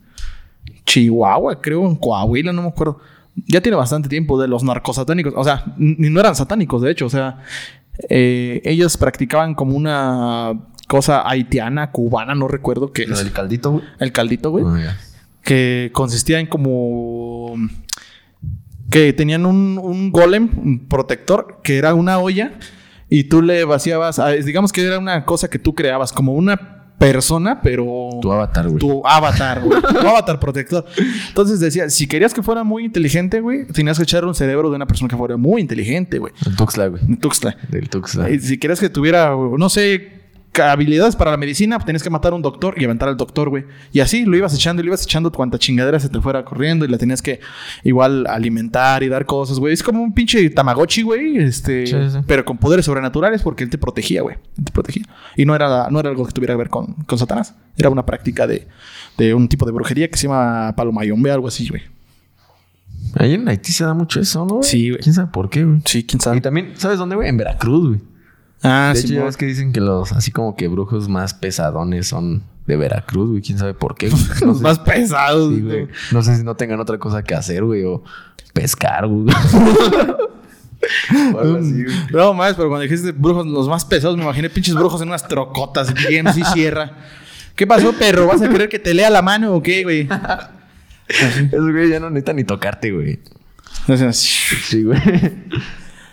Chihuahua, 0.87 1.61
creo, 1.61 1.87
en 1.87 1.97
Coahuila, 1.97 2.53
no 2.53 2.63
me 2.63 2.69
acuerdo. 2.69 3.01
Ya 3.47 3.61
tiene 3.61 3.77
bastante 3.77 4.09
tiempo 4.09 4.41
de 4.41 4.49
los 4.49 4.63
narcos 4.65 4.97
satánicos. 4.97 5.33
O 5.37 5.45
sea, 5.45 5.65
ni 5.79 6.11
no 6.11 6.21
eran 6.21 6.35
satánicos, 6.35 6.83
de 6.83 6.91
hecho. 6.91 7.07
O 7.07 7.11
sea, 7.11 7.39
eh, 8.09 8.61
ellos 8.65 8.97
practicaban 8.97 9.55
como 9.55 9.77
una 9.77 10.53
cosa 10.89 11.29
haitiana, 11.29 11.93
cubana, 11.93 12.35
no 12.35 12.49
recuerdo 12.49 12.93
qué 12.93 13.03
es. 13.03 13.19
del 13.19 13.33
caldito, 13.33 13.73
güey. 13.73 13.85
El 13.99 14.13
caldito, 14.13 14.51
güey. 14.51 14.65
Ah. 14.67 14.97
Que 15.43 15.91
consistía 15.93 16.41
en 16.41 16.47
como. 16.47 17.55
Que 18.91 19.13
tenían 19.13 19.47
un, 19.47 19.79
un 19.81 20.11
golem, 20.11 20.51
un 20.57 20.89
protector, 20.89 21.61
que 21.63 21.79
era 21.79 21.95
una 21.95 22.19
olla. 22.19 22.53
Y 23.09 23.25
tú 23.25 23.43
le 23.43 23.65
vaciabas. 23.65 24.19
ah, 24.19 24.31
Digamos 24.31 24.73
que 24.73 24.83
era 24.85 24.99
una 24.99 25.25
cosa 25.25 25.49
que 25.49 25.59
tú 25.59 25.75
creabas, 25.75 26.13
como 26.13 26.33
una 26.33 26.80
persona, 27.01 27.61
pero 27.63 28.11
Tu 28.21 28.31
avatar, 28.31 28.67
güey. 28.69 28.79
tu 28.79 29.03
avatar, 29.07 29.63
güey. 29.63 29.81
Tu 30.01 30.07
avatar 30.07 30.39
protector. 30.39 30.85
Entonces 31.29 31.59
decía, 31.59 31.89
si 31.89 32.07
querías 32.07 32.35
que 32.35 32.43
fuera 32.43 32.63
muy 32.63 32.85
inteligente, 32.85 33.41
güey, 33.41 33.67
tenías 33.67 33.97
que 33.97 34.05
echar 34.05 34.25
un 34.27 34.35
cerebro 34.35 34.69
de 34.71 34.77
una 34.77 34.87
persona 34.87 35.09
que 35.09 35.17
fuera 35.17 35.37
muy 35.39 35.63
inteligente, 35.63 36.19
güey. 36.19 36.33
El 36.47 36.55
Tuxtla, 36.57 36.89
güey. 36.89 37.03
Tuxtla. 37.17 37.57
Del 37.69 37.89
Tuxtla. 37.89 38.31
Y 38.31 38.39
si 38.39 38.59
querías 38.59 38.79
que 38.79 38.91
tuviera, 38.91 39.35
no 39.35 39.69
sé, 39.71 40.20
habilidades 40.63 41.15
para 41.17 41.31
la 41.31 41.37
medicina, 41.37 41.77
pues 41.77 41.87
tenías 41.87 42.03
que 42.03 42.11
matar 42.11 42.33
a 42.33 42.35
un 42.37 42.43
doctor 42.43 42.75
y 42.81 42.85
aventar 42.85 43.09
al 43.09 43.17
doctor, 43.17 43.49
güey. 43.51 43.65
Y 43.93 44.01
así 44.01 44.25
lo 44.25 44.37
ibas 44.37 44.53
echando 44.55 44.83
y 44.83 44.85
lo 44.85 44.89
ibas 44.91 45.03
echando 45.05 45.31
cuanta 45.31 45.59
chingadera 45.59 46.01
se 46.01 46.09
te 46.09 46.21
fuera 46.21 46.45
corriendo 46.45 46.85
y 46.85 46.89
la 46.89 46.99
tenías 46.99 47.23
que 47.23 47.41
igual 47.85 48.27
alimentar 48.27 49.03
y 49.03 49.09
dar 49.09 49.27
cosas, 49.27 49.59
güey. 49.59 49.73
Es 49.73 49.83
como 49.83 50.03
un 50.03 50.13
pinche 50.13 50.51
Tamagotchi, 50.51 51.03
güey, 51.03 51.39
este, 51.39 51.87
Sí, 51.87 51.97
sí. 52.11 52.19
pero 52.27 52.45
con 52.45 52.59
poderes 52.59 52.85
sobrenaturales 52.87 53.43
porque 53.43 53.65
él 53.65 53.71
te 53.71 53.79
protegía, 53.79 54.23
güey. 54.23 54.37
Te 54.63 54.73
protegía. 54.73 55.05
Y 55.37 55.45
no 55.45 55.55
era, 55.55 55.89
no 55.91 56.01
era 56.01 56.11
algo 56.11 56.27
que 56.27 56.33
tuviera 56.33 56.55
que 56.55 56.59
ver 56.59 56.69
con, 56.69 56.95
con 56.95 57.19
Satanás. 57.19 57.55
Era 57.77 57.89
una 57.91 58.05
práctica 58.05 58.47
de, 58.47 58.67
de 59.17 59.35
un 59.35 59.49
tipo 59.49 59.65
de 59.67 59.73
brujería 59.73 60.09
que 60.09 60.19
se 60.19 60.27
llama 60.27 60.75
palomayombe, 60.77 61.31
algo 61.31 61.49
así, 61.49 61.69
güey. 61.69 61.83
Ahí 63.17 63.35
en 63.35 63.49
Haití 63.49 63.73
se 63.73 63.85
da 63.85 63.95
mucho 63.95 64.21
eso, 64.21 64.45
¿no? 64.45 64.63
Sí, 64.63 64.91
güey. 64.91 65.01
¿Quién 65.03 65.15
sabe 65.15 65.31
por 65.33 65.49
qué, 65.51 65.65
güey? 65.65 65.81
Sí, 65.85 66.05
quién 66.05 66.19
Y 66.21 66.23
sabe. 66.25 66.41
también, 66.41 66.73
¿sabes 66.77 66.99
dónde, 66.99 67.17
güey? 67.17 67.29
En 67.29 67.37
Veracruz, 67.37 67.89
güey. 67.89 68.01
Ah, 68.63 68.93
de 68.95 69.01
sí, 69.01 69.07
hecho, 69.07 69.15
ya 69.17 69.25
ves 69.25 69.37
que 69.37 69.47
dicen 69.47 69.73
que 69.73 69.81
los, 69.81 70.13
así 70.13 70.31
como 70.31 70.55
que 70.57 70.69
brujos 70.69 71.09
más 71.09 71.33
pesadones 71.35 72.09
son 72.09 72.43
de 72.67 72.77
Veracruz, 72.77 73.31
güey. 73.31 73.43
¿Quién 73.43 73.59
sabe 73.59 73.75
por 73.75 73.95
qué? 73.97 74.11
No 74.43 74.47
los 74.49 74.59
sé- 74.59 74.63
más 74.63 74.79
pesados. 74.79 75.55
Sí, 75.55 75.61
güey. 75.63 75.89
No 76.13 76.23
sé 76.23 76.37
si 76.37 76.45
no 76.45 76.55
tengan 76.57 76.79
otra 76.81 76.99
cosa 76.99 77.23
que 77.23 77.35
hacer, 77.35 77.65
güey, 77.65 77.85
o 77.85 78.03
pescar, 78.53 79.07
güey. 79.07 79.35
Algo 81.39 81.59
así, 81.59 81.85
güey. 81.85 81.97
No 82.13 82.35
más, 82.35 82.55
pero 82.55 82.69
cuando 82.69 82.83
dijiste 82.83 83.13
brujos, 83.13 83.47
los 83.47 83.69
más 83.69 83.85
pesados, 83.85 84.17
me 84.17 84.23
imaginé 84.25 84.49
pinches 84.51 84.75
brujos 84.75 85.01
en 85.03 85.09
unas 85.09 85.27
trocotas, 85.29 85.93
BMC 85.93 86.45
Sierra. 86.53 86.93
¿Qué 87.55 87.67
pasó, 87.67 87.93
perro? 87.93 88.27
¿Vas 88.27 88.41
a 88.43 88.49
querer 88.49 88.69
que 88.69 88.79
te 88.79 88.95
lea 88.95 89.11
la 89.11 89.21
mano 89.23 89.55
o 89.55 89.63
qué, 89.63 89.83
güey? 89.83 90.09
Esos 91.09 91.71
güey 91.73 91.91
ya 91.91 92.01
no 92.01 92.09
necesitan 92.09 92.37
ni 92.37 92.45
tocarte, 92.45 92.93
güey. 92.93 93.21
Entonces, 93.81 94.17
Sí, 94.69 94.83
güey. 94.85 94.99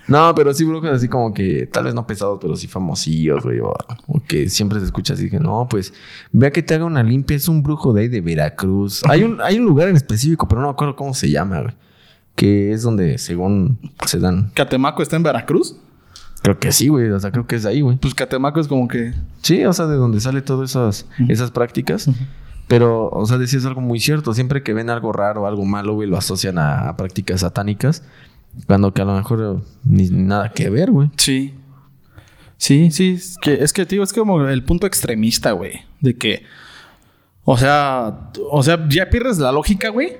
No, 0.07 0.33
pero 0.35 0.53
sí 0.53 0.63
brujos 0.63 0.89
así 0.89 1.07
como 1.07 1.33
que 1.33 1.67
tal 1.67 1.83
vez 1.83 1.93
no 1.93 2.07
pesados, 2.07 2.39
pero 2.41 2.55
sí 2.55 2.67
famosillos, 2.67 3.43
güey. 3.43 3.59
O, 3.59 3.73
o 4.07 4.21
que 4.25 4.49
siempre 4.49 4.79
se 4.79 4.85
escucha 4.85 5.13
así 5.13 5.29
que 5.29 5.39
no, 5.39 5.67
pues 5.69 5.93
vea 6.31 6.51
que 6.51 6.63
te 6.63 6.75
haga 6.75 6.85
una 6.85 7.03
limpia. 7.03 7.35
Es 7.35 7.47
un 7.47 7.61
brujo 7.61 7.93
de 7.93 8.01
ahí 8.01 8.07
de 8.07 8.21
Veracruz. 8.21 9.03
Hay 9.09 9.23
un, 9.23 9.41
hay 9.41 9.59
un 9.59 9.65
lugar 9.65 9.89
en 9.89 9.95
específico, 9.95 10.47
pero 10.47 10.61
no 10.61 10.67
me 10.67 10.71
acuerdo 10.71 10.95
cómo 10.95 11.13
se 11.13 11.29
llama, 11.29 11.61
güey. 11.61 11.73
Que 12.35 12.71
es 12.71 12.83
donde 12.83 13.17
según 13.17 13.79
se 14.05 14.19
dan. 14.19 14.51
¿Catemaco 14.53 15.01
está 15.01 15.15
en 15.15 15.23
Veracruz? 15.23 15.75
Creo 16.41 16.59
que 16.59 16.71
sí, 16.71 16.87
güey. 16.87 17.09
O 17.09 17.19
sea, 17.19 17.31
creo 17.31 17.47
que 17.47 17.55
es 17.55 17.63
de 17.63 17.69
ahí, 17.69 17.81
güey. 17.81 17.97
Pues 17.97 18.13
Catemaco 18.13 18.59
es 18.59 18.67
como 18.67 18.87
que. 18.87 19.13
Sí, 19.41 19.65
o 19.65 19.73
sea, 19.73 19.87
de 19.87 19.95
donde 19.95 20.21
sale 20.21 20.41
todas 20.41 20.69
esas, 20.69 21.05
esas 21.27 21.51
prácticas. 21.51 22.09
Pero, 22.67 23.09
o 23.09 23.25
sea, 23.25 23.37
decías 23.37 23.65
algo 23.65 23.81
muy 23.81 23.99
cierto. 23.99 24.33
Siempre 24.33 24.61
que 24.61 24.73
ven 24.73 24.89
algo 24.89 25.11
raro, 25.11 25.47
algo 25.47 25.65
malo, 25.65 25.95
güey, 25.95 26.07
lo 26.07 26.17
asocian 26.17 26.57
a, 26.59 26.89
a 26.89 26.95
prácticas 26.97 27.41
satánicas. 27.41 28.03
Cuando 28.65 28.93
que 28.93 29.01
a 29.01 29.05
lo 29.05 29.15
mejor 29.15 29.59
eh, 29.59 29.63
ni 29.85 30.09
nada 30.09 30.51
que 30.51 30.69
ver, 30.69 30.91
güey. 30.91 31.09
Sí. 31.17 31.53
Sí, 32.57 32.91
sí. 32.91 33.13
Es 33.17 33.37
que, 33.39 33.53
es 33.53 33.73
que 33.73 33.85
tío, 33.85 34.03
es 34.03 34.13
como 34.13 34.41
el 34.47 34.63
punto 34.63 34.87
extremista, 34.87 35.51
güey. 35.51 35.81
De 36.01 36.15
que. 36.15 36.43
O 37.43 37.57
sea. 37.57 38.31
O 38.51 38.63
sea, 38.63 38.87
ya 38.89 39.09
pierdes 39.09 39.37
la 39.37 39.51
lógica, 39.51 39.89
güey. 39.89 40.17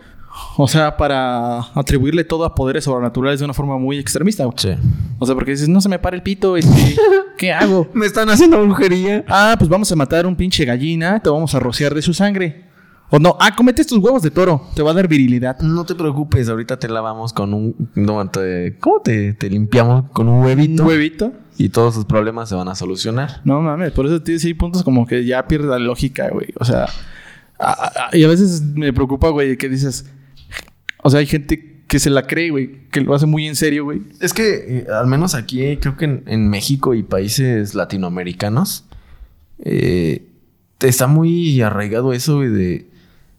O 0.56 0.68
sea, 0.68 0.98
para 0.98 1.60
atribuirle 1.74 2.24
todo 2.24 2.46
a 2.46 2.54
poderes 2.54 2.84
sobrenaturales 2.84 3.40
de 3.40 3.46
una 3.46 3.54
forma 3.54 3.78
muy 3.78 3.98
extremista, 3.98 4.46
güey. 4.46 4.56
Sí. 4.58 4.70
O 5.18 5.26
sea, 5.26 5.34
porque 5.34 5.52
dices, 5.52 5.68
no 5.68 5.82
se 5.82 5.90
me 5.90 5.98
para 5.98 6.16
el 6.16 6.22
pito, 6.22 6.58
este, 6.58 6.96
¿qué 7.38 7.52
hago? 7.52 7.90
Me 7.94 8.06
están 8.06 8.30
haciendo 8.30 8.62
brujería. 8.64 9.26
Ah, 9.28 9.56
pues 9.58 9.68
vamos 9.70 9.92
a 9.92 9.96
matar 9.96 10.28
un 10.28 10.36
pinche 10.36 10.64
gallina, 10.64 11.20
te 11.20 11.30
vamos 11.30 11.56
a 11.56 11.60
rociar 11.60 11.96
de 11.96 12.04
su 12.04 12.14
sangre. 12.14 12.67
O 13.10 13.20
no, 13.20 13.38
ah, 13.40 13.56
comete 13.56 13.82
estos 13.82 14.00
huevos 14.00 14.22
de 14.22 14.32
toro, 14.32 14.68
te 14.76 14.82
va 14.82 14.92
a 14.92 14.94
dar 14.94 15.08
virilidad. 15.08 15.58
No 15.62 15.86
te 15.86 15.96
preocupes, 15.96 16.50
ahorita 16.50 16.78
te 16.78 16.90
lavamos 16.90 17.32
con 17.32 17.54
un... 17.54 17.90
No, 17.96 18.30
te- 18.30 18.76
¿Cómo 18.82 19.00
te, 19.02 19.34
te 19.34 19.50
limpiamos? 19.50 20.12
Con 20.12 20.28
un 20.28 20.44
huevito. 20.44 20.84
Un 20.84 20.90
huevito. 20.90 21.34
Y 21.58 21.70
todos 21.70 21.94
tus 21.96 22.04
problemas 22.06 22.50
se 22.50 22.56
van 22.56 22.68
a 22.68 22.76
solucionar. 22.76 23.42
No 23.46 23.62
mames, 23.62 23.94
por 23.94 24.06
eso 24.08 24.22
tío, 24.22 24.38
sí 24.40 24.54
puntos 24.54 24.84
como 24.84 25.08
que 25.08 25.26
ya 25.26 25.48
pierdes 25.48 25.70
la 25.70 25.80
lógica, 25.80 26.30
güey. 26.30 26.48
O 26.60 26.66
sea, 26.66 26.88
a- 27.60 28.10
a- 28.12 28.16
y 28.18 28.24
a 28.26 28.28
veces 28.28 28.62
me 28.62 28.92
preocupa, 28.92 29.30
güey, 29.30 29.56
que 29.58 29.70
dices, 29.70 30.06
o 31.02 31.10
sea, 31.10 31.22
hay 31.22 31.28
gente 31.28 31.84
que 31.88 32.00
se 32.00 32.10
la 32.10 32.28
cree, 32.28 32.50
güey, 32.52 32.90
que 32.92 33.00
lo 33.00 33.16
hace 33.16 33.26
muy 33.26 33.48
en 33.48 33.56
serio, 33.56 33.86
güey. 33.86 34.02
Es 34.20 34.34
que, 34.34 34.80
eh, 34.80 34.88
al 34.94 35.08
menos 35.08 35.34
aquí, 35.34 35.78
creo 35.78 35.96
que 35.96 36.04
en, 36.04 36.24
en 36.28 36.50
México 36.50 36.94
y 36.94 37.04
países 37.04 37.74
latinoamericanos, 37.74 38.84
eh, 39.60 40.28
está 40.82 41.08
muy 41.08 41.62
arraigado 41.62 42.12
eso, 42.12 42.36
güey, 42.36 42.50
de, 42.50 42.88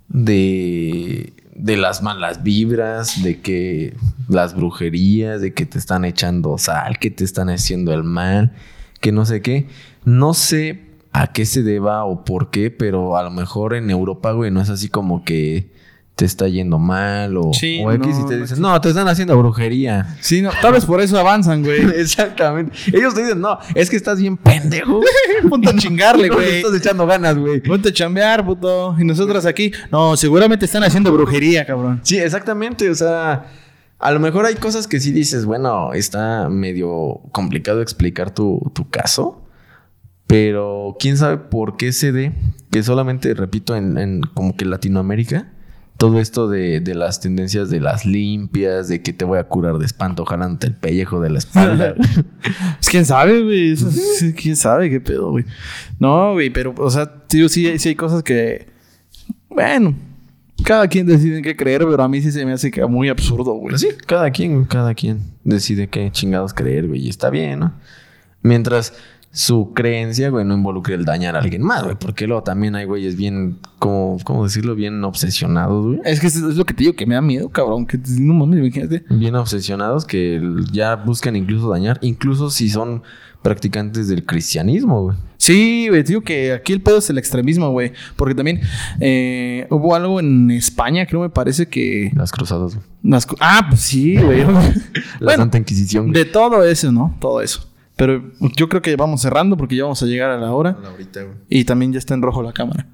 de, 0.08 1.32
de 1.54 1.76
las 1.76 2.02
malas 2.02 2.42
vibras, 2.42 3.22
de 3.22 3.40
que 3.40 3.94
las 4.28 4.54
brujerías, 4.54 5.40
de 5.40 5.54
que 5.54 5.66
te 5.66 5.78
están 5.78 6.04
echando 6.04 6.58
sal, 6.58 6.98
que 6.98 7.10
te 7.10 7.24
están 7.24 7.50
haciendo 7.50 7.92
el 7.92 8.04
mal, 8.04 8.52
que 9.00 9.12
no 9.12 9.24
sé 9.24 9.42
qué. 9.42 9.66
No 10.04 10.34
sé 10.34 10.84
a 11.12 11.32
qué 11.32 11.46
se 11.46 11.62
deba 11.62 12.04
o 12.04 12.24
por 12.24 12.50
qué, 12.50 12.70
pero 12.70 13.16
a 13.16 13.22
lo 13.22 13.30
mejor 13.30 13.74
en 13.74 13.90
Europa, 13.90 14.32
güey, 14.32 14.50
no 14.50 14.60
es 14.60 14.70
así 14.70 14.88
como 14.88 15.24
que 15.24 15.70
te 16.18 16.24
está 16.24 16.48
yendo 16.48 16.80
mal 16.80 17.36
o, 17.36 17.52
Sí, 17.52 17.80
o 17.80 17.92
X 17.92 18.18
no, 18.18 18.24
y 18.24 18.28
te 18.28 18.40
dicen, 18.40 18.60
no, 18.60 18.80
te 18.80 18.88
están 18.88 19.06
haciendo 19.06 19.38
brujería. 19.38 20.16
Sí, 20.20 20.42
no, 20.42 20.50
tal 20.60 20.72
vez 20.72 20.84
por 20.84 21.00
eso 21.00 21.16
avanzan, 21.16 21.62
güey. 21.62 21.80
Exactamente. 21.96 22.76
Ellos 22.88 23.14
te 23.14 23.22
dicen, 23.22 23.40
no, 23.40 23.56
es 23.72 23.88
que 23.88 23.94
estás 23.94 24.18
bien 24.18 24.36
pendejo. 24.36 25.00
Ponte 25.48 25.70
a 25.70 25.76
chingarle, 25.76 26.28
güey. 26.34 26.56
estás 26.56 26.74
echando 26.74 27.06
ganas, 27.06 27.38
güey. 27.38 27.60
Ponte 27.60 27.90
a 27.90 27.92
chambear, 27.92 28.44
puto. 28.44 28.96
Y 28.98 29.04
nosotros 29.04 29.46
aquí, 29.46 29.70
no, 29.92 30.16
seguramente 30.16 30.64
están 30.64 30.82
haciendo 30.82 31.12
brujería, 31.12 31.64
cabrón. 31.64 32.00
Sí, 32.02 32.18
exactamente. 32.18 32.90
O 32.90 32.96
sea, 32.96 33.46
a 34.00 34.10
lo 34.10 34.18
mejor 34.18 34.44
hay 34.44 34.56
cosas 34.56 34.88
que 34.88 34.98
sí 34.98 35.12
dices, 35.12 35.44
bueno, 35.44 35.92
está 35.92 36.48
medio 36.48 37.20
complicado 37.30 37.80
explicar 37.80 38.34
tu, 38.34 38.72
tu 38.74 38.90
caso. 38.90 39.44
Pero 40.26 40.96
quién 40.98 41.16
sabe 41.16 41.36
por 41.38 41.76
qué 41.76 41.92
se 41.92 42.10
dé. 42.10 42.32
Que 42.72 42.82
solamente, 42.82 43.34
repito, 43.34 43.76
en, 43.76 43.96
en 43.98 44.22
como 44.34 44.56
que 44.56 44.64
Latinoamérica. 44.64 45.52
Todo 45.98 46.20
esto 46.20 46.48
de, 46.48 46.80
de 46.80 46.94
las 46.94 47.20
tendencias 47.20 47.68
de 47.68 47.80
las 47.80 48.06
limpias, 48.06 48.88
de 48.88 49.02
que 49.02 49.12
te 49.12 49.26
voy 49.26 49.38
a 49.38 49.44
curar 49.44 49.76
de 49.76 49.84
espanto, 49.84 50.24
jalándote 50.24 50.68
el 50.68 50.74
pellejo 50.74 51.20
de 51.20 51.30
la 51.30 51.38
espalda. 51.38 51.94
Es 52.80 52.88
quién 52.88 53.04
sabe, 53.04 53.42
güey. 53.42 53.74
Quién 54.34 54.56
sabe 54.56 54.88
qué 54.88 55.00
pedo, 55.00 55.32
güey. 55.32 55.44
No, 55.98 56.32
güey, 56.32 56.50
pero, 56.50 56.74
o 56.78 56.90
sea, 56.90 57.26
tío, 57.26 57.48
sí, 57.48 57.78
sí 57.78 57.90
hay 57.90 57.94
cosas 57.94 58.22
que. 58.22 58.68
Bueno, 59.50 59.94
cada 60.64 60.88
quien 60.88 61.06
decide 61.06 61.38
en 61.38 61.44
qué 61.44 61.56
creer, 61.56 61.84
pero 61.88 62.02
a 62.02 62.08
mí 62.08 62.20
sí 62.20 62.30
se 62.30 62.44
me 62.44 62.52
hace 62.52 62.70
que 62.70 62.84
muy 62.86 63.08
absurdo, 63.08 63.52
güey. 63.54 63.70
Pues 63.70 63.80
sí, 63.80 63.88
cada 64.06 64.30
quien, 64.30 64.64
cada 64.64 64.94
quien 64.94 65.20
decide 65.44 65.88
qué 65.88 66.10
chingados 66.10 66.54
creer, 66.54 66.88
güey. 66.88 67.06
Y 67.06 67.08
está 67.08 67.30
bien, 67.30 67.60
¿no? 67.60 67.72
Mientras 68.42 68.94
su 69.30 69.72
creencia, 69.74 70.30
güey, 70.30 70.44
no 70.44 70.54
involucre 70.54 70.94
el 70.94 71.04
dañar 71.04 71.36
a 71.36 71.40
alguien 71.40 71.62
más, 71.62 71.84
güey. 71.84 71.96
Porque 71.98 72.26
luego 72.26 72.42
también 72.42 72.74
hay 72.74 72.86
güeyes 72.86 73.16
bien, 73.16 73.58
como, 73.78 74.16
¿cómo 74.24 74.44
decirlo? 74.44 74.74
Bien 74.74 75.04
obsesionados, 75.04 75.86
güey. 75.86 76.00
Es 76.04 76.20
que 76.20 76.28
es, 76.28 76.36
lo 76.36 76.64
que 76.64 76.74
te 76.74 76.84
digo, 76.84 76.96
que 76.96 77.06
me 77.06 77.14
da 77.14 77.20
miedo, 77.20 77.48
cabrón. 77.50 77.86
Que 77.86 77.98
no 78.18 78.34
mames, 78.34 78.60
imagínate. 78.60 79.04
Bien 79.10 79.34
obsesionados 79.34 80.04
que 80.04 80.40
ya 80.72 80.96
buscan 80.96 81.36
incluso 81.36 81.68
dañar, 81.68 81.98
incluso 82.00 82.50
si 82.50 82.68
son 82.70 83.02
practicantes 83.42 84.08
del 84.08 84.24
cristianismo, 84.24 85.02
güey. 85.02 85.16
Sí, 85.36 85.86
güey, 85.88 86.02
te 86.02 86.08
digo 86.08 86.22
que 86.22 86.52
aquí 86.52 86.72
el 86.72 86.82
pedo 86.82 86.98
es 86.98 87.08
el 87.10 87.18
extremismo, 87.18 87.70
güey. 87.70 87.92
Porque 88.16 88.34
también 88.34 88.60
eh, 88.98 89.66
hubo 89.70 89.94
algo 89.94 90.18
en 90.20 90.50
España, 90.50 91.06
creo 91.06 91.20
me 91.20 91.30
parece 91.30 91.68
que. 91.68 92.10
Las 92.16 92.32
cruzadas, 92.32 92.74
güey. 92.74 92.86
las 93.02 93.26
ah, 93.40 93.66
pues 93.68 93.82
sí, 93.82 94.16
güey. 94.16 94.40
La 94.44 94.54
bueno, 95.20 95.42
Santa 95.42 95.58
Inquisición. 95.58 96.10
güey. 96.10 96.14
de 96.14 96.24
todo 96.24 96.64
eso, 96.64 96.90
¿no? 96.90 97.14
Todo 97.20 97.40
eso. 97.40 97.67
Pero 97.98 98.22
yo 98.54 98.68
creo 98.68 98.80
que 98.80 98.94
vamos 98.94 99.22
cerrando 99.22 99.56
porque 99.56 99.74
ya 99.74 99.82
vamos 99.82 100.00
a 100.04 100.06
llegar 100.06 100.30
a 100.30 100.38
la 100.38 100.52
hora. 100.52 100.78
Ahorita, 100.84 101.20
güey. 101.20 101.36
Y 101.48 101.64
también 101.64 101.92
ya 101.92 101.98
está 101.98 102.14
en 102.14 102.22
rojo 102.22 102.44
la 102.44 102.52
cámara. 102.52 102.86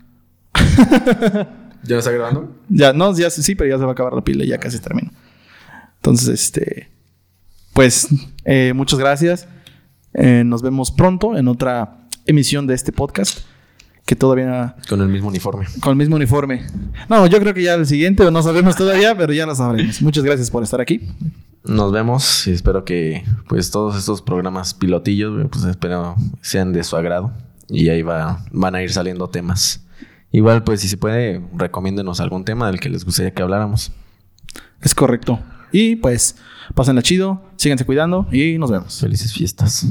¿Ya 1.82 1.98
está 1.98 2.10
grabando? 2.10 2.56
Ya, 2.70 2.94
no, 2.94 3.14
ya 3.14 3.28
sí, 3.28 3.54
pero 3.54 3.68
ya 3.68 3.76
se 3.76 3.84
va 3.84 3.90
a 3.90 3.92
acabar 3.92 4.14
la 4.14 4.24
pila, 4.24 4.46
ya 4.46 4.56
casi 4.56 4.78
termina. 4.78 5.12
Entonces, 5.96 6.28
este. 6.28 6.88
Pues, 7.74 8.08
eh, 8.46 8.72
muchas 8.74 8.98
gracias. 8.98 9.46
Eh, 10.14 10.42
nos 10.46 10.62
vemos 10.62 10.90
pronto 10.90 11.36
en 11.36 11.48
otra 11.48 12.06
emisión 12.24 12.66
de 12.66 12.72
este 12.72 12.90
podcast. 12.90 13.40
Que 14.06 14.16
todavía. 14.16 14.76
Con 14.88 15.02
el 15.02 15.08
mismo 15.08 15.28
uniforme. 15.28 15.66
Con 15.80 15.90
el 15.90 15.96
mismo 15.96 16.16
uniforme. 16.16 16.62
No, 17.10 17.26
yo 17.26 17.38
creo 17.40 17.52
que 17.52 17.62
ya 17.62 17.74
el 17.74 17.84
siguiente, 17.84 18.30
no 18.30 18.42
sabemos 18.42 18.74
todavía, 18.74 19.14
pero 19.18 19.34
ya 19.34 19.44
lo 19.44 19.54
sabremos. 19.54 20.00
Muchas 20.00 20.24
gracias 20.24 20.50
por 20.50 20.62
estar 20.62 20.80
aquí. 20.80 21.10
Nos 21.64 21.92
vemos 21.92 22.46
y 22.46 22.52
espero 22.52 22.84
que 22.84 23.24
pues 23.48 23.70
todos 23.70 23.96
estos 23.96 24.20
programas 24.20 24.74
pilotillos, 24.74 25.48
pues 25.50 25.64
espero 25.64 26.14
sean 26.42 26.72
de 26.74 26.84
su 26.84 26.94
agrado 26.94 27.32
y 27.68 27.88
ahí 27.88 28.02
va, 28.02 28.44
van 28.52 28.74
a 28.74 28.82
ir 28.82 28.92
saliendo 28.92 29.28
temas. 29.28 29.86
Igual 30.30 30.62
pues 30.62 30.82
si 30.82 30.88
se 30.88 30.98
puede, 30.98 31.42
recomiéndenos 31.54 32.20
algún 32.20 32.44
tema 32.44 32.66
del 32.66 32.80
que 32.80 32.90
les 32.90 33.04
gustaría 33.04 33.32
que 33.32 33.42
habláramos. 33.42 33.92
Es 34.82 34.94
correcto. 34.94 35.40
Y 35.72 35.96
pues, 35.96 36.36
pásenla 36.74 37.02
chido, 37.02 37.42
síganse 37.56 37.86
cuidando 37.86 38.28
y 38.30 38.58
nos 38.58 38.70
vemos. 38.70 39.00
Felices 39.00 39.32
fiestas. 39.32 39.86